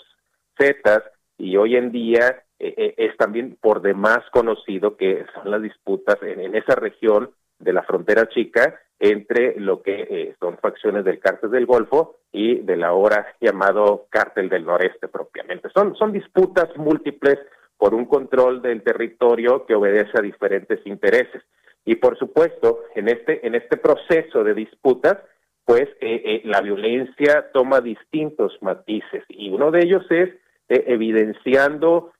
[0.61, 1.05] Zetas,
[1.39, 6.57] y hoy en día eh, es también por demás conocido que son las disputas en,
[6.57, 7.31] esa región
[7.61, 12.83] de la frontera chica entre lo que son facciones del cártel del Golfo y del
[12.83, 15.71] ahora llamado cártel del noreste propiamente.
[15.73, 17.39] Son, son disputas múltiples
[17.81, 21.43] por un control del territorio que obedece a diferentes intereses.
[21.87, 25.17] Y por supuesto, en este, en este proceso de disputas,
[25.65, 30.29] pues eh, eh, la violencia toma distintos matices y uno de ellos es
[30.69, 32.13] eh, evidenciando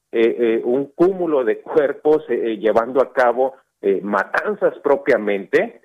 [0.65, 3.55] un cúmulo de cuerpos llevando a cabo
[4.03, 5.83] matanzas propiamente,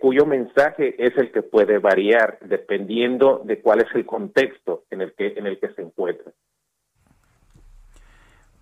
[0.00, 5.14] cuyo mensaje es el que puede variar dependiendo de cuál es el contexto en el
[5.14, 6.30] que, en el que se encuentra.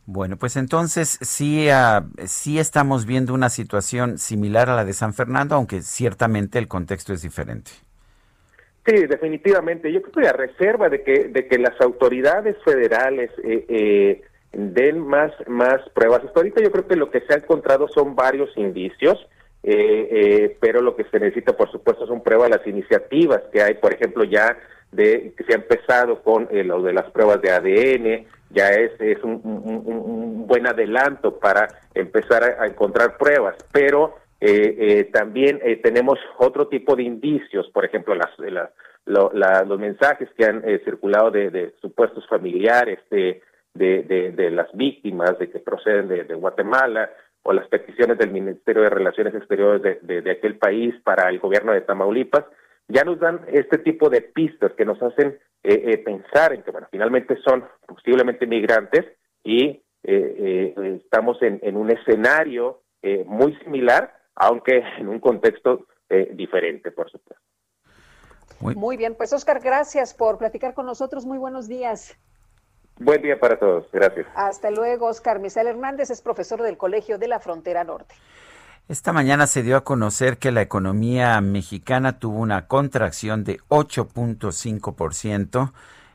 [0.06, 5.14] Bueno, pues entonces sí, ah, sí estamos viendo una situación similar a la de San
[5.14, 7.70] Fernando, aunque ciertamente el contexto es diferente.
[8.86, 9.90] Sí, definitivamente.
[9.90, 14.22] Yo creo que a reserva de que, de que las autoridades federales eh, eh,
[14.52, 16.22] den más, más pruebas.
[16.22, 19.26] Hasta ahorita yo creo que lo que se ha encontrado son varios indicios,
[19.62, 23.94] eh, pero lo que se necesita, por supuesto, son pruebas las iniciativas que hay, por
[23.94, 24.58] ejemplo, ya
[24.92, 29.22] de que se ha empezado con lo de las pruebas de ADN, ya es, es
[29.22, 36.68] un, buen adelanto para empezar a, encontrar pruebas, pero eh, eh, también eh, tenemos otro
[36.68, 38.30] tipo de indicios, por ejemplo, las,
[39.06, 43.42] los mensajes que han circulado de, supuestos familiares de,
[43.74, 47.10] de, las víctimas de que proceden de, Guatemala
[47.42, 51.82] o las peticiones del Ministerio de Relaciones Exteriores de, aquel país para el gobierno de
[51.82, 52.44] Tamaulipas,
[52.88, 56.70] ya nos dan este tipo de pistas que nos hacen eh, eh, pensar en que,
[56.70, 59.06] bueno, finalmente son posiblemente migrantes
[59.42, 62.82] y eh, estamos en, un escenario
[63.26, 65.86] muy similar, aunque en un contexto
[66.32, 67.42] diferente, por supuesto.
[68.60, 68.74] Muy...
[68.76, 71.26] muy bien, pues Oscar, gracias por platicar con nosotros.
[71.26, 72.16] Muy buenos días.
[73.00, 73.90] Buen día para todos.
[73.92, 74.26] Gracias.
[74.36, 75.40] Hasta luego, Oscar.
[75.40, 78.14] Misael Hernández es profesor del Colegio de la Frontera Norte.
[78.86, 85.72] Esta mañana se dio a conocer que la economía mexicana tuvo una contracción de 8.5%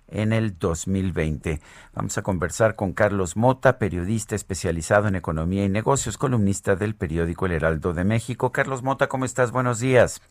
[0.10, 1.62] en el 2020.
[1.96, 7.48] Vamos a conversar con Carlos Mota, periodista especializado en economía y negocios, columnista del periódico
[7.48, 8.52] El Heraldo de México.
[8.52, 9.52] Carlos Mota, ¿cómo estás?
[9.52, 10.22] Buenos días.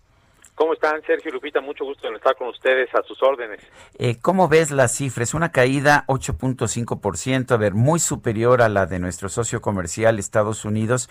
[0.59, 1.61] ¿Cómo están, Sergio Lupita?
[1.61, 3.61] Mucho gusto en estar con ustedes a sus órdenes.
[3.97, 5.33] Eh, ¿Cómo ves las cifras?
[5.33, 11.09] Una caída 8.5%, a ver, muy superior a la de nuestro socio comercial Estados Unidos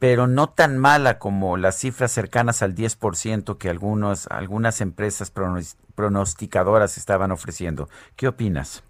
[0.00, 5.30] pero no tan mala como las cifras cercanas al 10% que algunos, algunas empresas
[5.94, 7.86] pronosticadoras estaban ofreciendo.
[8.16, 8.82] ¿Qué opinas?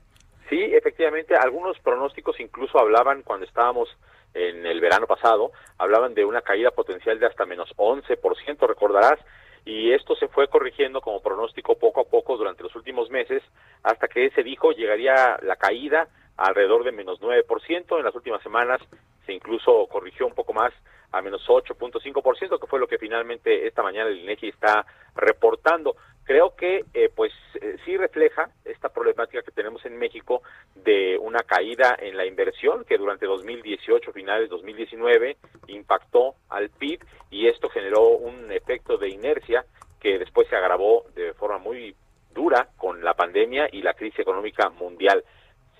[0.48, 3.88] Sí, efectivamente, algunos pronósticos incluso hablaban cuando estábamos
[4.34, 9.18] en el verano pasado, hablaban de una caída potencial de hasta menos 11%, recordarás,
[9.64, 13.42] y esto se fue corrigiendo como pronóstico poco a poco durante los últimos meses,
[13.82, 16.06] hasta que se dijo llegaría la caída
[16.36, 18.80] alrededor de menos 9%, en las últimas semanas
[19.26, 20.72] se incluso corrigió un poco más
[21.12, 25.96] a menos 8.5%, que fue lo que finalmente esta mañana el INEGI está reportando.
[26.24, 30.42] Creo que eh, pues eh, sí refleja esta problemática que tenemos en México
[30.76, 37.00] de una caída en la inversión que durante 2018, finales 2019, impactó al PIB
[37.30, 39.64] y esto generó un efecto de inercia
[40.00, 41.94] que después se agravó de forma muy
[42.32, 45.24] dura con la pandemia y la crisis económica mundial.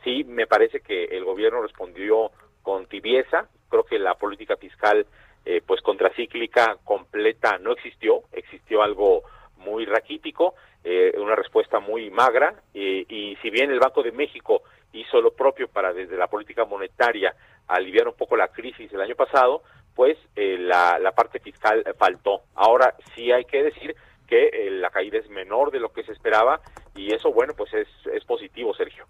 [0.05, 2.31] Sí, me parece que el gobierno respondió
[2.63, 3.49] con tibieza.
[3.71, 5.07] Creo que la política fiscal
[5.47, 9.23] eh, pues contracíclica completa no existió, existió algo
[9.57, 15.21] muy raquítico, eh, una respuesta muy magra, y si bien el Banco de México hizo
[15.21, 17.35] lo propio para desde la política monetaria
[17.69, 19.63] aliviar un poco la crisis el año pasado,
[19.95, 22.43] pues eh, la, la, parte fiscal faltó.
[22.55, 23.95] Ahora sí hay que decir
[24.27, 26.61] que la caída es menor de lo que se esperaba
[26.95, 29.07] y eso, bueno, pues es, es positivo, Sergio.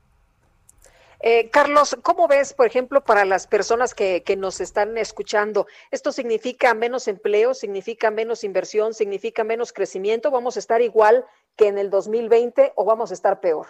[1.22, 5.66] Eh, Carlos, ¿cómo ves, por ejemplo, para las personas que, que nos están escuchando?
[5.90, 10.30] ¿Esto significa menos empleo, significa menos inversión, significa menos crecimiento?
[10.30, 11.26] ¿Vamos a estar igual
[11.56, 13.66] que en el 2020 o vamos a estar peor?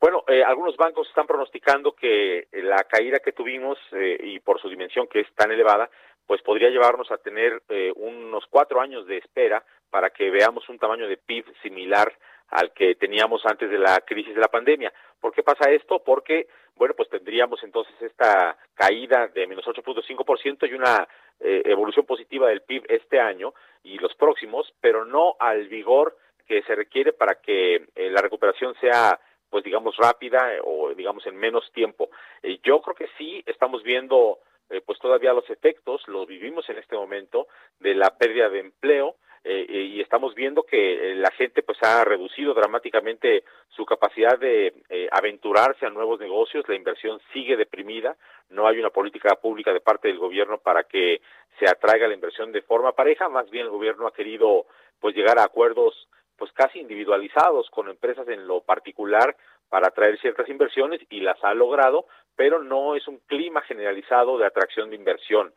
[0.00, 4.70] Bueno, eh, algunos bancos están pronosticando que la caída que tuvimos eh, y por su
[4.70, 5.90] dimensión que es tan elevada,
[6.26, 10.78] pues podría llevarnos a tener eh, unos cuatro años de espera para que veamos un
[10.78, 12.16] tamaño de PIB similar
[12.48, 14.92] al que teníamos antes de la crisis de la pandemia.
[15.20, 16.02] ¿Por qué pasa esto?
[16.02, 21.06] Porque, bueno, pues tendríamos entonces esta caída de menos 8.5% y una
[21.42, 26.74] evolución positiva del PIB este año y los próximos, pero no al vigor que se
[26.74, 29.18] requiere para que la recuperación sea
[29.50, 32.08] pues digamos rápida eh, o digamos en menos tiempo.
[32.42, 34.38] Eh, yo creo que sí estamos viendo
[34.70, 37.48] eh, pues todavía los efectos, los vivimos en este momento
[37.80, 43.44] de la pérdida de empleo y estamos viendo que la gente pues ha reducido dramáticamente
[43.68, 44.74] su capacidad de
[45.10, 48.16] aventurarse a nuevos negocios, la inversión sigue deprimida,
[48.50, 51.22] no hay una política pública de parte del gobierno para que
[51.58, 54.66] se atraiga la inversión de forma pareja, más bien el gobierno ha querido
[54.98, 59.36] pues llegar a acuerdos pues casi individualizados con empresas en lo particular
[59.68, 64.46] para atraer ciertas inversiones y las ha logrado, pero no es un clima generalizado de
[64.46, 65.52] atracción de inversión.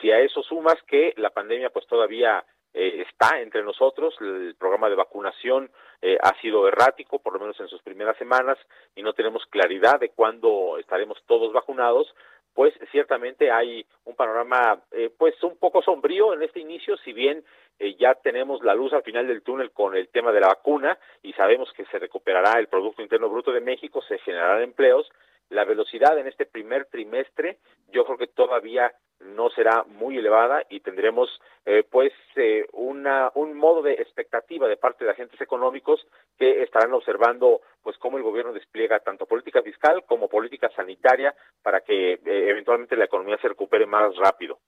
[0.00, 2.44] Si a eso sumas que la pandemia pues todavía
[2.74, 5.70] eh, está entre nosotros, el programa de vacunación
[6.02, 8.58] eh, ha sido errático, por lo menos en sus primeras semanas,
[8.94, 12.14] y no tenemos claridad de cuándo estaremos todos vacunados,
[12.54, 17.44] pues ciertamente hay un panorama eh, pues un poco sombrío en este inicio, si bien
[17.78, 20.98] eh, ya tenemos la luz al final del túnel con el tema de la vacuna
[21.22, 25.08] y sabemos que se recuperará el Producto Interno Bruto de México, se generarán empleos,
[25.50, 27.58] la velocidad en este primer trimestre
[27.92, 31.28] yo creo que todavía no será muy elevada y tendremos
[31.66, 36.06] eh, pues eh, una, un modo de expectativa de parte de agentes económicos
[36.38, 41.80] que estarán observando pues cómo el gobierno despliega tanto política fiscal como política sanitaria para
[41.80, 44.58] que eh, eventualmente la economía se recupere más rápido.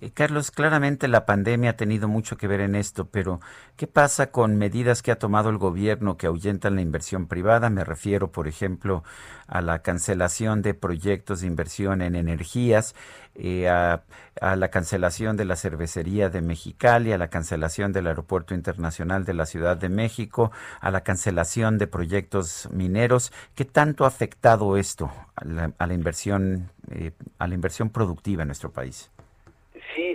[0.00, 3.40] Eh, Carlos, claramente la pandemia ha tenido mucho que ver en esto, pero
[3.76, 7.68] ¿qué pasa con medidas que ha tomado el gobierno que ahuyentan la inversión privada?
[7.68, 9.04] Me refiero, por ejemplo,
[9.46, 12.94] a la cancelación de proyectos de inversión en energías,
[13.34, 14.02] eh, a,
[14.40, 19.44] la cancelación de la cervecería de Mexicali, a la cancelación del Aeropuerto Internacional de la
[19.44, 20.50] Ciudad de México,
[20.80, 23.32] a la cancelación de proyectos mineros.
[23.54, 28.72] ¿Qué tanto ha afectado esto a la, inversión, eh, a la inversión productiva en nuestro
[28.72, 29.10] país?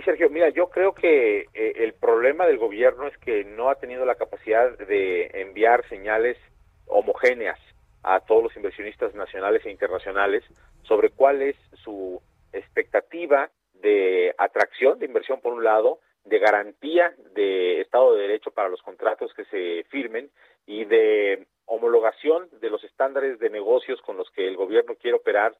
[0.06, 4.04] Sergio, mira, yo creo que eh, el problema del gobierno es que no ha tenido
[4.04, 6.38] la capacidad de enviar señales
[6.86, 7.58] homogéneas
[8.04, 10.44] a todos los inversionistas nacionales e internacionales
[10.84, 12.22] sobre cuál es su
[12.52, 18.68] expectativa de atracción de inversión por un lado, de garantía de Estado de Derecho para
[18.68, 20.30] los contratos que se firmen
[20.66, 25.56] y de homologación de los estándares de negocios con los que el gobierno quiere operar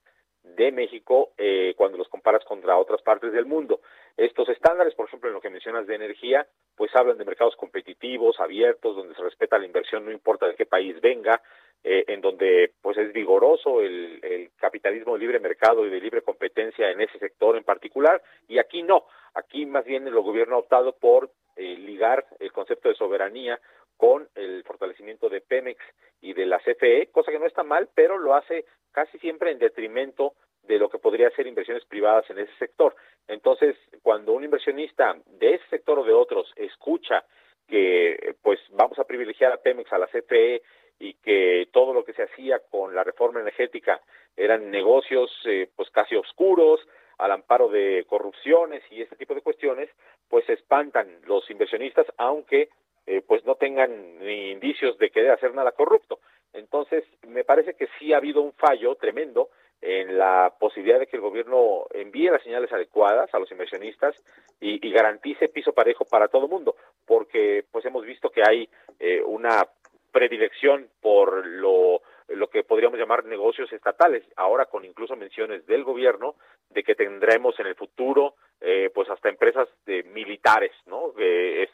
[0.54, 3.80] de México eh, cuando los comparas contra otras partes del mundo.
[4.16, 6.46] Estos estándares, por ejemplo, en lo que mencionas de energía,
[6.76, 10.64] pues hablan de mercados competitivos, abiertos, donde se respeta la inversión, no importa de qué
[10.64, 11.42] país venga,
[11.84, 16.22] eh, en donde pues es vigoroso el, el, capitalismo de libre mercado y de libre
[16.22, 19.04] competencia en ese sector en particular, y aquí no,
[19.34, 23.60] aquí más bien el gobierno ha optado por eh, ligar el concepto de soberanía
[23.96, 25.80] con el fortalecimiento de Pemex
[26.20, 28.64] y de la CFE, cosa que no está mal, pero lo hace
[28.96, 30.32] casi siempre en detrimento
[30.62, 32.96] de lo que podría ser inversiones privadas en ese sector.
[33.28, 37.22] Entonces, cuando un inversionista de ese sector o de otros escucha
[37.68, 40.62] que pues vamos a privilegiar a Pemex, a la CFE
[40.98, 44.00] y que todo lo que se hacía con la reforma energética
[44.34, 46.80] eran negocios eh, pues casi oscuros,
[47.18, 49.90] al amparo de corrupciones y ese tipo de cuestiones,
[50.30, 52.70] pues se espantan los inversionistas, aunque
[53.06, 56.18] eh, pues no tengan ni indicios de querer hacer nada corrupto.
[56.52, 59.50] Entonces, me parece que sí ha habido un fallo tremendo
[59.80, 64.16] en la posibilidad de que el gobierno envíe las señales adecuadas a los inversionistas
[64.60, 68.68] y, garantice piso parejo para todo el mundo, porque pues hemos visto que hay
[68.98, 69.66] eh, una
[70.10, 76.34] predilección por lo lo que podríamos llamar negocios estatales, ahora con incluso menciones del gobierno
[76.70, 81.12] de que tendremos en el futuro eh, pues hasta empresas de militares, ¿no?
[81.18, 81.70] es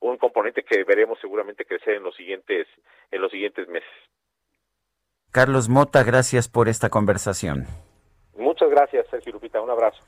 [0.00, 2.66] un componente que veremos seguramente crecer en los siguientes
[3.10, 3.90] en los siguientes meses.
[5.30, 7.66] Carlos Mota, gracias por esta conversación.
[8.36, 10.02] Muchas gracias, Sergio Lupita, un abrazo.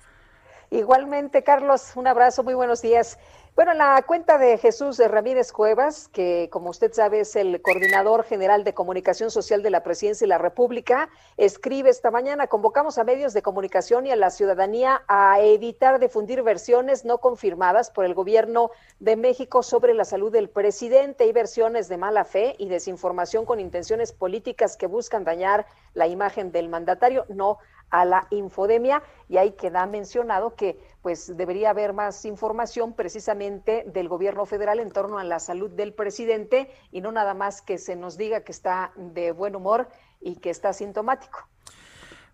[0.71, 3.19] Igualmente, Carlos, un abrazo, muy buenos días.
[3.57, 8.65] Bueno, la cuenta de Jesús Ramírez Cuevas, que como usted sabe es el coordinador general
[8.65, 13.33] de comunicación social de la Presidencia de la República, escribe esta mañana, convocamos a medios
[13.33, 18.73] de comunicación y a la ciudadanía a evitar difundir versiones no confirmadas por el gobierno
[18.99, 23.61] de México sobre la salud del presidente y versiones de mala fe y desinformación con
[23.61, 27.25] intenciones políticas que buscan dañar la imagen del mandatario.
[27.29, 27.59] No
[27.95, 34.09] a la infodemia y ahí queda mencionado que pues debería haber más información precisamente del
[34.09, 37.95] gobierno federal en torno a la salud del presidente y no nada más que se
[37.95, 39.89] nos diga que está de buen humor
[40.21, 41.47] y que está sintomático.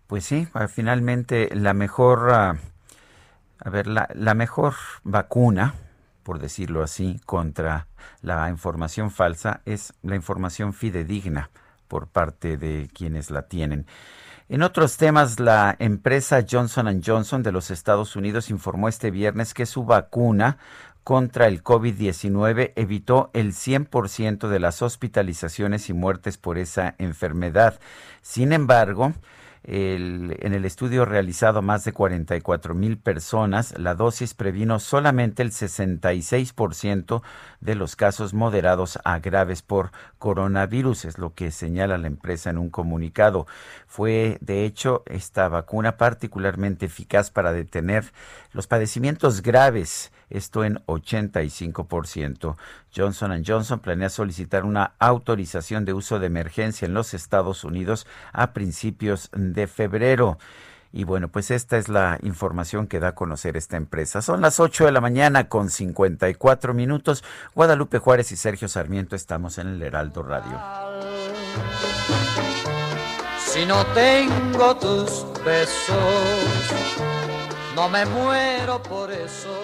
[0.07, 2.55] Pues sí, ah, finalmente la mejor, ah,
[3.59, 4.73] a ver, la, la mejor
[5.03, 5.75] vacuna,
[6.23, 7.87] por decirlo así, contra
[8.21, 11.51] la información falsa es la información fidedigna
[11.87, 13.85] por parte de quienes la tienen.
[14.51, 19.65] En otros temas, la empresa Johnson Johnson de los Estados Unidos informó este viernes que
[19.65, 20.57] su vacuna
[21.05, 27.79] contra el COVID-19 evitó el 100% de las hospitalizaciones y muertes por esa enfermedad.
[28.21, 29.13] Sin embargo,
[29.63, 35.51] en el estudio realizado a más de 44 mil personas, la dosis previno solamente el
[35.51, 37.21] 66%
[37.59, 42.57] de los casos moderados a graves por coronavirus, es lo que señala la empresa en
[42.57, 43.45] un comunicado.
[43.85, 48.11] Fue, de hecho, esta vacuna particularmente eficaz para detener
[48.53, 52.55] los padecimientos graves esto en 85%.
[52.95, 58.53] Johnson Johnson planea solicitar una autorización de uso de emergencia en los Estados Unidos a
[58.53, 60.37] principios de febrero.
[60.93, 64.21] Y bueno, pues esta es la información que da a conocer esta empresa.
[64.21, 67.23] Son las 8 de la mañana con 54 minutos.
[67.55, 70.59] Guadalupe Juárez y Sergio Sarmiento estamos en el Heraldo Radio.
[73.39, 75.97] Si no tengo tus besos,
[77.75, 79.63] no me muero por eso.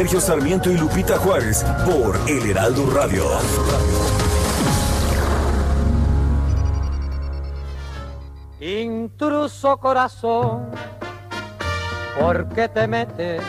[0.00, 3.22] Sergio Sarmiento y Lupita Juárez por El Heraldo Radio.
[8.60, 10.70] Intruso corazón,
[12.18, 13.42] ¿por qué te metes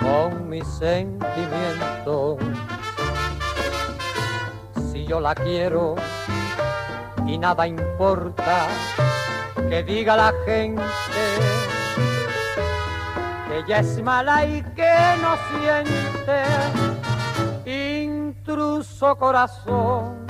[0.00, 2.38] con mi sentimiento?
[4.90, 5.96] Si yo la quiero
[7.26, 8.66] y nada importa
[9.68, 11.73] que diga la gente
[13.54, 16.42] ella es mala y que no siente,
[17.64, 20.26] intruso corazón.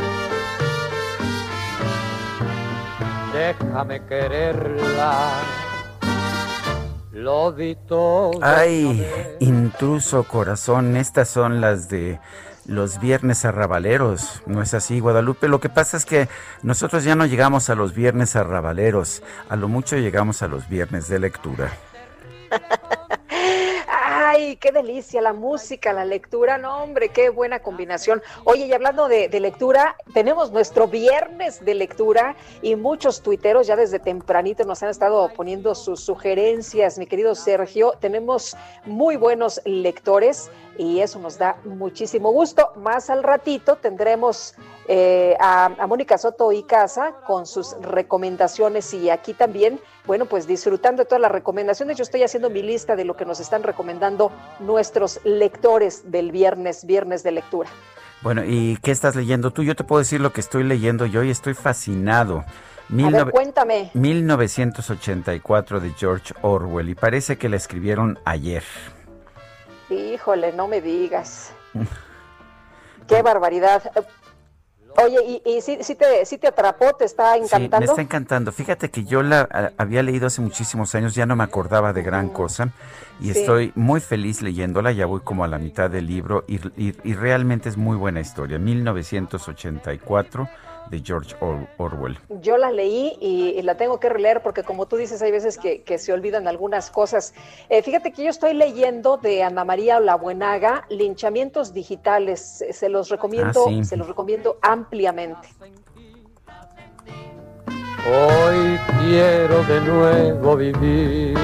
[3.32, 5.30] Déjame quererla.
[7.12, 7.76] Lo di
[8.42, 9.06] Ay,
[9.40, 12.20] intruso corazón, estas son las de
[12.66, 15.48] los viernes arrabaleros, ¿no es así, Guadalupe?
[15.48, 16.28] Lo que pasa es que
[16.62, 21.08] nosotros ya no llegamos a los viernes arrabaleros, a lo mucho llegamos a los viernes
[21.08, 21.72] de lectura.
[24.34, 28.20] Ay, qué delicia, la música, la lectura, no hombre, qué buena combinación.
[28.42, 34.00] Oye, y hablando de, lectura, tenemos nuestro viernes de lectura y muchos tuiteros ya desde
[34.00, 37.92] tempranito nos han estado poniendo sus sugerencias, mi querido Sergio.
[38.00, 42.72] Tenemos muy buenos lectores y eso nos da muchísimo gusto.
[42.74, 44.56] Más al ratito tendremos
[44.88, 50.46] eh, a, a, Mónica Soto y Casa con sus recomendaciones y aquí también, bueno, pues
[50.46, 51.96] disfrutando de todas las recomendaciones.
[51.96, 56.84] Yo estoy haciendo mi lista de lo que nos están recomendando nuestros lectores del viernes,
[56.84, 57.70] viernes de lectura.
[58.22, 59.62] Bueno, ¿y qué estás leyendo tú?
[59.62, 62.44] Yo te puedo decir lo que estoy leyendo yo y estoy fascinado.
[63.02, 63.90] a ver, cuéntame.
[63.94, 68.64] 1984 de George Orwell y parece que la escribieron ayer.
[69.90, 71.52] Híjole, no me digas.
[73.08, 73.82] Qué barbaridad.
[75.02, 76.92] Oye, ¿y, y sí, te, te, atrapó?
[76.94, 77.76] ¿Te está encantando?
[77.76, 78.52] Sí, me está encantando.
[78.52, 82.28] Fíjate que yo la había leído hace muchísimos años, ya no me acordaba de gran
[82.28, 82.70] cosa
[83.20, 87.14] y estoy muy feliz leyéndola, ya voy como a la mitad del libro y, y
[87.14, 88.58] realmente es muy buena historia.
[88.58, 90.48] 1984
[90.90, 91.34] de George
[91.78, 92.18] Orwell.
[92.40, 95.98] Yo la leí y, la tengo que releer porque como tú dices, hay veces que,
[95.98, 97.34] se olvidan algunas cosas.
[97.68, 102.64] Eh, fíjate que yo estoy leyendo de Ana María Olabuenaga, Linchamientos Digitales.
[102.70, 105.48] Se los recomiendo, ah, se los recomiendo ampliamente.
[108.06, 111.38] Hoy quiero de nuevo vivir.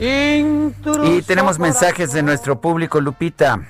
[0.00, 3.60] y tenemos mensajes de nuestro público, Lupita.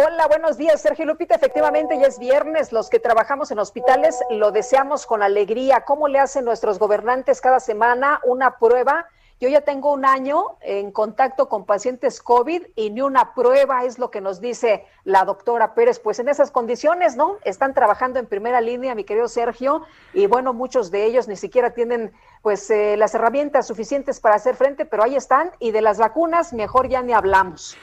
[0.00, 1.34] Hola, buenos días, Sergio Lupita.
[1.34, 2.70] Efectivamente, ya es viernes.
[2.70, 5.80] Los que trabajamos en hospitales lo deseamos con alegría.
[5.80, 9.08] ¿Cómo le hacen nuestros gobernantes cada semana una prueba?
[9.40, 13.98] Yo ya tengo un año en contacto con pacientes COVID y ni una prueba es
[13.98, 15.98] lo que nos dice la doctora Pérez.
[15.98, 17.38] Pues en esas condiciones, ¿no?
[17.42, 19.82] Están trabajando en primera línea, mi querido Sergio,
[20.14, 22.12] y bueno, muchos de ellos ni siquiera tienen
[22.42, 25.50] pues eh, las herramientas suficientes para hacer frente, pero ahí están.
[25.58, 27.76] Y de las vacunas, mejor ya ni hablamos.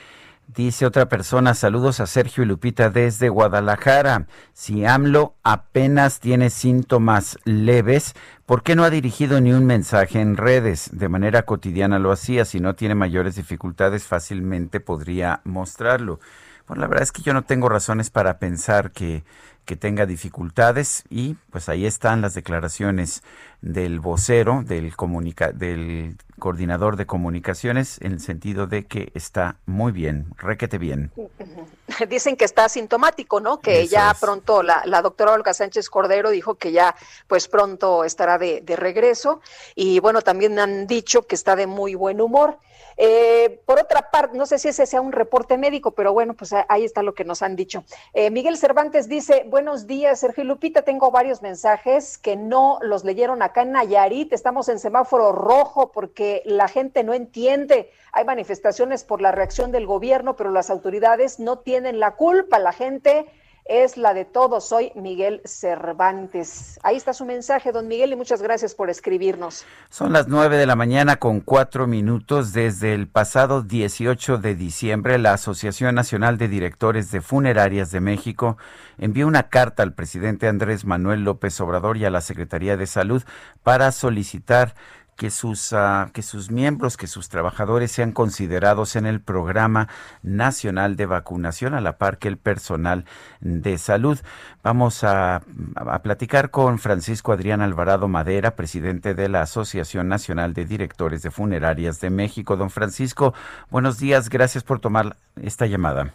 [0.48, 4.28] Dice otra persona, saludos a Sergio y Lupita desde Guadalajara.
[4.54, 8.14] Si AMLO apenas tiene síntomas leves,
[8.46, 10.92] ¿por qué no ha dirigido ni un mensaje en redes?
[10.94, 16.20] De manera cotidiana lo hacía, si no tiene mayores dificultades fácilmente podría mostrarlo.
[16.68, 19.24] Bueno, la verdad es que yo no tengo razones para pensar que
[19.66, 23.24] que tenga dificultades y pues ahí están las declaraciones
[23.62, 29.92] del vocero, del, comunica del coordinador de comunicaciones en el sentido de que está muy
[29.92, 31.12] bien, requete bien.
[32.10, 33.60] Dicen que está asintomático, ¿no?
[33.60, 36.96] Que ya pronto la, la, doctora Olga Sánchez Cordero dijo que ya
[37.28, 39.42] pues pronto estará de, de regreso
[39.76, 42.60] y bueno, también han dicho que está de muy buen humor.
[42.98, 46.54] Eh, por otra parte, no sé si ese sea un reporte médico, pero bueno, pues
[46.70, 47.84] ahí está lo que nos han dicho.
[48.14, 53.42] Eh, Miguel Cervantes dice, buenos días, Sergio Lupita, tengo varios mensajes que no los leyeron
[53.42, 59.22] acá en Nayarit, estamos en semáforo rojo porque la gente no entiende, hay manifestaciones por
[59.22, 63.28] la reacción del gobierno, pero las autoridades no tienen la culpa, la gente
[63.66, 64.68] es la de todos.
[64.68, 66.80] Soy Miguel Cervantes.
[66.84, 69.66] Ahí está su mensaje, don Miguel, y muchas gracias por escribirnos.
[69.90, 72.54] Son las nueve de la mañana con cuatro minutos.
[72.54, 78.58] Desde el pasado 18 de diciembre, la Asociación Nacional de Directores de Funerarias de México
[79.00, 83.24] envió una carta al presidente Andrés Manuel López Obrador y a la Secretaría de Salud
[83.64, 84.76] para solicitar
[85.16, 89.88] que sus, uh, que sus miembros, que sus trabajadores sean considerados en el programa
[90.24, 93.06] nacional de vacunación a la par que el personal
[93.40, 94.20] de salud.
[94.64, 95.42] Vamos a,
[95.76, 101.32] a platicar con Francisco Adrián Alvarado Madera, presidente de la Asociación Nacional de Directores de
[101.32, 102.58] Funerarias de México.
[102.58, 103.34] Don Francisco,
[103.70, 106.14] buenos días, gracias por tomar esta llamada.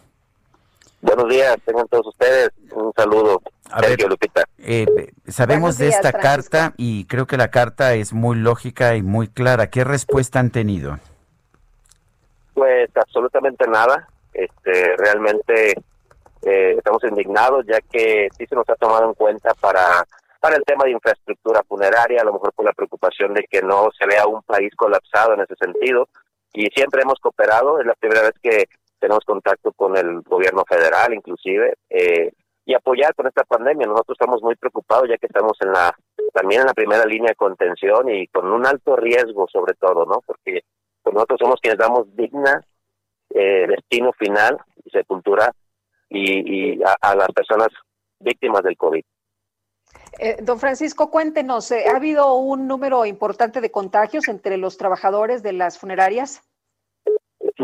[1.01, 3.41] Buenos días, tengan todos ustedes un saludo.
[3.71, 4.43] A ver, Lupita.
[4.59, 4.85] Eh,
[5.27, 9.69] sabemos de esta carta y creo que la carta es muy lógica y muy clara.
[9.69, 10.99] ¿Qué respuesta han tenido?
[12.53, 14.07] Pues absolutamente nada.
[14.33, 15.71] Este, realmente
[16.43, 20.05] eh, estamos indignados ya que sí se nos ha tomado en cuenta para
[20.41, 23.89] para el tema de infraestructura funeraria, a lo mejor por la preocupación de que no
[23.97, 26.09] se vea un país colapsado en ese sentido.
[26.51, 28.65] Y siempre hemos cooperado, es la primera vez que
[29.01, 32.31] tenemos contacto con el gobierno federal inclusive, eh,
[32.63, 33.87] y apoyar con esta pandemia.
[33.87, 35.93] Nosotros estamos muy preocupados ya que estamos en la
[36.33, 40.21] también en la primera línea de contención y con un alto riesgo sobre todo, ¿no?
[40.25, 40.61] Porque
[41.01, 42.63] pues, nosotros somos quienes damos digna
[43.31, 45.51] eh, destino final y sepultura
[46.09, 47.69] y, a, las personas
[48.19, 49.03] víctimas del COVID.
[50.19, 55.53] Eh, don Francisco, cuéntenos, ¿ha habido un número importante de contagios entre los trabajadores de
[55.53, 56.43] las funerarias?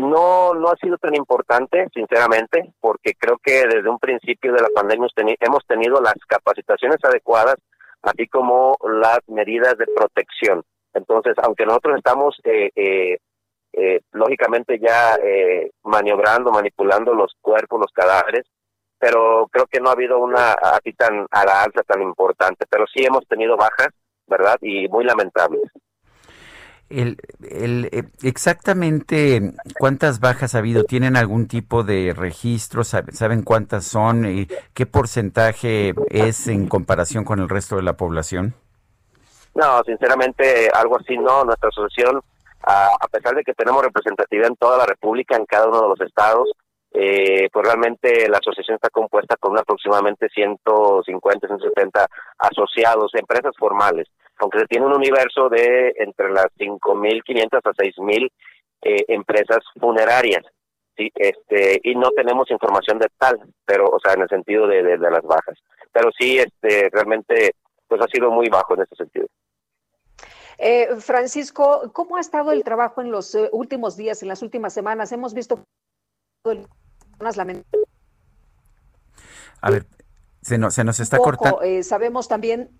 [0.00, 4.68] No, no ha sido tan importante, sinceramente, porque creo que desde un principio de la
[4.68, 5.08] pandemia
[5.40, 7.56] hemos tenido las capacitaciones adecuadas,
[8.02, 10.62] así como las medidas de protección.
[10.94, 13.18] Entonces, aunque nosotros estamos, eh, eh,
[13.72, 15.16] eh, lógicamente, ya
[15.82, 18.46] maniobrando, manipulando los cuerpos, los cadáveres,
[18.98, 22.84] pero creo que no ha habido una así tan a la alza tan importante, pero
[22.86, 23.88] sí hemos tenido bajas,
[24.26, 24.58] ¿verdad?
[24.60, 25.62] Y muy lamentables.
[26.90, 27.18] El,
[27.50, 32.82] el, eh, exactamente cuántas bajas ha habido, ¿tienen algún tipo de registro?
[32.82, 34.24] ¿Saben cuántas son?
[34.24, 38.54] y ¿Qué porcentaje es en comparación con el resto de la población?
[39.54, 41.44] No, sinceramente algo así no.
[41.44, 42.22] Nuestra asociación,
[42.62, 46.00] a, pesar de que tenemos representatividad en toda la República, en cada uno de los
[46.00, 46.48] estados,
[46.92, 52.06] eh, pues realmente la asociación está compuesta con aproximadamente 150, 170
[52.38, 54.08] asociados, empresas formales
[54.38, 58.30] aunque se tiene un universo de entre las 5.500 a 6.000
[58.82, 60.44] eh, empresas funerarias.
[60.96, 64.82] Sí, este, y no tenemos información de tal, pero, o sea, en el sentido de,
[64.82, 65.56] de, las bajas.
[65.92, 67.54] Pero sí, este, realmente,
[67.86, 69.26] pues ha sido muy bajo en ese sentido.
[70.58, 74.72] Eh, Francisco, ¿cómo ha estado el trabajo en los eh, últimos días, en las últimas
[74.72, 75.12] semanas?
[75.12, 75.62] Hemos visto
[79.60, 79.86] A ver,
[80.42, 81.62] se nos, se nos está cortando.
[81.62, 82.70] Eh, sabemos también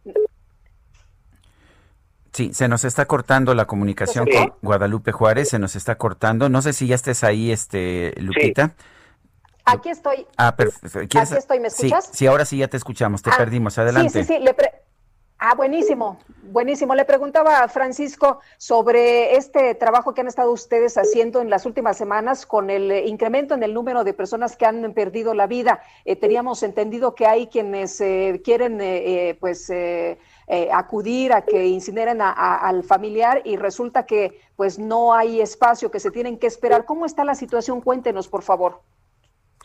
[2.39, 6.49] Sí, se nos está cortando la comunicación con Guadalupe Juárez, se nos está cortando.
[6.49, 8.77] No sé si ya estés ahí, este Lupita.
[9.65, 10.25] Aquí estoy.
[10.37, 11.19] Ah, perfecto.
[11.19, 12.11] Aquí estoy, ¿me escuchas?
[12.13, 13.77] Sí, ahora sí ya te escuchamos, te ah, perdimos.
[13.77, 14.23] Adelante.
[14.23, 14.55] Sí, sí, sí.
[15.41, 16.95] Ah, buenísimo, buenísimo.
[16.95, 21.97] Le preguntaba a Francisco sobre este trabajo que han estado ustedes haciendo en las últimas
[21.97, 25.81] semanas con el incremento en el número de personas que han perdido la vida.
[26.05, 29.73] Eh, teníamos entendido que hay quienes eh, quieren, eh, pues,
[30.73, 36.11] acudir a que incineren al familiar y resulta que, pues, no hay espacio, que se
[36.11, 36.85] tienen que esperar.
[36.85, 37.81] ¿Cómo está la situación?
[37.81, 38.81] Cuéntenos, por favor.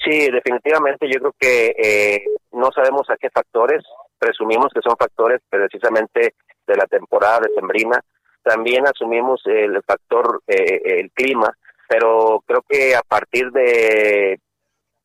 [0.04, 1.08] Sí, definitivamente.
[1.10, 3.84] Yo creo que no sabemos a qué factores
[4.24, 6.36] presumimos que son factores precisamente
[6.66, 8.02] de la temporada de sembrina.
[8.42, 11.56] También asumimos el factor eh, el clima,
[11.88, 14.40] pero creo que a partir de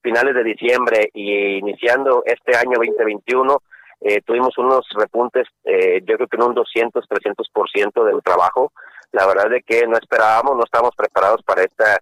[0.02, 3.60] finales de diciembre y iniciando este año 2021
[4.00, 8.72] eh, tuvimos unos repuntes, eh, yo creo que en un 200, 300% del trabajo.
[9.12, 11.98] La verdad es que no esperábamos, no estábamos preparados para esta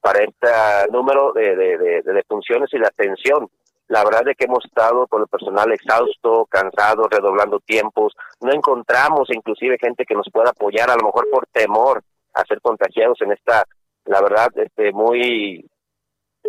[0.00, 0.48] para este
[0.92, 3.48] número de, de, de, funciones y la atención
[3.88, 8.14] la verdad es que hemos estado con el personal exhausto, cansado, redoblando tiempos.
[8.40, 12.02] No encontramos inclusive gente que nos pueda apoyar, a lo mejor por temor
[12.34, 13.64] a ser contagiados en esta,
[14.04, 15.64] la verdad, este, muy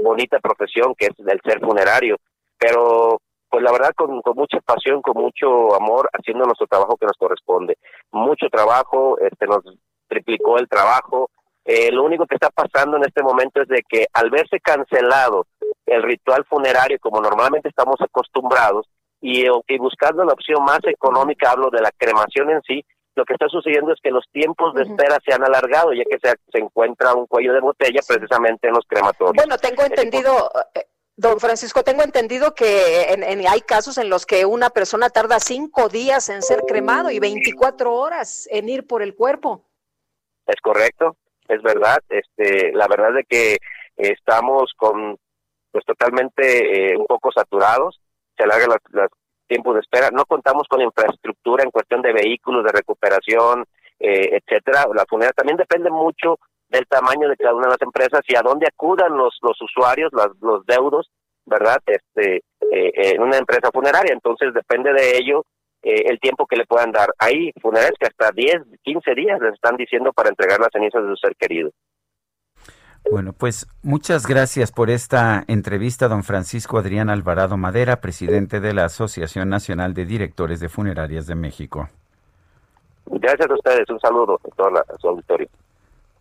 [0.02, 2.18] bonita profesión que es el ser funerario.
[2.58, 7.06] Pero, pues la verdad, con, con mucha pasión, con mucho amor, haciendo nuestro trabajo que
[7.06, 7.78] nos corresponde.
[8.12, 9.64] Mucho trabajo, este, nos
[10.08, 11.30] triplicó el trabajo,
[11.68, 15.48] eh, lo único que está pasando en este momento es de que al verse cancelado
[15.86, 18.88] el ritual funerario como normalmente estamos acostumbrados
[19.20, 19.46] y,
[19.78, 23.92] buscando la opción más económica, hablo de la cremación en sí, lo que está sucediendo
[23.92, 27.26] es que los tiempos de espera se han alargado ya que se, se encuentra un
[27.26, 29.36] cuello de botella precisamente en los crematorios.
[29.36, 30.50] Bueno, tengo entendido...
[31.18, 35.90] Don Francisco, tengo entendido que en, hay casos en los que una persona tarda cinco
[35.90, 39.66] días en ser cremado y 24 horas en ir por el cuerpo.
[40.46, 41.18] Es correcto
[41.48, 42.00] es verdad.
[42.10, 43.58] Este, la verdad de que
[43.96, 45.18] estamos con
[45.72, 48.00] pues totalmente eh, un poco saturados,
[48.36, 49.10] se alargan los,
[49.48, 53.66] tiempos de espera, no contamos con infraestructura en cuestión de vehículos, de recuperación,
[54.00, 54.86] eh, etcétera.
[54.94, 56.40] La funeraria también depende mucho
[56.70, 60.12] del tamaño de cada una de las empresas y a dónde acudan los los usuarios,
[60.42, 61.10] los deudos,
[61.46, 61.82] ¿verdad?
[61.86, 64.14] Este, eh, en una empresa funeraria.
[64.14, 65.46] Entonces depende de ello
[65.84, 67.14] eh, el tiempo que le puedan dar.
[67.20, 71.10] Hay funerales que hasta 10, 15 días les están diciendo para entregar las cenizas de
[71.10, 71.72] su ser querido.
[73.10, 78.86] Bueno, pues muchas gracias por esta entrevista, don Francisco Adrián Alvarado Madera, presidente de la
[78.86, 81.88] Asociación Nacional de Directores de Funerarias de México.
[83.06, 84.70] Gracias a ustedes, un saludo a todo
[85.00, 85.48] su auditorio.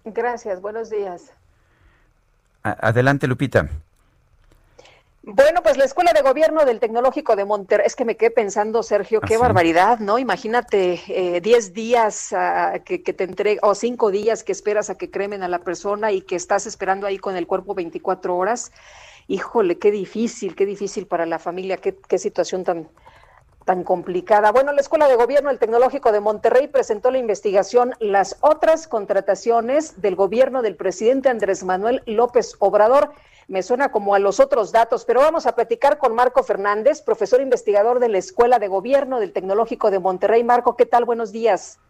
[0.06, 1.32] Gracias, buenos días.
[2.62, 3.68] adelante, Lupita.
[5.24, 8.84] Bueno, pues la Escuela de Gobierno del Tecnológico de Monterrey, es que me quedé pensando,
[8.84, 10.20] Sergio, qué ¿Ah, barbaridad, ¿no?
[10.20, 14.96] Imagínate eh, 10 días uh, que, que, te entrega, o 5 días que esperas a
[14.96, 18.70] que cremen a la persona y que estás esperando ahí con el cuerpo 24 horas.
[19.26, 22.88] Híjole, qué difícil, qué difícil para la familia, qué, qué situación tan,
[23.66, 24.52] tan complicada.
[24.52, 30.00] Bueno, la Escuela de Gobierno del Tecnológico de Monterrey presentó la investigación Las otras contrataciones
[30.00, 33.10] del gobierno del presidente Andrés Manuel López Obrador
[33.48, 37.40] me suena como a los otros datos, pero vamos a platicar con Marco Fernández, profesor
[37.40, 40.42] investigador de la Escuela de Gobierno del Tecnológico de Monterrey.
[40.44, 41.04] Marco, ¿qué tal?
[41.04, 41.80] Buenos días.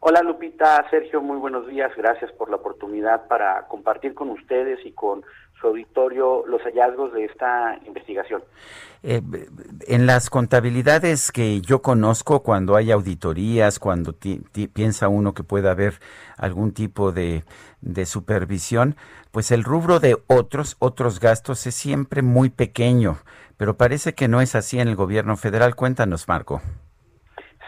[0.00, 1.90] Hola Lupita, Sergio, muy buenos días.
[1.96, 5.24] Gracias por la oportunidad para compartir con ustedes y con
[5.60, 8.42] su auditorio los hallazgos de esta investigación.
[9.02, 9.20] Eh,
[9.86, 14.14] en las contabilidades que yo conozco, cuando hay auditorías, cuando
[14.72, 15.94] piensa uno que puede haber
[16.36, 17.44] algún tipo de,
[17.80, 18.96] de supervisión,
[19.30, 23.18] pues el rubro de otros, otros gastos es siempre muy pequeño,
[23.56, 25.74] pero parece que no es así en el gobierno federal.
[25.74, 26.60] Cuéntanos, Marco.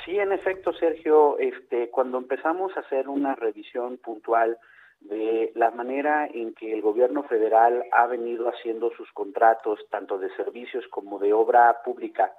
[0.04, 4.58] Sí, en efecto, Sergio, este, cuando empezamos a hacer una revisión puntual
[5.00, 10.34] de la manera en que el gobierno federal ha venido haciendo sus contratos, tanto de
[10.36, 12.32] servicios como de obra pública,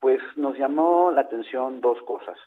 [0.00, 2.38] pues nos llamó la atención dos cosas.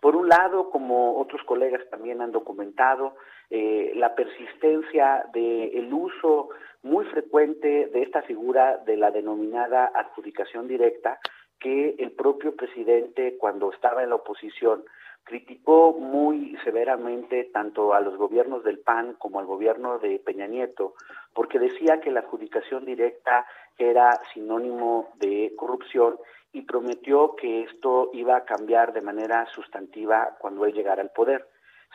[0.00, 3.16] Por un lado, como otros colegas también han documentado,
[3.50, 6.48] eh, la persistencia del uso
[6.82, 11.18] muy frecuente de esta figura de la denominada adjudicación directa,
[11.58, 14.82] que el propio presidente, cuando estaba en la oposición,
[15.30, 20.94] criticó muy severamente tanto a los gobiernos del PAN como al gobierno de Peña Nieto,
[21.32, 23.46] porque decía que la adjudicación directa
[23.78, 26.16] era sinónimo de corrupción
[26.52, 31.46] y prometió que esto iba a cambiar de manera sustantiva cuando él llegara al poder.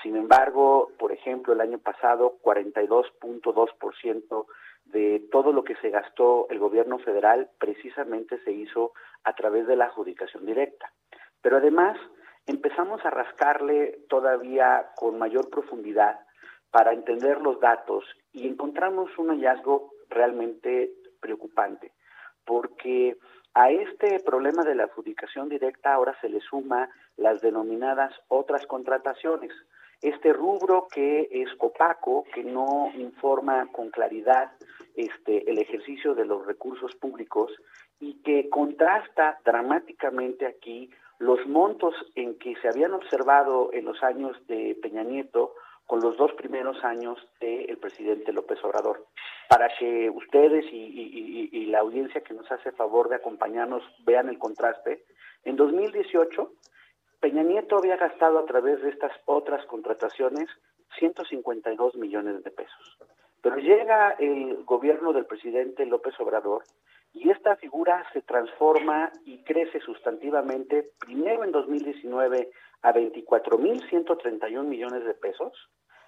[0.02, 4.46] Sin embargo, por ejemplo, el año pasado, 42.2%
[4.86, 8.94] de todo lo que se gastó el gobierno federal precisamente se hizo
[9.26, 10.90] a través de la adjudicación directa.
[11.42, 11.98] Pero además,
[12.46, 16.20] empezamos a rascarle todavía con mayor profundidad
[16.72, 18.04] para entender los datos
[18.34, 21.94] y encontramos un hallazgo realmente preocupante,
[22.46, 23.18] porque
[23.54, 29.52] a este problema de la adjudicación directa ahora se le suma las denominadas otras contrataciones.
[30.02, 34.52] Este rubro que es opaco, que no informa con claridad
[34.96, 37.52] este, el ejercicio de los recursos públicos
[38.00, 44.36] y que contrasta dramáticamente aquí los montos en que se habían observado en los años
[44.48, 45.54] de Peña Nieto
[45.86, 49.06] con los dos primeros años del presidente López Obrador.
[49.50, 55.04] Para que ustedes y, la audiencia que nos hace favor de acompañarnos vean el contraste,
[55.44, 56.52] en 2018
[57.20, 60.48] Peña Nieto había gastado a través de estas otras contrataciones
[61.00, 62.98] 152 millones de pesos.
[63.42, 66.64] Pero llega el gobierno del presidente López Obrador
[67.16, 72.52] y esta figura se transforma y crece sustantivamente, primero en 2019
[72.82, 75.54] a 24.131 millones de pesos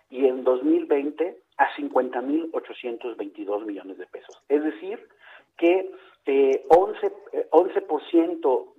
[0.09, 4.43] y en 2020 a 50.822 millones de pesos.
[4.49, 5.07] Es decir,
[5.57, 5.91] que
[6.25, 7.13] eh, 11%,
[7.51, 7.81] 11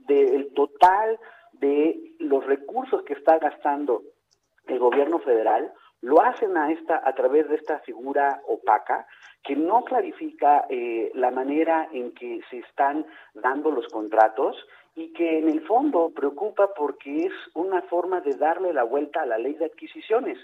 [0.06, 1.18] del total
[1.54, 4.02] de los recursos que está gastando
[4.66, 9.06] el gobierno federal lo hacen a esta a través de esta figura opaca
[9.42, 14.56] que no clarifica eh, la manera en que se están dando los contratos
[14.94, 19.26] y que en el fondo preocupa porque es una forma de darle la vuelta a
[19.26, 20.38] la ley de adquisiciones.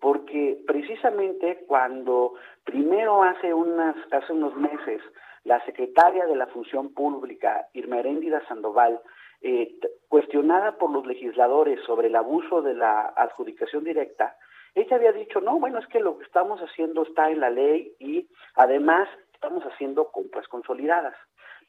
[0.00, 2.34] Porque precisamente cuando
[2.64, 5.00] primero hace unas hace unos meses
[5.44, 9.00] la secretaria de la Función Pública Irma Heréndida Sandoval
[9.42, 9.76] eh,
[10.08, 14.36] cuestionada por los legisladores sobre el abuso de la adjudicación directa,
[14.76, 17.94] ella había dicho, no, bueno, es que lo que estamos haciendo está en la ley
[17.98, 21.16] y además estamos haciendo compras consolidadas.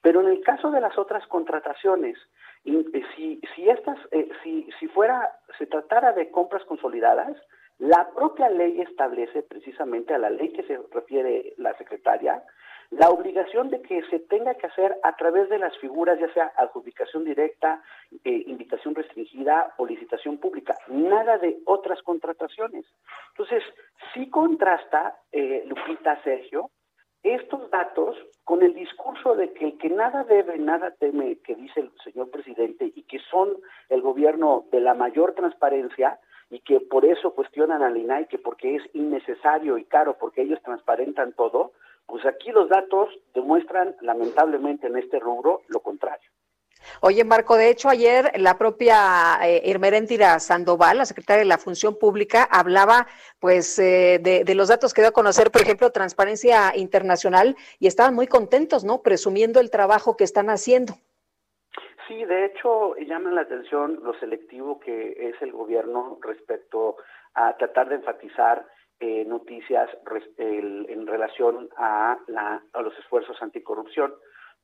[0.01, 2.17] Pero en el caso de las otras contrataciones,
[2.65, 2.84] eh,
[3.15, 7.35] si, si, estas, eh, si, si fuera, se tratara de compras consolidadas,
[7.79, 12.43] la propia ley establece precisamente a la ley que se refiere la secretaria,
[12.91, 16.53] la obligación de que se tenga que hacer a través de las figuras, ya sea
[16.57, 17.84] adjudicación directa,
[18.23, 22.85] eh, invitación restringida o licitación pública, nada de otras contrataciones.
[23.31, 23.64] Entonces,
[24.14, 26.72] sí contrasta, eh, Lupita Sergio,
[27.23, 31.81] estos datos con el discurso de que el que nada debe, nada teme, que dice
[31.81, 33.57] el señor presidente, y que son
[33.89, 36.19] el gobierno de la mayor transparencia,
[36.49, 40.61] y que por eso cuestionan al INAI, que porque es innecesario y caro, porque ellos
[40.64, 41.73] transparentan todo,
[42.07, 46.29] pues aquí los datos demuestran lamentablemente en este rubro lo contrario.
[47.01, 52.47] Oye, Marco, de hecho ayer la propia eh, Sandoval, la secretaria de la Función Pública,
[52.49, 53.07] hablaba
[53.39, 58.15] pues eh, de, los datos que dio a conocer, por ejemplo, Transparencia Internacional, y estaban
[58.15, 59.01] muy contentos, ¿no?
[59.01, 60.93] Presumiendo el trabajo que están haciendo.
[62.07, 66.95] Sí, de hecho, llaman la atención lo selectivo que es el gobierno respecto
[67.34, 68.65] a tratar de enfatizar
[68.99, 69.90] eh, noticias
[70.38, 72.18] en relación a,
[72.82, 74.14] los esfuerzos anticorrupción.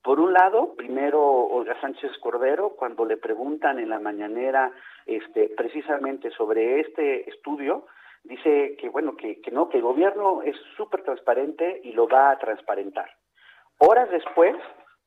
[0.02, 4.72] Por un lado, primero Olga Sánchez Cordero, cuando le preguntan en la mañanera
[5.06, 7.86] este, precisamente sobre este estudio,
[8.24, 12.32] dice que bueno, que, que no, que el gobierno es súper transparente y lo va
[12.32, 13.10] a transparentar.
[13.78, 14.56] Horas después,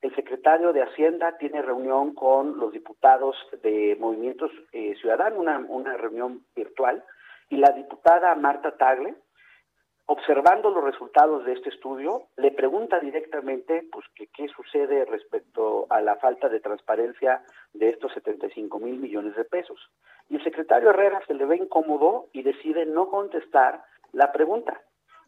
[0.02, 5.96] el secretario de Hacienda tiene reunión con los diputados de Movimientos eh, Ciudadanos, una, una
[5.96, 7.02] reunión virtual,
[7.48, 9.14] y la diputada Marta Tagle,
[10.06, 16.00] observando los resultados de este estudio, le pregunta directamente pues que qué sucede respecto a
[16.00, 17.42] la falta de transparencia
[17.72, 19.90] de estos 75 mil millones de pesos.
[20.28, 23.82] Y el secretario Herrera se le ve incómodo y decide no contestar
[24.12, 24.80] la pregunta.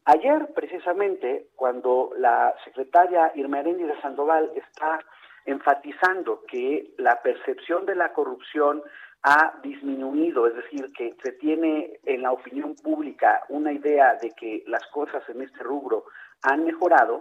[0.05, 5.01] Ayer, precisamente, cuando la secretaria Irma de Sandoval está
[5.45, 8.83] enfatizando que la percepción de la corrupción
[9.23, 14.63] ha disminuido, es decir, que se tiene en la opinión pública una idea de que
[14.67, 16.05] las cosas en este rubro
[16.43, 17.21] han mejorado,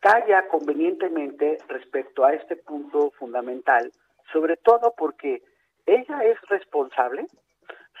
[0.00, 3.90] calla convenientemente respecto a este punto fundamental,
[4.32, 5.42] sobre todo porque
[5.86, 7.26] ella es responsable,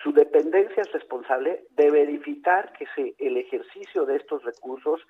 [0.02, 5.00] su dependencia es responsable de verificar que se, el ejercicio de estos recursos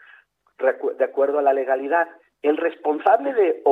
[0.59, 2.09] de acuerdo a la legalidad.
[2.43, 3.63] El responsable de,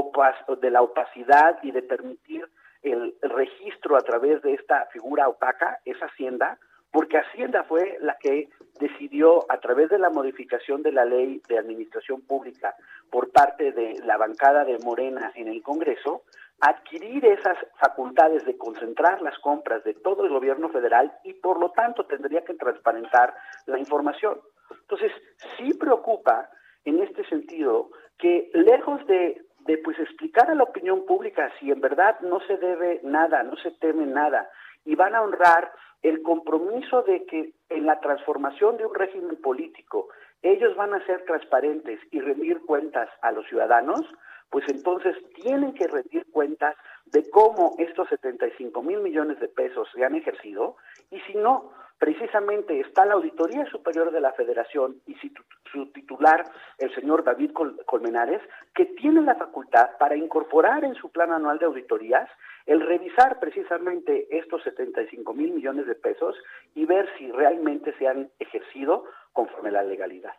[0.61, 2.49] de la opacidad y de permitir
[2.83, 6.59] el, registro a través de esta figura opaca es Hacienda,
[6.91, 8.49] porque Hacienda fue la que
[8.81, 12.75] decidió, a través de la modificación de la ley de administración pública
[13.11, 16.23] por parte de la bancada de Morena en el Congreso,
[16.61, 21.71] adquirir esas facultades de concentrar las compras de todo el gobierno federal y por lo
[21.71, 23.35] tanto tendría que transparentar
[23.67, 24.41] la información.
[24.71, 25.13] Entonces,
[25.57, 26.51] sí preocupa
[26.85, 31.81] en este sentido que lejos de de pues explicar a la opinión pública si en
[31.81, 34.51] verdad no se debe nada, no se teme nada,
[34.85, 35.73] y van a honrar
[36.03, 40.09] el compromiso de que en la transformación de un régimen político
[40.43, 44.01] ellos van a ser transparentes y rendir cuentas a los ciudadanos,
[44.51, 46.77] pues entonces tienen que rendir cuentas
[47.07, 50.77] de cómo estos 75 mil millones de pesos se han ejercido
[51.11, 55.17] y si no, precisamente está la Auditoría Superior de la Federación y
[55.73, 56.45] su titular,
[56.79, 57.53] el señor David
[57.85, 58.41] Colmenares,
[58.75, 62.29] que tiene la facultad para incorporar en su plan anual de auditorías
[62.67, 66.37] el revisar precisamente estos 75 mil millones de pesos
[66.75, 70.35] y ver si realmente se han ejercido conforme a la legalidad.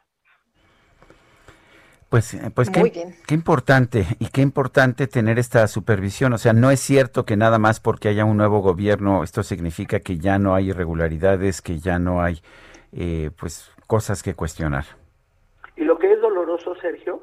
[2.09, 6.33] Pues, eh, pues qué, qué, importante y qué importante tener esta supervisión.
[6.33, 9.99] O sea, no es cierto que nada más porque haya un nuevo gobierno esto significa
[9.99, 12.41] que ya no hay irregularidades, que ya no hay
[12.93, 14.85] eh, pues cosas que cuestionar.
[15.75, 17.21] Y lo que es doloroso, Sergio,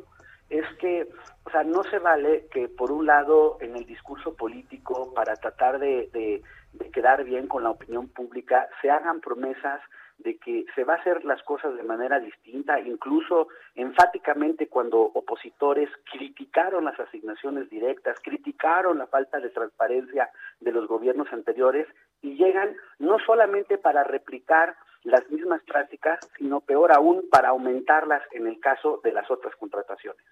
[0.51, 1.09] es que,
[1.45, 5.81] o sea, no se vale que por un lado en el discurso político para tratar
[5.81, 9.81] de, de quedar bien con la opinión pública se hagan promesas
[10.19, 15.91] de que se va a hacer las cosas de manera distinta, incluso enfáticamente cuando opositores
[16.11, 20.31] criticaron las asignaciones directas, criticaron la falta de transparencia
[20.61, 21.87] de los gobiernos anteriores
[22.23, 28.47] y llegan no solamente para replicar las mismas prácticas, sino peor aún para aumentarlas en
[28.47, 30.25] el caso de las otras contrataciones.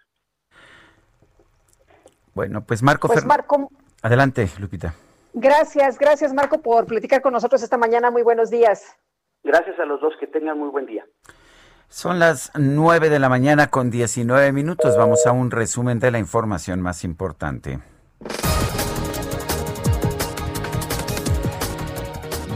[2.35, 3.71] Bueno, pues Marco, pues Marco
[4.05, 4.95] Adelante, Lupita.
[5.33, 8.11] Gracias, gracias Marco por platicar con nosotros esta mañana.
[8.11, 8.97] Muy buenos días.
[9.45, 11.05] Gracias a los dos, que tengan muy buen día.
[11.89, 14.97] Son las 9 de la mañana con 19 minutos.
[14.97, 17.79] Vamos a un resumen de la información más importante.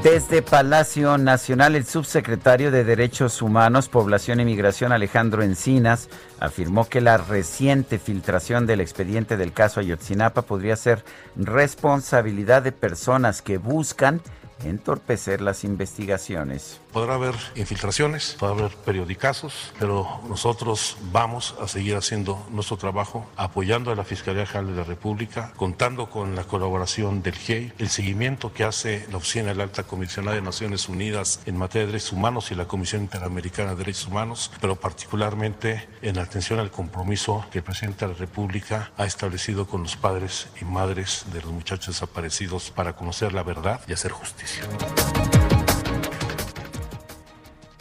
[0.02, 6.08] Desde Palacio Nacional, el subsecretario de Derechos Humanos, Población y Migración, Alejandro Encinas,
[6.40, 11.04] afirmó que la reciente filtración del expediente del caso Ayotzinapa podría ser
[11.36, 14.22] responsabilidad de personas que buscan
[14.64, 16.80] entorpecer las investigaciones.
[16.98, 23.92] Podrá haber infiltraciones, podrá haber periodicazos, pero nosotros vamos a seguir haciendo nuestro trabajo, apoyando
[23.92, 28.52] a la Fiscalía General de la República, contando con la colaboración del GIEI, el seguimiento
[28.52, 32.14] que hace la Oficina de la Alta Comisionada de Naciones Unidas en materia de derechos
[32.14, 37.58] humanos y la Comisión Interamericana de Derechos Humanos, pero particularmente en atención al compromiso que
[37.58, 41.94] el presidente de la República ha establecido con los padres y madres de los muchachos
[41.94, 44.64] desaparecidos para conocer la verdad y hacer justicia.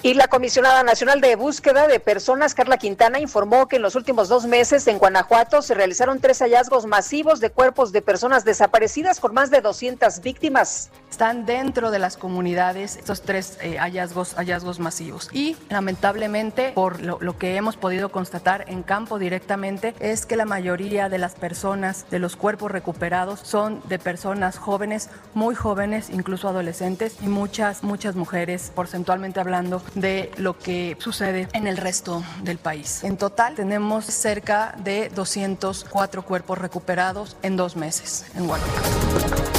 [0.04, 4.30] Y la comisionada nacional de búsqueda de personas, Carla Quintana, informó que en los últimos
[4.30, 9.34] dos meses en Guanajuato se realizaron tres hallazgos masivos de cuerpos de personas desaparecidas con
[9.34, 10.92] más de 200 víctimas.
[11.10, 15.30] Están dentro de las comunidades estos tres eh, hallazgos, hallazgos masivos.
[15.34, 20.46] Y lamentablemente, por lo, lo que hemos podido constatar en campo directamente, es que la
[20.46, 26.50] mayoría de las personas, de los cuerpos recuperados, son de personas jóvenes, muy jóvenes, incluso
[26.50, 32.58] adolescentes, y muchas, muchas mujeres, porcentualmente hablando, de lo que sucede en el resto del
[32.58, 33.04] país.
[33.04, 39.58] En total tenemos cerca de 204 cuerpos recuperados en dos meses en Guanajuato.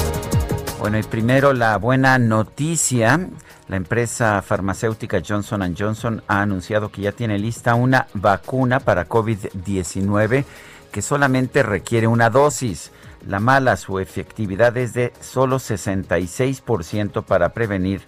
[0.79, 3.19] Bueno, y primero la buena noticia.
[3.67, 10.45] La empresa farmacéutica Johnson Johnson ha anunciado que ya tiene lista una vacuna para COVID-19
[10.91, 12.91] que solamente requiere una dosis.
[13.27, 18.01] La mala, su efectividad es de solo 66% para prevenir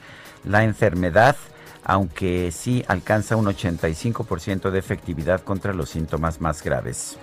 [0.46, 1.36] la enfermedad
[1.92, 7.18] aunque sí alcanza un 85% de efectividad contra los síntomas más graves.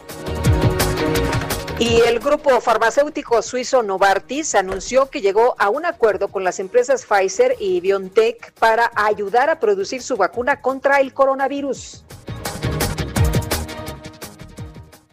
[1.79, 7.07] Y el grupo farmacéutico suizo Novartis anunció que llegó a un acuerdo con las empresas
[7.07, 12.05] Pfizer y BioNTech para ayudar a producir su vacuna contra el coronavirus.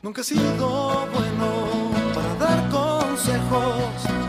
[0.01, 4.24] Nunca he sido bueno para dar consejos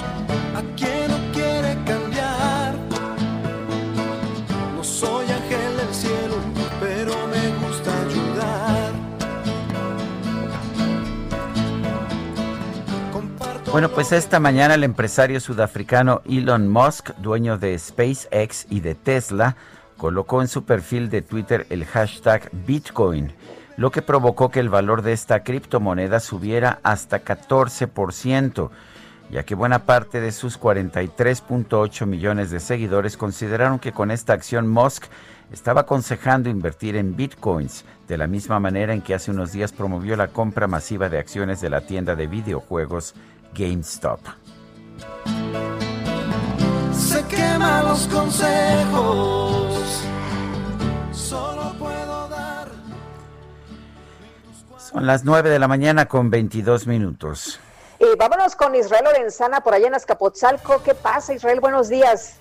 [13.77, 19.55] Bueno, pues esta mañana el empresario sudafricano Elon Musk, dueño de SpaceX y de Tesla,
[19.98, 23.35] colocó en su perfil de Twitter el hashtag Bitcoin,
[23.77, 28.70] lo que provocó que el valor de esta criptomoneda subiera hasta 14%,
[29.31, 34.69] ya que buena parte de sus 43.8 millones de seguidores consideraron que con esta acción
[34.69, 35.05] Musk
[35.53, 40.16] estaba aconsejando invertir en bitcoins, de la misma manera en que hace unos días promovió
[40.16, 43.15] la compra masiva de acciones de la tienda de videojuegos
[43.56, 44.20] GameStop.
[46.92, 50.02] Se queman los consejos.
[51.12, 52.68] Solo puedo dar.
[54.78, 57.58] Son las 9 de la mañana con 22 minutos.
[57.98, 60.82] Y vámonos con Israel Lorenzana por allá en Azcapotzalco.
[60.82, 61.60] ¿Qué pasa, Israel?
[61.60, 62.40] Buenos días.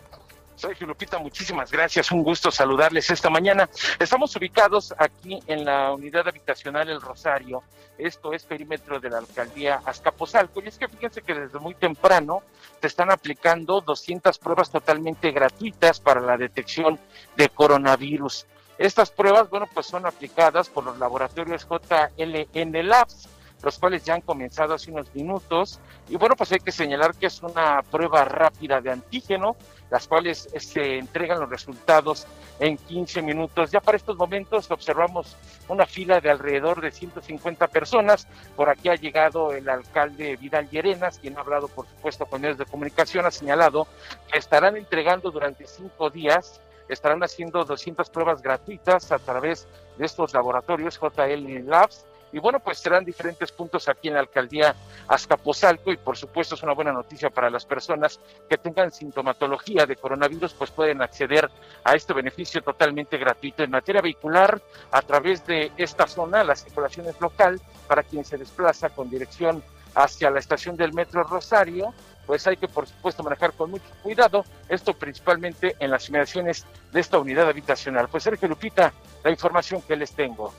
[0.55, 2.11] Sergio Lupita, muchísimas gracias.
[2.11, 3.69] Un gusto saludarles esta mañana.
[3.99, 7.63] Estamos ubicados aquí en la unidad habitacional El Rosario.
[7.97, 10.61] Esto es perímetro de la alcaldía Azcapotzalco.
[10.63, 12.41] Y es que fíjense que desde muy temprano
[12.79, 16.99] se están aplicando 200 pruebas totalmente gratuitas para la detección
[17.35, 18.45] de coronavirus.
[18.77, 23.29] Estas pruebas, bueno, pues son aplicadas por los laboratorios JLN Labs
[23.65, 25.79] los cuales ya han comenzado hace unos minutos.
[26.07, 29.55] Y bueno, pues hay que señalar que es una prueba rápida de antígeno,
[29.89, 32.27] las cuales se entregan los resultados
[32.59, 33.71] en 15 minutos.
[33.71, 35.35] Ya para estos momentos observamos
[35.67, 38.27] una fila de alrededor de 150 personas.
[38.55, 42.57] Por aquí ha llegado el alcalde Vidal Llerenas, quien ha hablado, por supuesto, con medios
[42.57, 43.87] de comunicación, ha señalado
[44.31, 49.67] que estarán entregando durante cinco días estarán haciendo 200 pruebas gratuitas a través
[49.97, 54.75] de estos laboratorios JL Labs y bueno, pues serán diferentes puntos aquí en la alcaldía
[55.07, 58.19] Azcapotzalco y por supuesto es una buena noticia para las personas
[58.49, 61.49] que tengan sintomatología de coronavirus, pues pueden acceder
[61.83, 64.61] a este beneficio totalmente gratuito en materia vehicular
[64.91, 69.63] a través de esta zona, la circulación es local para quien se desplaza con dirección
[69.95, 71.93] hacia la estación del metro Rosario,
[72.25, 76.99] pues hay que por supuesto manejar con mucho cuidado, esto principalmente en las inmediaciones de
[76.99, 78.07] esta unidad habitacional.
[78.09, 78.93] Pues Sergio Lupita,
[79.23, 80.53] la información que les tengo.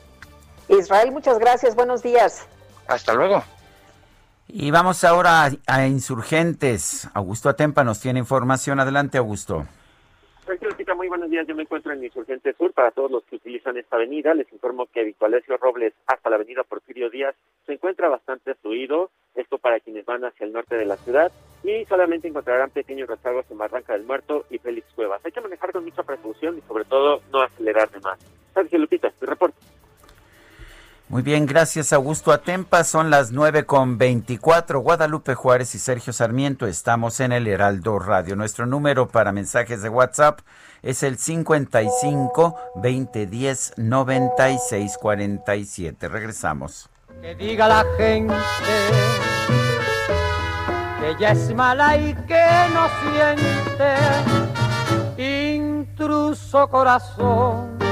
[0.68, 2.46] Israel, muchas gracias, buenos días.
[2.88, 3.42] Hasta luego.
[4.48, 7.08] Y vamos ahora a, Insurgentes.
[7.14, 8.78] Augusto Atempa nos tiene información.
[8.78, 9.66] Adelante, Augusto.
[10.96, 11.46] Muy buenos días.
[11.46, 12.72] Yo me encuentro en Insurgente Sur.
[12.72, 16.62] Para todos los que utilizan esta avenida, les informo que Victoalesio Robles hasta la avenida
[16.62, 17.34] Porfirio Díaz
[17.66, 19.10] se encuentra bastante fluido.
[19.34, 21.30] Esto para quienes van hacia el norte de la ciudad.
[21.62, 25.20] Y solamente encontrarán pequeños rezagos en Barranca del Muerto y Félix Cuevas.
[25.24, 28.18] Hay que manejar con mucha precaución y sobre todo no acelerar de más.
[28.54, 29.58] Sergio Lupita, mi reporte.
[31.08, 32.82] Muy bien, gracias Augusto Atempa.
[32.82, 34.80] Son las nueve con veinticuatro.
[34.80, 36.66] Guadalupe Juárez y Sergio Sarmiento.
[36.66, 38.34] Estamos en el Heraldo Radio.
[38.34, 40.40] Nuestro número para mensajes de WhatsApp
[40.82, 46.08] es el 55 2010 96 47.
[46.08, 46.90] Regresamos.
[47.22, 48.34] Que diga la gente
[51.00, 53.94] que ella es mala y que no siente
[55.56, 57.85] intruso corazón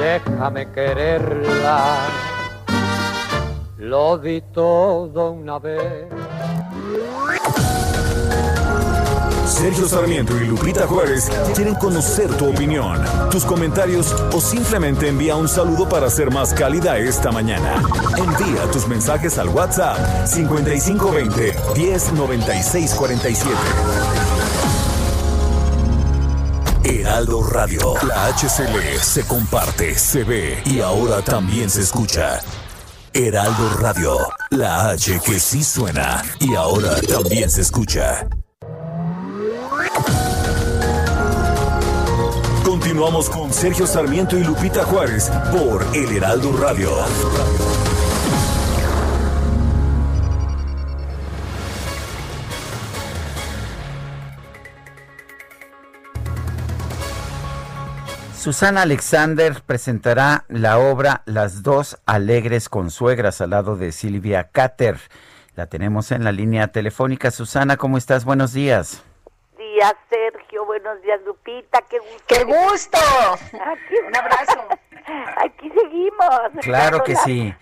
[0.00, 1.98] déjame quererla.
[3.78, 6.06] Lo di todo una vez.
[9.46, 12.98] Sergio Sarmiento y Lupita Juárez quieren conocer tu opinión,
[13.30, 17.82] tus comentarios o simplemente envía un saludo para ser más cálida esta mañana.
[18.16, 24.29] Envía tus mensajes al WhatsApp 5520 109647.
[27.10, 27.94] Heraldo Radio.
[28.06, 32.40] La HCL se comparte, se ve y ahora también se escucha.
[33.12, 34.16] Heraldo Radio.
[34.50, 38.28] La H que sí suena y ahora también se escucha.
[42.64, 46.92] Continuamos con Sergio Sarmiento y Lupita Juárez por El Heraldo Radio.
[58.40, 64.96] Susana Alexander presentará la obra Las dos alegres consuegras al lado de Silvia Cater.
[65.56, 67.30] La tenemos en la línea telefónica.
[67.32, 68.24] Susana, ¿cómo estás?
[68.24, 69.04] Buenos días.
[69.58, 70.64] Días, Sergio.
[70.64, 71.82] Buenos días, Lupita.
[71.90, 72.24] Qué gusto.
[72.28, 72.98] ¡Qué gusto!
[74.08, 74.68] Un abrazo.
[75.44, 76.62] Aquí seguimos.
[76.62, 77.54] Claro que sí.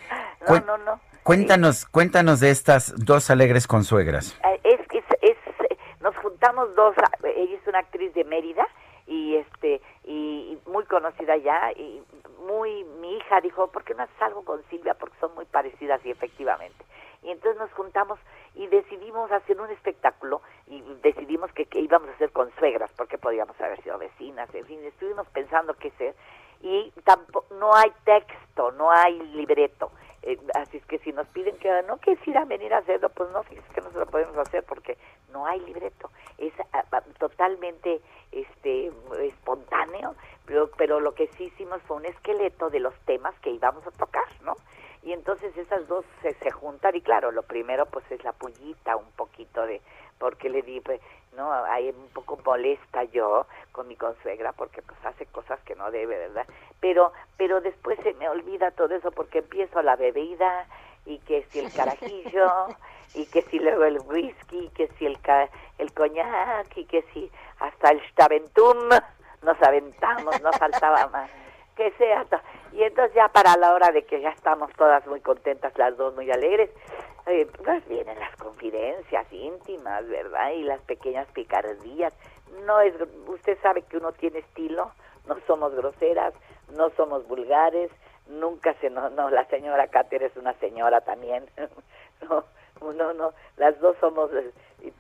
[0.49, 1.01] No, no, no.
[1.25, 4.39] Cuéntanos, cuéntanos de estas dos alegres consuegras.
[4.45, 5.37] Eh, es, es, es,
[6.01, 6.95] nos juntamos dos.
[7.25, 8.65] Ella es una actriz de Mérida
[9.09, 12.03] y este y, muy conocida ya y
[12.47, 16.05] muy mi hija dijo por qué no haces algo con Silvia porque son muy parecidas
[16.05, 16.85] y efectivamente.
[17.23, 18.19] Y entonces nos juntamos
[18.55, 23.61] y decidimos hacer un espectáculo y decidimos que, íbamos a hacer con suegras porque podíamos
[23.61, 26.15] haber sido vecinas en fin estuvimos pensando qué hacer.
[26.61, 29.91] Y tampoco no hay texto no hay libreto.
[30.23, 33.43] Eh, así es que si nos piden que no quisiera venir a hacerlo pues no
[33.45, 34.97] fíjense que no se lo podemos hacer porque
[35.33, 36.11] no hay libreto.
[36.39, 38.01] Es ah, ah, totalmente
[38.33, 40.15] este espontáneo,
[40.47, 43.91] pero, pero lo que sí hicimos fue un esqueleto de los temas que íbamos a
[43.93, 44.55] tocar, ¿no?
[45.03, 48.97] Y entonces esas dos se, se juntan y claro, lo primero pues es la pullita,
[48.97, 49.81] un poquito de,
[50.19, 51.01] porque le di, pues,
[51.37, 55.91] no, hay un poco molesta yo con mi consuegra porque pues hace cosas que no
[55.91, 56.47] debe, ¿verdad?
[56.81, 60.67] Pero, pero después se me olvida todo eso porque empiezo la bebida
[61.09, 62.51] y que si el carajillo
[63.15, 65.19] y que si luego el whisky, que si el,
[65.79, 68.91] el coñac y que si hasta el staventum
[69.43, 71.31] nos aventamos, no faltaba más.
[71.75, 72.27] que sea.
[72.73, 76.15] Y entonces ya para la hora de que ya estamos todas muy contentas, las dos
[76.15, 76.71] muy alegres,
[77.27, 80.51] eh, pues vienen las confidencias íntimas, ¿verdad?
[80.53, 82.13] Y las pequeñas picardías.
[82.67, 82.95] No es,
[83.27, 84.91] usted sabe que uno tiene estilo,
[85.27, 86.35] no somos groseras,
[86.77, 87.91] no somos vulgares,
[88.29, 91.45] nunca se no, no la señora Cáter es una señora también.
[92.29, 92.45] no,
[92.93, 94.31] no, no, las dos somos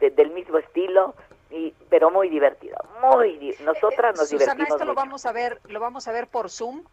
[0.01, 1.15] del mismo estilo,
[1.51, 5.07] y, pero muy divertido, muy nosotras nos Susana, divertimos esto lo mucho.
[5.07, 6.85] vamos a ver, lo vamos a ver por Zoom.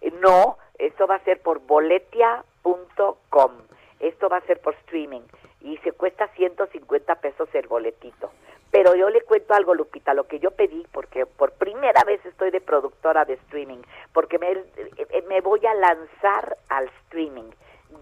[0.00, 3.52] Eh, No, esto va a ser por boletia.com.
[4.00, 5.22] Esto va a ser por streaming
[5.62, 8.30] y se cuesta 150 pesos el boletito.
[8.74, 12.50] Pero yo le cuento algo, Lupita, lo que yo pedí, porque por primera vez estoy
[12.50, 13.78] de productora de streaming,
[14.12, 17.50] porque me, eh, me voy a lanzar al streaming.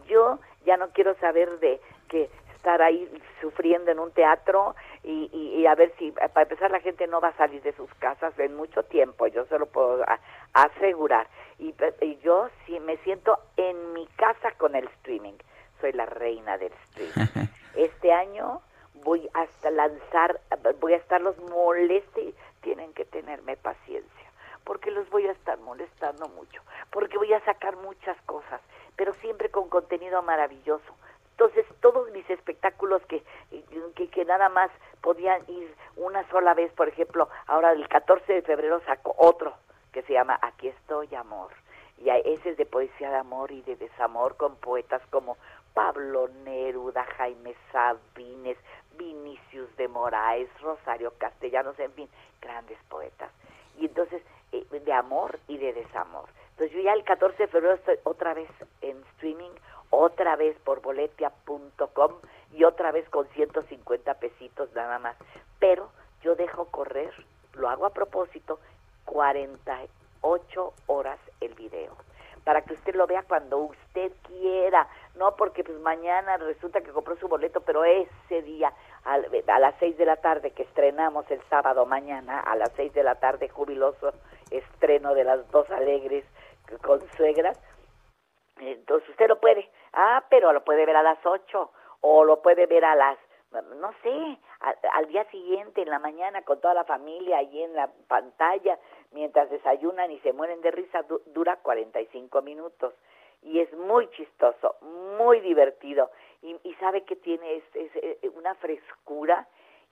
[0.08, 1.78] Yo ya no quiero saber de
[2.08, 3.06] que estar ahí
[3.42, 4.74] sufriendo en un teatro
[5.04, 7.74] y, y- y a ver si, para empezar, la gente no va a salir de
[7.74, 10.20] sus casas en mucho tiempo, yo se lo puedo a-
[10.54, 11.26] asegurar.
[11.58, 15.34] Y, y yo sí me siento en mi casa con el streaming.
[15.82, 17.48] Soy la reina del streaming.
[17.76, 18.62] Este año
[19.04, 20.40] voy hasta lanzar,
[20.80, 24.30] voy a estarlos moleste, tienen que tenerme paciencia,
[24.64, 28.60] porque los voy a estar molestando mucho, porque voy a sacar muchas cosas,
[28.96, 30.94] pero siempre con contenido maravilloso.
[31.32, 33.24] Entonces, todos mis espectáculos que,
[33.96, 34.70] que, que nada más
[35.00, 39.54] podían ir una sola vez, por ejemplo, ahora el 14 de febrero saco otro
[39.92, 41.50] que se llama Aquí estoy, amor.
[41.98, 45.36] Y ese es de poesía de amor y de desamor con poetas como
[45.74, 48.58] Pablo Neruda, Jaime Sabines,
[49.02, 52.08] Vinicius de Moraes, Rosario Castellanos, en fin,
[52.40, 53.30] grandes poetas.
[53.78, 54.22] Y entonces,
[54.52, 56.28] eh, de amor y de desamor.
[56.50, 58.48] Entonces yo ya el 14 de febrero estoy otra vez
[58.80, 59.50] en streaming,
[59.90, 62.12] otra vez por boletia.com
[62.52, 65.16] y otra vez con 150 pesitos nada más.
[65.58, 65.90] Pero
[66.22, 67.12] yo dejo correr,
[67.54, 68.60] lo hago a propósito,
[69.06, 71.96] 48 horas el video
[72.44, 77.16] para que usted lo vea cuando usted quiera, no porque pues mañana resulta que compró
[77.16, 78.72] su boleto, pero ese día
[79.04, 83.02] a las 6 de la tarde que estrenamos el sábado mañana, a las 6 de
[83.02, 84.12] la tarde jubiloso
[84.50, 86.24] estreno de las dos alegres
[86.82, 87.58] con suegras,
[88.60, 91.70] entonces usted lo puede, ah, pero lo puede ver a las 8
[92.00, 93.18] o lo puede ver a las,
[93.76, 94.38] no sé,
[94.92, 98.78] al día siguiente en la mañana con toda la familia ahí en la pantalla
[99.12, 102.94] mientras desayunan y se mueren de risa, du- dura 45 minutos.
[103.42, 104.76] Y es muy chistoso,
[105.18, 106.10] muy divertido
[106.42, 109.46] y, y sabe que tiene es, es, eh, una frescura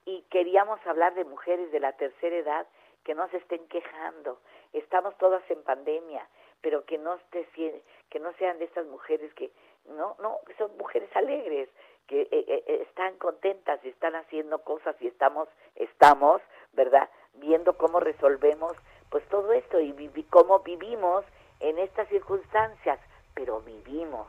[0.04, 2.66] y queríamos hablar de mujeres de la tercera edad
[3.04, 4.38] que no se estén quejando.
[4.72, 6.26] Estamos todas en pandemia,
[6.60, 7.18] pero que no
[7.54, 9.50] sie- que no sean de estas mujeres que
[9.86, 11.68] no no son mujeres alegres,
[12.06, 17.08] que eh, eh, eh, están contentas y están haciendo cosas y estamos estamos, ¿verdad?
[17.34, 18.72] Viendo cómo resolvemos
[19.10, 21.24] pues todo esto y vivi- cómo vivimos
[21.60, 22.98] en estas circunstancias,
[23.34, 24.26] pero vivimos,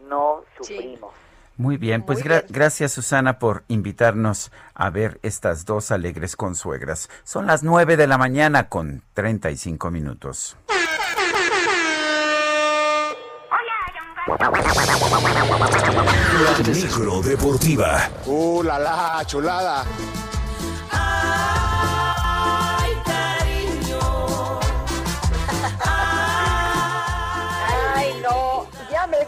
[0.00, 1.14] no sufrimos.
[1.62, 7.08] Muy bien, pues gra- gracias Susana por invitarnos a ver estas dos alegres consuegras.
[7.22, 10.56] Son las 9 de la mañana con 35 minutos.
[16.42, 18.10] La micro deportiva.
[18.26, 19.84] Uh, la la, chulada.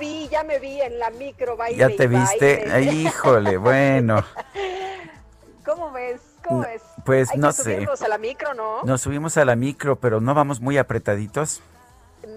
[0.05, 2.57] Vi, ya me vi en la micro baile ¿Ya te viste?
[2.69, 2.73] baile.
[2.73, 4.23] Ay, Híjole, bueno.
[5.65, 6.21] ¿Cómo ves?
[6.47, 6.83] ¿Cómo No, ves?
[7.05, 7.63] pues, Hay no que sé.
[7.75, 8.83] subirnos a la micro, ¿no?
[8.85, 11.63] Nos subimos a la micro, pero no vamos muy apretaditos.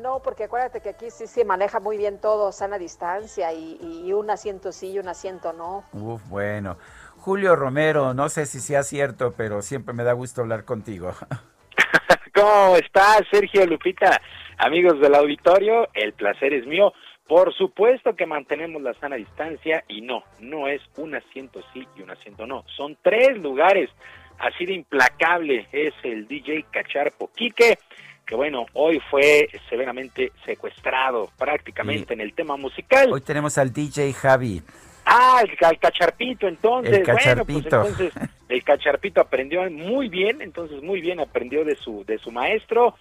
[0.01, 4.13] No, porque acuérdate que aquí sí se maneja muy bien todo, sana distancia y, y
[4.13, 5.83] un asiento sí y un asiento no.
[5.93, 6.77] Uf, bueno.
[7.17, 11.13] Julio Romero, no sé si sea cierto, pero siempre me da gusto hablar contigo.
[12.33, 14.21] ¿Cómo estás, Sergio Lupita?
[14.57, 16.91] Amigos del auditorio, el placer es mío.
[17.27, 22.01] Por supuesto que mantenemos la sana distancia y no, no es un asiento sí y
[22.01, 22.63] un asiento no.
[22.75, 23.89] Son tres lugares.
[24.39, 27.79] Así de implacable es el DJ Cacharpo Quique,
[28.25, 33.11] que bueno, hoy fue severamente secuestrado prácticamente en el tema musical.
[33.11, 34.61] Hoy tenemos al DJ Javi.
[35.05, 36.97] Ah, el, ca- el cacharpito, entonces.
[36.99, 37.77] El cacharpito.
[37.79, 42.17] Bueno, pues entonces el cacharpito aprendió muy bien, entonces muy bien aprendió de su, de
[42.19, 42.95] su maestro.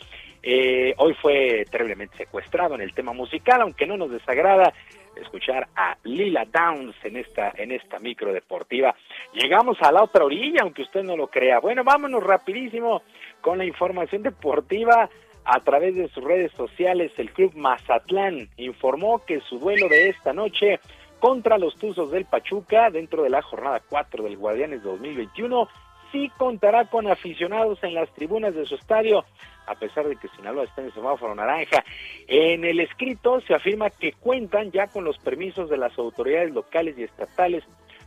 [0.48, 4.72] Eh, hoy fue terriblemente secuestrado en el tema musical, aunque no nos desagrada
[5.16, 8.94] escuchar a Lila Downs en esta, en esta micro deportiva.
[9.32, 11.58] Llegamos a la otra orilla, aunque usted no lo crea.
[11.58, 13.02] Bueno, vámonos rapidísimo
[13.40, 15.10] con la información deportiva.
[15.44, 20.32] A través de sus redes sociales, el club Mazatlán informó que su duelo de esta
[20.32, 20.78] noche
[21.18, 25.68] contra los Tuzos del Pachuca dentro de la jornada 4 del Guardianes 2021
[26.12, 29.24] sí contará con aficionados en las tribunas de su estadio
[29.66, 31.84] a pesar de que Sinaloa está en semáforo naranja.
[32.26, 36.96] En el escrito se afirma que cuentan ya con los permisos de las autoridades locales
[36.98, 37.64] y estatales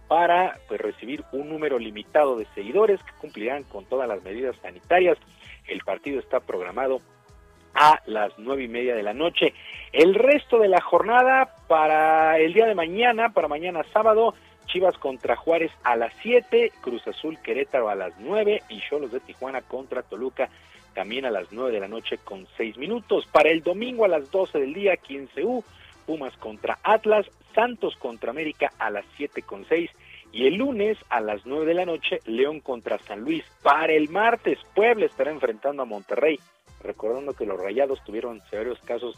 [0.08, 5.18] para pues, recibir un número limitado de seguidores que cumplirán con todas las medidas sanitarias.
[5.68, 7.02] El partido está programado
[7.76, 9.54] a las nueve y media de la noche.
[9.94, 14.34] El resto de la jornada para el día de mañana, para mañana sábado,
[14.66, 19.20] Chivas contra Juárez a las 7, Cruz Azul Querétaro a las 9 y Cholos de
[19.20, 20.50] Tijuana contra Toluca
[21.00, 23.26] también a las 9 de la noche con 6 minutos.
[23.32, 25.64] Para el domingo a las 12 del día aquí en CU,
[26.06, 29.90] Pumas contra Atlas, Santos contra América a las 7 con 6
[30.34, 33.46] y el lunes a las 9 de la noche León contra San Luis.
[33.64, 36.38] Para el martes Puebla estará enfrentando a Monterrey,
[36.84, 39.16] recordando que los Rayados tuvieron severos casos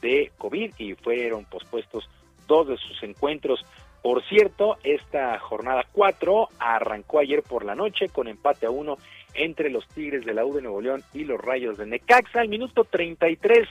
[0.00, 2.08] de COVID y fueron pospuestos
[2.46, 3.66] dos de sus encuentros.
[4.04, 8.98] Por cierto, esta jornada 4 arrancó ayer por la noche con empate a uno
[9.34, 12.40] entre los Tigres de la U de Nuevo León y los Rayos de Necaxa.
[12.40, 13.68] Al minuto 33,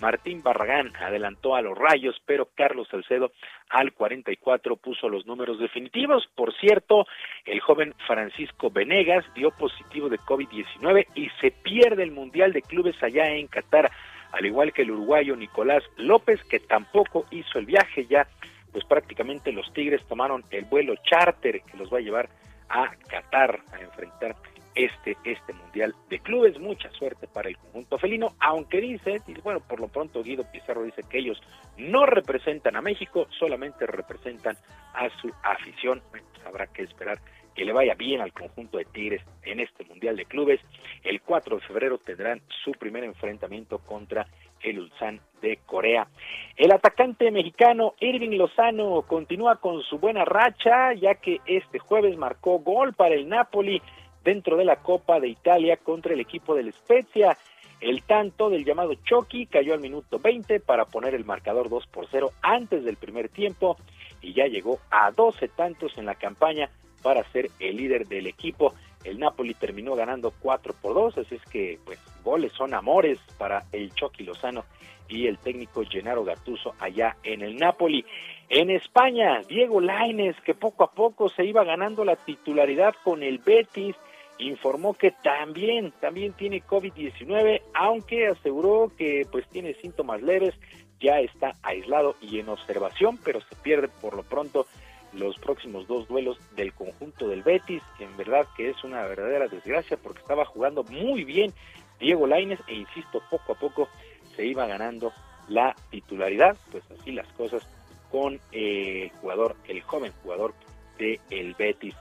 [0.00, 3.32] Martín Barragán adelantó a los Rayos, pero Carlos Salcedo
[3.70, 6.28] al 44 puso los números definitivos.
[6.34, 7.06] Por cierto,
[7.44, 13.02] el joven Francisco Venegas dio positivo de COVID-19 y se pierde el Mundial de Clubes
[13.02, 13.90] allá en Qatar,
[14.32, 18.26] al igual que el uruguayo Nicolás López, que tampoco hizo el viaje ya
[18.74, 22.28] pues prácticamente los Tigres tomaron el vuelo charter que los va a llevar
[22.68, 24.34] a Qatar a enfrentar
[24.74, 26.58] este, este Mundial de Clubes.
[26.58, 31.02] Mucha suerte para el conjunto felino, aunque dice, bueno, por lo pronto Guido Pizarro dice
[31.08, 31.40] que ellos
[31.76, 34.56] no representan a México, solamente representan
[34.94, 36.02] a su afición.
[36.10, 37.18] Pues habrá que esperar
[37.54, 40.60] que le vaya bien al conjunto de Tigres en este Mundial de Clubes.
[41.02, 44.26] El 4 de febrero tendrán su primer enfrentamiento contra
[44.60, 46.08] el Ulsan de Corea.
[46.56, 52.58] El atacante mexicano Irving Lozano continúa con su buena racha, ya que este jueves marcó
[52.58, 53.80] gol para el Napoli
[54.24, 57.36] dentro de la Copa de Italia contra el equipo del Spezia.
[57.80, 62.06] El tanto del llamado Chucky cayó al minuto 20 para poner el marcador 2 por
[62.10, 63.76] 0 antes del primer tiempo
[64.22, 66.70] y ya llegó a 12 tantos en la campaña
[67.02, 68.74] para ser el líder del equipo.
[69.04, 73.64] El Napoli terminó ganando 4 por 2, así es que pues goles son amores para
[73.72, 74.64] el Chucky Lozano
[75.08, 78.06] y el técnico Gennaro Gattuso allá en el Napoli.
[78.48, 83.38] En España, Diego Laines, que poco a poco se iba ganando la titularidad con el
[83.38, 83.94] Betis,
[84.38, 90.54] informó que también, también tiene COVID-19, aunque aseguró que pues tiene síntomas leves,
[91.00, 94.66] ya está aislado y en observación, pero se pierde por lo pronto
[95.12, 99.96] los próximos dos duelos del conjunto del Betis, en verdad que es una verdadera desgracia
[99.96, 101.52] porque estaba jugando muy bien
[102.00, 103.88] Diego Laines e insisto, poco a poco
[104.34, 105.12] se iba ganando
[105.48, 107.62] la titularidad, pues así las cosas
[108.10, 110.54] con el jugador, el joven jugador
[110.98, 111.94] de el Betis.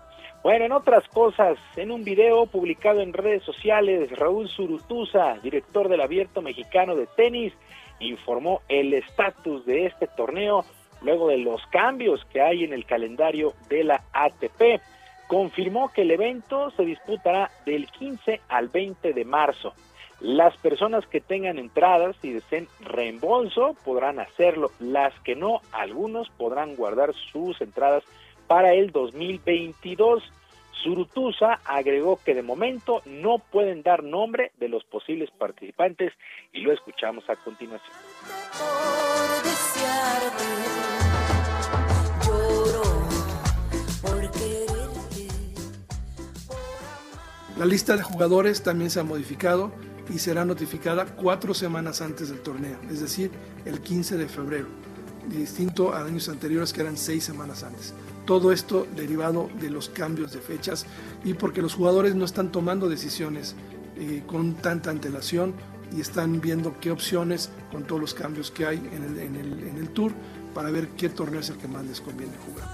[0.43, 6.01] Bueno, en otras cosas, en un video publicado en redes sociales, Raúl Surutusa, director del
[6.01, 7.53] Abierto Mexicano de Tenis,
[8.01, 10.65] informó el estatus de este torneo
[11.01, 14.81] luego de los cambios que hay en el calendario de la ATP.
[15.27, 19.73] Confirmó que el evento se disputará del 15 al 20 de marzo.
[20.19, 24.71] Las personas que tengan entradas y deseen reembolso podrán hacerlo.
[24.81, 28.03] Las que no, algunos podrán guardar sus entradas
[28.47, 30.23] para el 2022.
[30.83, 36.11] Surutusa agregó que de momento no pueden dar nombre de los posibles participantes
[36.51, 37.93] y lo escuchamos a continuación.
[47.57, 49.71] La lista de jugadores también se ha modificado
[50.13, 53.31] y será notificada cuatro semanas antes del torneo, es decir,
[53.65, 54.67] el 15 de febrero,
[55.27, 57.93] distinto a años anteriores que eran seis semanas antes.
[58.25, 60.85] Todo esto derivado de los cambios de fechas
[61.23, 63.55] y porque los jugadores no están tomando decisiones
[63.97, 65.53] eh, con tanta antelación
[65.95, 69.67] y están viendo qué opciones con todos los cambios que hay en el, en el,
[69.67, 70.11] en el tour
[70.53, 72.67] para ver qué torneo es el que más les conviene jugar.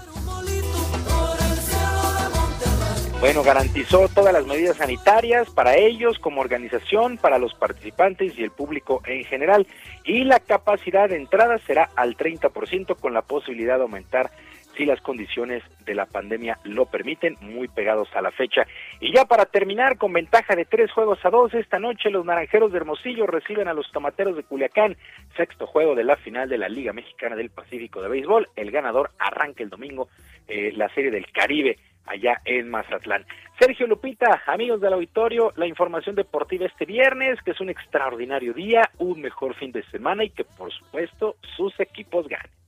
[3.20, 8.50] Bueno, garantizó todas las medidas sanitarias para ellos como organización, para los participantes y el
[8.50, 9.66] público en general.
[10.04, 14.30] Y la capacidad de entrada será al 30% con la posibilidad de aumentar
[14.76, 18.66] si las condiciones de la pandemia lo permiten, muy pegados a la fecha.
[19.00, 22.72] Y ya para terminar, con ventaja de tres juegos a dos, esta noche los Naranjeros
[22.72, 24.96] de Hermosillo reciben a los Tomateros de Culiacán,
[25.36, 28.48] sexto juego de la final de la Liga Mexicana del Pacífico de Béisbol.
[28.56, 30.08] El ganador arranca el domingo
[30.48, 31.76] eh, la Serie del Caribe
[32.06, 33.24] allá en Mazatlán.
[33.58, 38.90] Sergio Lupita, amigos del auditorio, la información deportiva este viernes, que es un extraordinario día,
[38.98, 42.59] un mejor fin de semana y que por supuesto sus equipos ganen.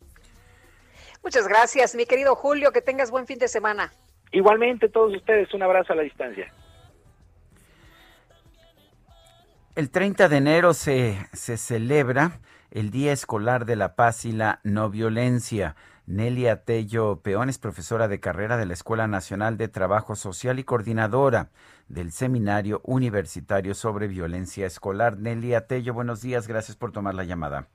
[1.23, 3.93] Muchas gracias, mi querido Julio, que tengas buen fin de semana.
[4.33, 6.53] Igualmente, todos ustedes, un abrazo a la distancia.
[9.75, 14.61] El 30 de enero se, se celebra el Día Escolar de la Paz y la
[14.65, 15.77] No Violencia.
[16.07, 20.65] Nelia Tello Peón es profesora de carrera de la Escuela Nacional de Trabajo Social y
[20.65, 21.51] coordinadora
[21.89, 25.17] del Seminario Universitario sobre Violencia Escolar.
[25.19, 27.69] Nelia Tello, buenos días, gracias por tomar la llamada.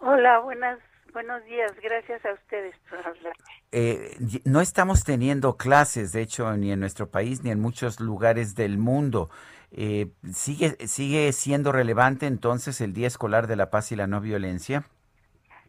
[0.00, 0.78] Hola, buenas,
[1.16, 3.32] buenos días, gracias a ustedes por hablar.
[3.72, 8.54] Eh, no estamos teniendo clases, de hecho, ni en nuestro país ni en muchos lugares
[8.54, 9.30] del mundo.
[9.70, 14.20] Eh, ¿sigue, ¿Sigue siendo relevante entonces el Día Escolar de la Paz y la No
[14.20, 14.90] Violencia?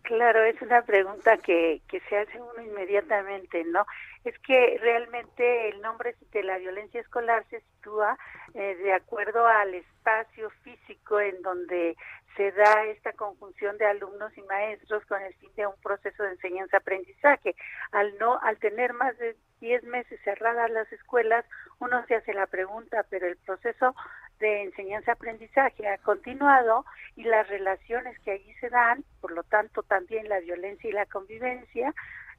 [0.07, 3.85] Claro, es una pregunta que, que se hace uno inmediatamente, ¿no?
[4.23, 8.17] Es que realmente el nombre de la violencia escolar se sitúa
[8.53, 11.97] eh, de acuerdo al espacio físico en donde
[12.37, 16.29] se da esta conjunción de alumnos y maestros con el fin de un proceso de
[16.29, 17.57] enseñanza-aprendizaje.
[17.91, 21.43] Al no, al tener más de 10 meses cerradas las escuelas,
[21.79, 23.93] uno se hace la pregunta, pero el proceso
[24.39, 26.85] de enseñanza-aprendizaje ha continuado
[27.15, 31.05] y las relaciones que allí se dan, por lo tanto también la violencia y la
[31.05, 31.93] convivencia,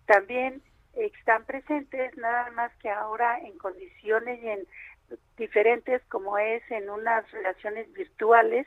[0.07, 0.63] también
[0.95, 4.67] están presentes, nada más que ahora en condiciones en
[5.37, 8.67] diferentes como es en unas relaciones virtuales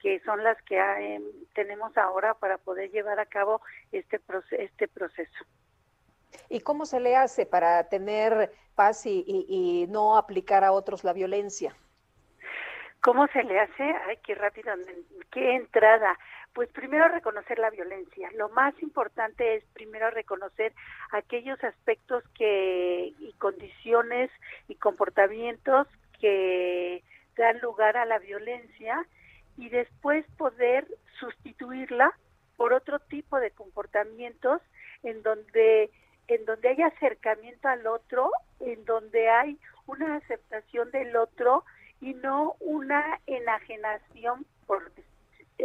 [0.00, 1.20] que son las que eh,
[1.54, 4.20] tenemos ahora para poder llevar a cabo este,
[4.50, 5.44] este proceso.
[6.50, 11.14] ¿Y cómo se le hace para tener paz y, y, no aplicar a otros la
[11.14, 11.74] violencia?
[13.04, 13.82] ¿Cómo se le hace?
[14.08, 14.72] Ay, qué rápido,
[15.30, 16.18] qué entrada.
[16.54, 18.30] Pues primero reconocer la violencia.
[18.34, 20.72] Lo más importante es primero reconocer
[21.10, 24.30] aquellos aspectos que y condiciones
[24.68, 25.86] y comportamientos
[26.18, 27.04] que
[27.36, 29.04] dan lugar a la violencia
[29.58, 30.88] y después poder
[31.20, 32.10] sustituirla
[32.56, 34.62] por otro tipo de comportamientos
[35.02, 35.90] en donde
[36.28, 41.66] en donde hay acercamiento al otro, en donde hay una aceptación del otro
[42.04, 44.92] y no una enajenación por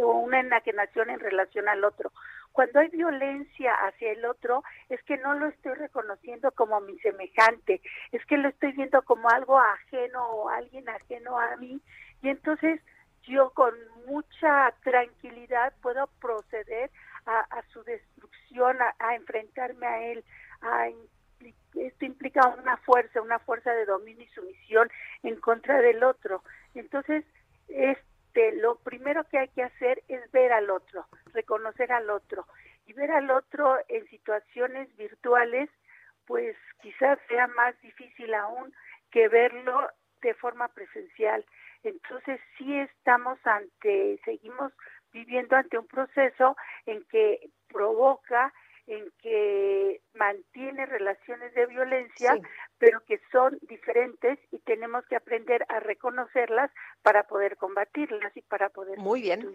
[0.00, 2.12] o una enajenación en relación al otro.
[2.52, 7.82] Cuando hay violencia hacia el otro, es que no lo estoy reconociendo como mi semejante,
[8.10, 11.78] es que lo estoy viendo como algo ajeno o alguien ajeno a mí,
[12.22, 12.80] y entonces
[13.24, 13.74] yo con
[14.06, 16.90] mucha tranquilidad puedo proceder
[17.26, 20.24] a, su destrucción, a, enfrentarme a él.
[20.62, 20.88] A,
[21.74, 24.90] esto implica una fuerza, una fuerza de dominio y sumisión
[25.22, 26.42] en contra del otro.
[26.74, 27.24] Entonces,
[27.68, 32.46] este, lo primero que hay que hacer es ver al otro, reconocer al otro.
[32.86, 35.70] Y ver al otro en situaciones virtuales,
[36.26, 38.74] pues quizás sea más difícil aún
[39.10, 39.88] que verlo
[40.22, 41.44] de forma presencial.
[41.82, 44.72] Entonces sí estamos ante, seguimos
[45.12, 48.52] viviendo ante un proceso en que provoca,
[48.90, 52.36] en que mantiene relaciones de violencia,
[52.78, 58.68] pero que son diferentes y tenemos que aprender a reconocerlas para poder combatirlas y para
[58.68, 59.46] poder Muy bien.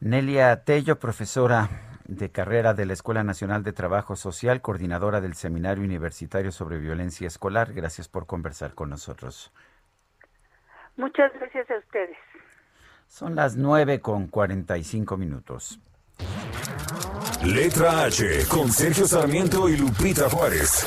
[0.00, 1.68] Nelia Tello, profesora
[2.04, 7.28] de carrera de la Escuela Nacional de Trabajo Social, coordinadora del Seminario Universitario sobre Violencia
[7.28, 7.72] Escolar.
[7.72, 9.52] Gracias por conversar con nosotros.
[10.96, 12.16] Muchas gracias a ustedes.
[13.06, 15.80] Son las 9 con 45 minutos.
[17.44, 20.86] Letra H con Sergio Sarmiento y Lupita Juárez.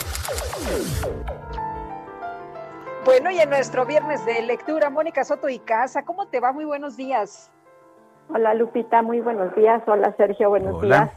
[3.05, 6.51] Bueno, y en nuestro viernes de lectura, Mónica Soto y Casa, ¿cómo te va?
[6.51, 7.49] Muy buenos días.
[8.29, 9.81] Hola Lupita, muy buenos días.
[9.87, 11.11] Hola Sergio, buenos días.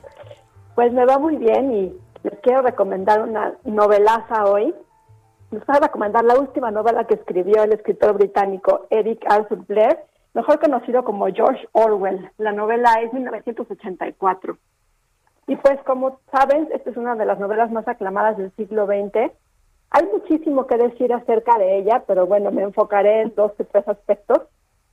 [0.75, 4.75] Pues me va muy bien y les quiero recomendar una novelaza hoy
[5.55, 9.99] nos va a recomendar la última novela que escribió el escritor británico Eric Arthur Blair,
[10.33, 12.29] mejor conocido como George Orwell.
[12.39, 14.59] La novela es 1984.
[15.47, 19.33] Y pues como saben, esta es una de las novelas más aclamadas del siglo XX.
[19.91, 23.87] Hay muchísimo que decir acerca de ella, pero bueno, me enfocaré en dos o tres
[23.87, 24.41] aspectos.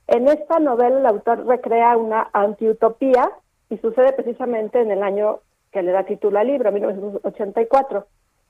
[0.08, 3.32] En esta novela el autor recrea una antiutopía
[3.70, 5.40] y sucede precisamente en el año
[5.72, 8.06] que le da título al libro, 1984.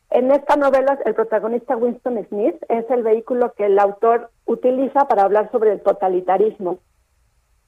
[0.09, 5.23] En esta novela, el protagonista Winston Smith es el vehículo que el autor utiliza para
[5.23, 6.79] hablar sobre el totalitarismo.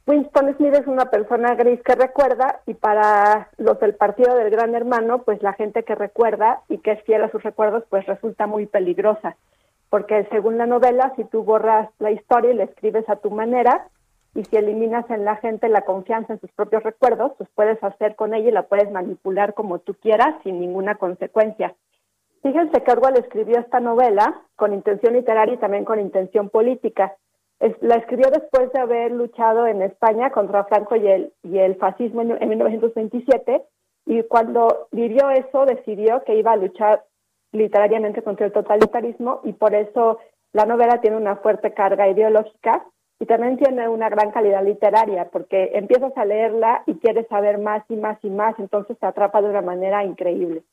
[0.05, 4.75] Winston Smith es una persona gris que recuerda y para los del partido del Gran
[4.75, 8.45] Hermano, pues la gente que recuerda y que es fiel a sus recuerdos, pues resulta
[8.45, 9.37] muy peligrosa,
[9.89, 13.87] porque según la novela, si tú borras la historia y la escribes a tu manera,
[14.35, 18.15] y si eliminas en la gente la confianza en sus propios recuerdos, pues puedes hacer
[18.15, 21.75] con ella y la puedes manipular como tú quieras sin ninguna consecuencia.
[22.41, 27.15] Fíjense que Orwell escribió esta novela con intención literaria y también con intención política.
[27.81, 32.21] La escribió después de haber luchado en España contra Franco y el, y el fascismo
[32.21, 33.63] en, 1927
[34.05, 37.05] y cuando vivió eso decidió que iba a luchar
[37.51, 40.19] literariamente contra el totalitarismo y por eso
[40.51, 42.85] la novela tiene una fuerte carga ideológica
[43.19, 47.83] y también tiene una gran calidad literaria porque empiezas a leerla y quieres saber más
[47.87, 50.63] y más y más, entonces te atrapa de una manera increíble.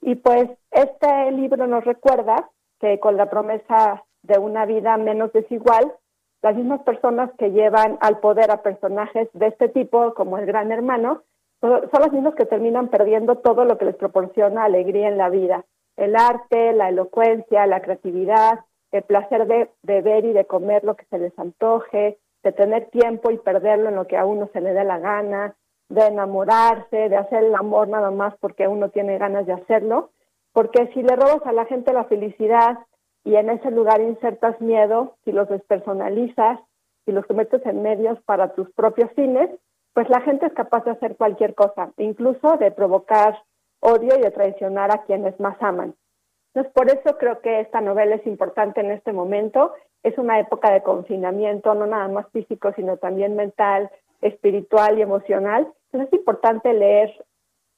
[0.00, 2.50] Y pues este libro nos recuerda
[2.80, 5.92] que con la promesa de una vida menos desigual,
[6.42, 10.72] las mismas personas que llevan al poder a personajes de este tipo, como el Gran
[10.72, 11.22] Hermano,
[11.60, 15.66] son los mismos que terminan perdiendo todo lo que les proporciona alegría en la vida.
[15.96, 18.60] El arte, la elocuencia, la creatividad,
[18.92, 23.30] el placer de, beber y de comer lo que se les antoje, de tener tiempo
[23.30, 25.54] y perderlo en lo que a uno se le dé la gana,
[25.90, 30.10] de enamorarse, de hacer el amor nada más porque uno tiene ganas de hacerlo,
[30.52, 32.78] porque si le robas a la gente la felicidad
[33.24, 36.60] y en ese lugar insertas miedo, si los despersonalizas,
[37.04, 39.50] si los metes en medios para tus propios fines,
[39.92, 43.42] pues la gente es capaz de hacer cualquier cosa, incluso de provocar
[43.80, 45.94] odio y de traicionar a quienes más aman.
[46.52, 49.72] Entonces, por eso creo que esta novela es importante en este momento.
[50.02, 53.90] Es una época de confinamiento, no nada más físico, sino también mental,
[54.20, 55.72] espiritual y emocional.
[55.86, 57.24] Entonces, es importante leer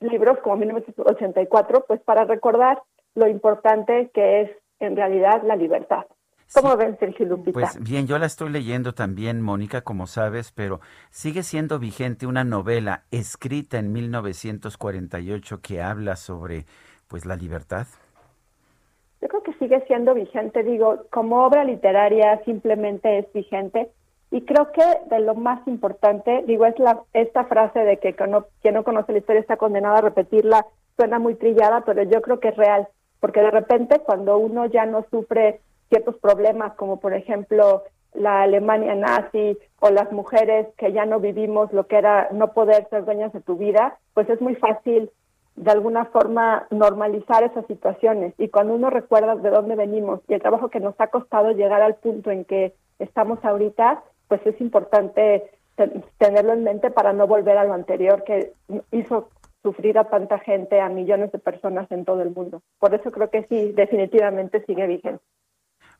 [0.00, 2.82] libros como 1984, pues para recordar
[3.14, 4.50] lo importante que es
[4.86, 6.04] en realidad la libertad.
[6.54, 7.52] ¿Cómo ven, Sergio Lupita?
[7.52, 10.80] Pues bien, yo la estoy leyendo también, Mónica, como sabes, pero
[11.10, 16.66] sigue siendo vigente una novela escrita en 1948 que habla sobre
[17.08, 17.86] pues la libertad.
[19.22, 23.90] Yo creo que sigue siendo vigente, digo, como obra literaria simplemente es vigente.
[24.30, 28.46] Y creo que de lo más importante, digo, es la, esta frase de que no,
[28.62, 32.40] quien no conoce la historia está condenado a repetirla, suena muy trillada, pero yo creo
[32.40, 32.88] que es real,
[33.22, 37.84] porque de repente cuando uno ya no sufre ciertos problemas, como por ejemplo
[38.14, 42.88] la Alemania nazi o las mujeres que ya no vivimos lo que era no poder
[42.90, 45.08] ser dueñas de tu vida, pues es muy fácil
[45.54, 48.34] de alguna forma normalizar esas situaciones.
[48.38, 51.80] Y cuando uno recuerda de dónde venimos y el trabajo que nos ha costado llegar
[51.80, 55.48] al punto en que estamos ahorita, pues es importante
[56.18, 58.52] tenerlo en mente para no volver a lo anterior que
[58.90, 59.28] hizo
[59.62, 62.62] sufrir a tanta gente, a millones de personas en todo el mundo.
[62.78, 65.22] Por eso creo que sí, definitivamente sigue vigente.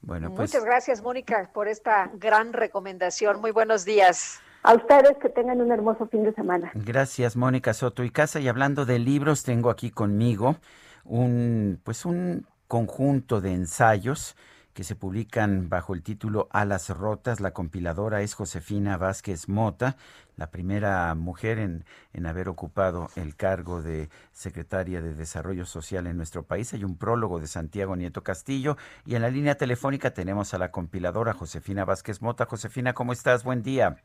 [0.00, 0.50] Bueno, pues...
[0.50, 3.40] Muchas gracias, Mónica, por esta gran recomendación.
[3.40, 4.40] Muy buenos días.
[4.64, 6.70] A ustedes que tengan un hermoso fin de semana.
[6.74, 8.40] Gracias, Mónica Soto y Casa.
[8.40, 10.56] Y hablando de libros, tengo aquí conmigo
[11.04, 14.36] un, pues un conjunto de ensayos
[14.74, 17.40] que se publican bajo el título Alas Rotas.
[17.40, 19.96] La compiladora es Josefina Vázquez Mota,
[20.36, 21.84] la primera mujer en,
[22.14, 26.72] en, haber ocupado el cargo de secretaria de Desarrollo Social en nuestro país.
[26.72, 30.70] Hay un prólogo de Santiago Nieto Castillo y en la línea telefónica tenemos a la
[30.70, 32.46] compiladora Josefina Vázquez Mota.
[32.46, 33.44] Josefina, ¿cómo estás?
[33.44, 33.96] Buen día.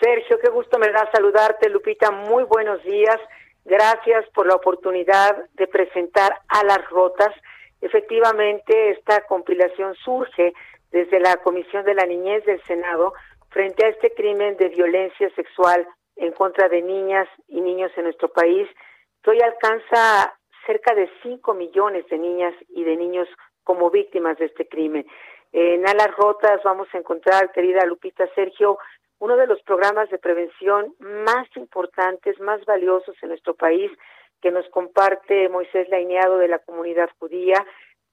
[0.00, 1.70] Sergio, qué gusto me da saludarte.
[1.70, 3.18] Lupita, muy buenos días.
[3.64, 7.32] Gracias por la oportunidad de presentar Alas Rotas
[7.84, 10.54] Efectivamente, esta compilación surge
[10.90, 13.12] desde la Comisión de la Niñez del Senado
[13.50, 18.28] frente a este crimen de violencia sexual en contra de niñas y niños en nuestro
[18.28, 18.66] país,
[19.26, 20.34] hoy alcanza
[20.66, 23.28] cerca de 5 millones de niñas y de niños
[23.64, 25.06] como víctimas de este crimen.
[25.52, 28.78] En Alas Rotas vamos a encontrar, querida Lupita Sergio,
[29.18, 33.92] uno de los programas de prevención más importantes, más valiosos en nuestro país,
[34.44, 37.64] que nos comparte Moisés Laineado de la comunidad judía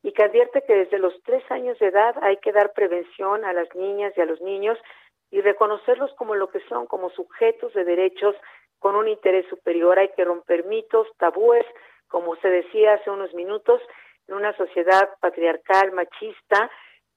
[0.01, 3.51] y que advierte que desde los tres años de edad hay que dar prevención a
[3.51, 4.77] las niñas y a los niños
[5.29, 8.33] y reconocerlos como lo que son, como sujetos de derechos
[8.79, 9.99] con un interés superior.
[9.99, 11.65] Hay que romper mitos, tabúes,
[12.07, 13.81] como se decía hace unos minutos,
[14.29, 16.71] en una sociedad patriarcal, machista,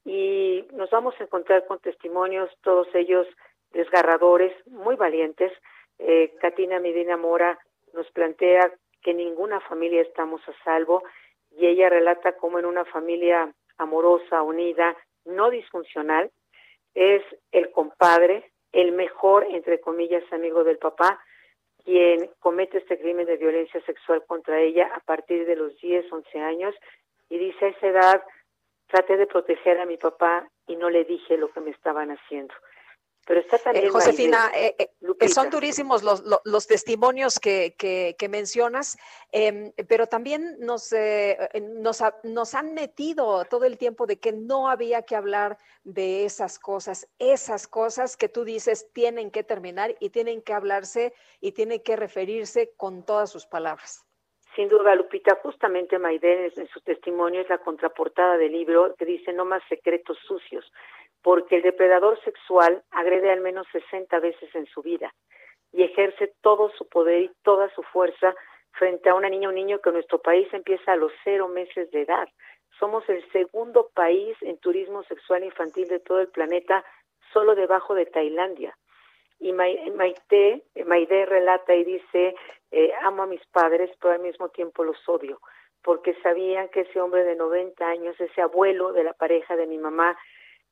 [0.05, 3.29] y nos vamos a encontrar con testimonios, todos ellos
[3.71, 5.53] desgarradores, muy valientes.
[6.01, 7.61] Eh, Katina Medina Mora
[7.93, 8.73] nos plantea
[9.05, 11.05] que ninguna familia estamos a salvo
[11.53, 16.31] y ella relata cómo en una familia amorosa, unida, no disfuncional,
[16.95, 21.23] es el compadre, el mejor, entre comillas, amigo del papá,
[21.85, 26.39] quien comete este crimen de violencia sexual contra ella a partir de los 10, 11
[26.41, 26.75] años
[27.29, 28.23] y dice a esa edad
[28.87, 32.55] traté de proteger a mi papá y no le dije lo que me estaban haciendo.
[33.27, 33.87] Pero está también.
[33.87, 38.99] Eh, Josefina, eh, eh, son durísimos los, los, testimonios que, que, mencionas,
[39.33, 40.95] em, pero también nos,
[41.81, 46.59] nos, nos, han metido todo el tiempo de que no había que hablar de esas
[46.59, 51.81] cosas, esas cosas que tú dices tienen que terminar y tienen que hablarse y tienen
[51.81, 54.05] que referirse con todas sus palabras.
[54.55, 59.33] Sin duda, Lupita, justamente Maiden en su testimonio es la contraportada del libro que dice
[59.33, 60.65] no más secretos sucios
[61.25, 65.13] porque el depredador sexual agrede al menos 60 veces en su vida
[65.73, 68.35] y ejerce todo su poder y toda su fuerza
[68.73, 71.49] frente a una niña o un niño que en nuestro país empieza a los cero
[71.49, 72.29] meses de edad.
[72.79, 76.85] Somos el segundo país en turismo sexual infantil de todo el planeta,
[77.33, 78.77] solo debajo de Tailandia.
[79.41, 82.35] Y Maite, Maide relata y dice,
[82.71, 85.41] eh, amo a mis padres, pero al mismo tiempo los odio,
[85.83, 89.79] porque sabían que ese hombre de 90 años, ese abuelo de la pareja de mi
[89.79, 90.19] mamá,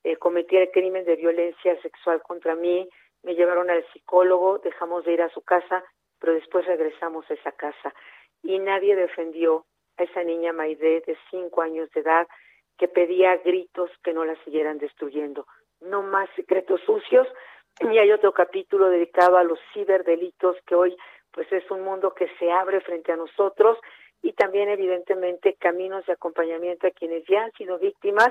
[0.05, 2.89] eh, cometía el crimen de violencia sexual contra mí,
[3.23, 5.85] me llevaron al psicólogo, dejamos de ir a su casa,
[6.19, 7.95] pero después regresamos a esa casa.
[8.43, 9.65] Y nadie defendió
[9.97, 12.27] a esa niña Maide de cinco años de edad
[12.79, 15.47] que pedía gritos que no la siguieran destruyendo.
[15.81, 17.29] No más secretos sucios.
[17.81, 20.95] Y hay otro capítulo dedicado a los ciberdelitos que hoy
[21.33, 23.79] pues es un mundo que se abre frente a nosotros
[24.23, 28.29] y también evidentemente caminos de acompañamiento a quienes ya han sido víctimas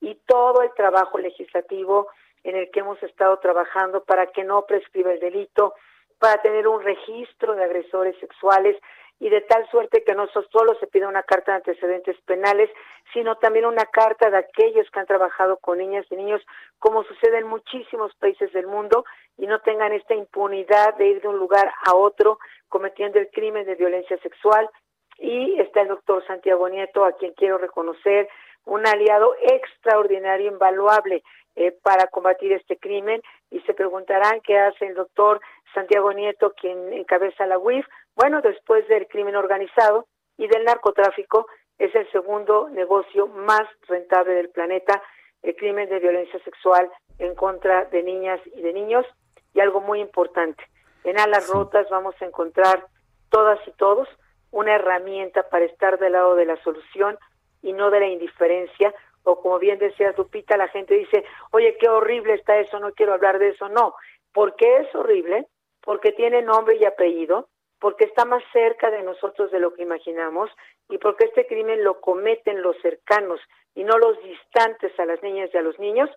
[0.00, 2.08] y todo el trabajo legislativo
[2.44, 5.74] en el que hemos estado trabajando para que no prescriba el delito,
[6.18, 8.76] para tener un registro de agresores sexuales
[9.20, 12.70] y de tal suerte que no solo se pida una carta de antecedentes penales,
[13.12, 16.40] sino también una carta de aquellos que han trabajado con niñas y niños,
[16.78, 19.04] como sucede en muchísimos países del mundo,
[19.36, 22.38] y no tengan esta impunidad de ir de un lugar a otro
[22.68, 24.70] cometiendo el crimen de violencia sexual.
[25.18, 28.26] Y está el doctor Santiago Nieto, a quien quiero reconocer,
[28.70, 31.24] un aliado extraordinario, invaluable
[31.56, 33.20] eh, para combatir este crimen.
[33.50, 35.40] Y se preguntarán qué hace el doctor
[35.74, 37.84] Santiago Nieto, quien encabeza la UIF.
[38.14, 40.06] Bueno, después del crimen organizado
[40.38, 41.46] y del narcotráfico,
[41.78, 45.02] es el segundo negocio más rentable del planeta,
[45.42, 49.04] el crimen de violencia sexual en contra de niñas y de niños.
[49.52, 50.62] Y algo muy importante,
[51.02, 52.86] en Alas Rotas vamos a encontrar
[53.30, 54.08] todas y todos
[54.52, 57.18] una herramienta para estar del lado de la solución
[57.62, 61.88] y no de la indiferencia, o como bien decía Lupita, la gente dice, oye, qué
[61.88, 63.68] horrible está eso, no quiero hablar de eso.
[63.68, 63.94] No,
[64.32, 65.46] porque es horrible,
[65.82, 67.48] porque tiene nombre y apellido,
[67.78, 70.50] porque está más cerca de nosotros de lo que imaginamos
[70.88, 73.40] y porque este crimen lo cometen los cercanos
[73.74, 76.10] y no los distantes a las niñas y a los niños,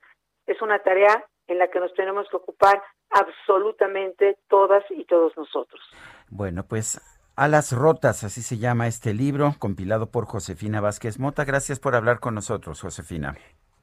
[0.46, 5.82] es una tarea en la que nos tenemos que ocupar absolutamente todas y todos nosotros.
[6.30, 7.00] Bueno, pues
[7.36, 11.46] a las rotas, así se llama este libro, compilado por Josefina Vázquez Mota.
[11.46, 13.36] Gracias por hablar con nosotros, Josefina.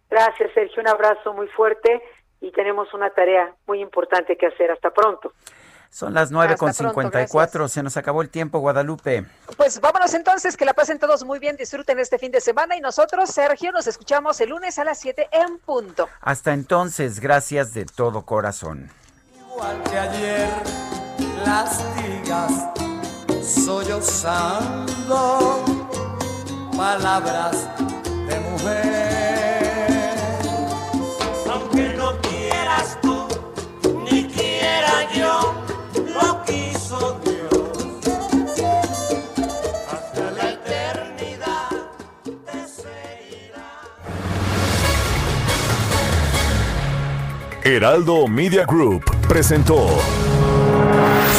[0.08, 0.82] Gracias, Sergio.
[0.82, 2.02] Un abrazo muy fuerte
[2.40, 4.70] y tenemos una tarea muy importante que hacer.
[4.70, 5.32] Hasta pronto.
[5.90, 7.66] Son las nueve con cincuenta y cuatro.
[7.66, 9.26] Se nos acabó el tiempo, Guadalupe.
[9.56, 12.80] Pues vámonos entonces, que la pasen todos muy bien, disfruten este fin de semana y
[12.80, 16.08] nosotros, Sergio, nos escuchamos el lunes a las 7 en punto.
[16.20, 18.88] Hasta entonces, gracias de todo corazón.
[19.34, 20.48] Igual que ayer,
[21.44, 21.84] las
[23.50, 25.16] sollozando
[26.76, 27.68] palabras
[28.28, 30.14] de mujer.
[31.50, 33.26] Aunque no quieras tú,
[34.04, 35.54] ni quiera yo,
[36.14, 38.04] lo quiso Dios.
[39.92, 41.70] Hasta la eternidad
[42.46, 43.68] te seguirá.
[47.64, 49.88] Heraldo Media Group presentó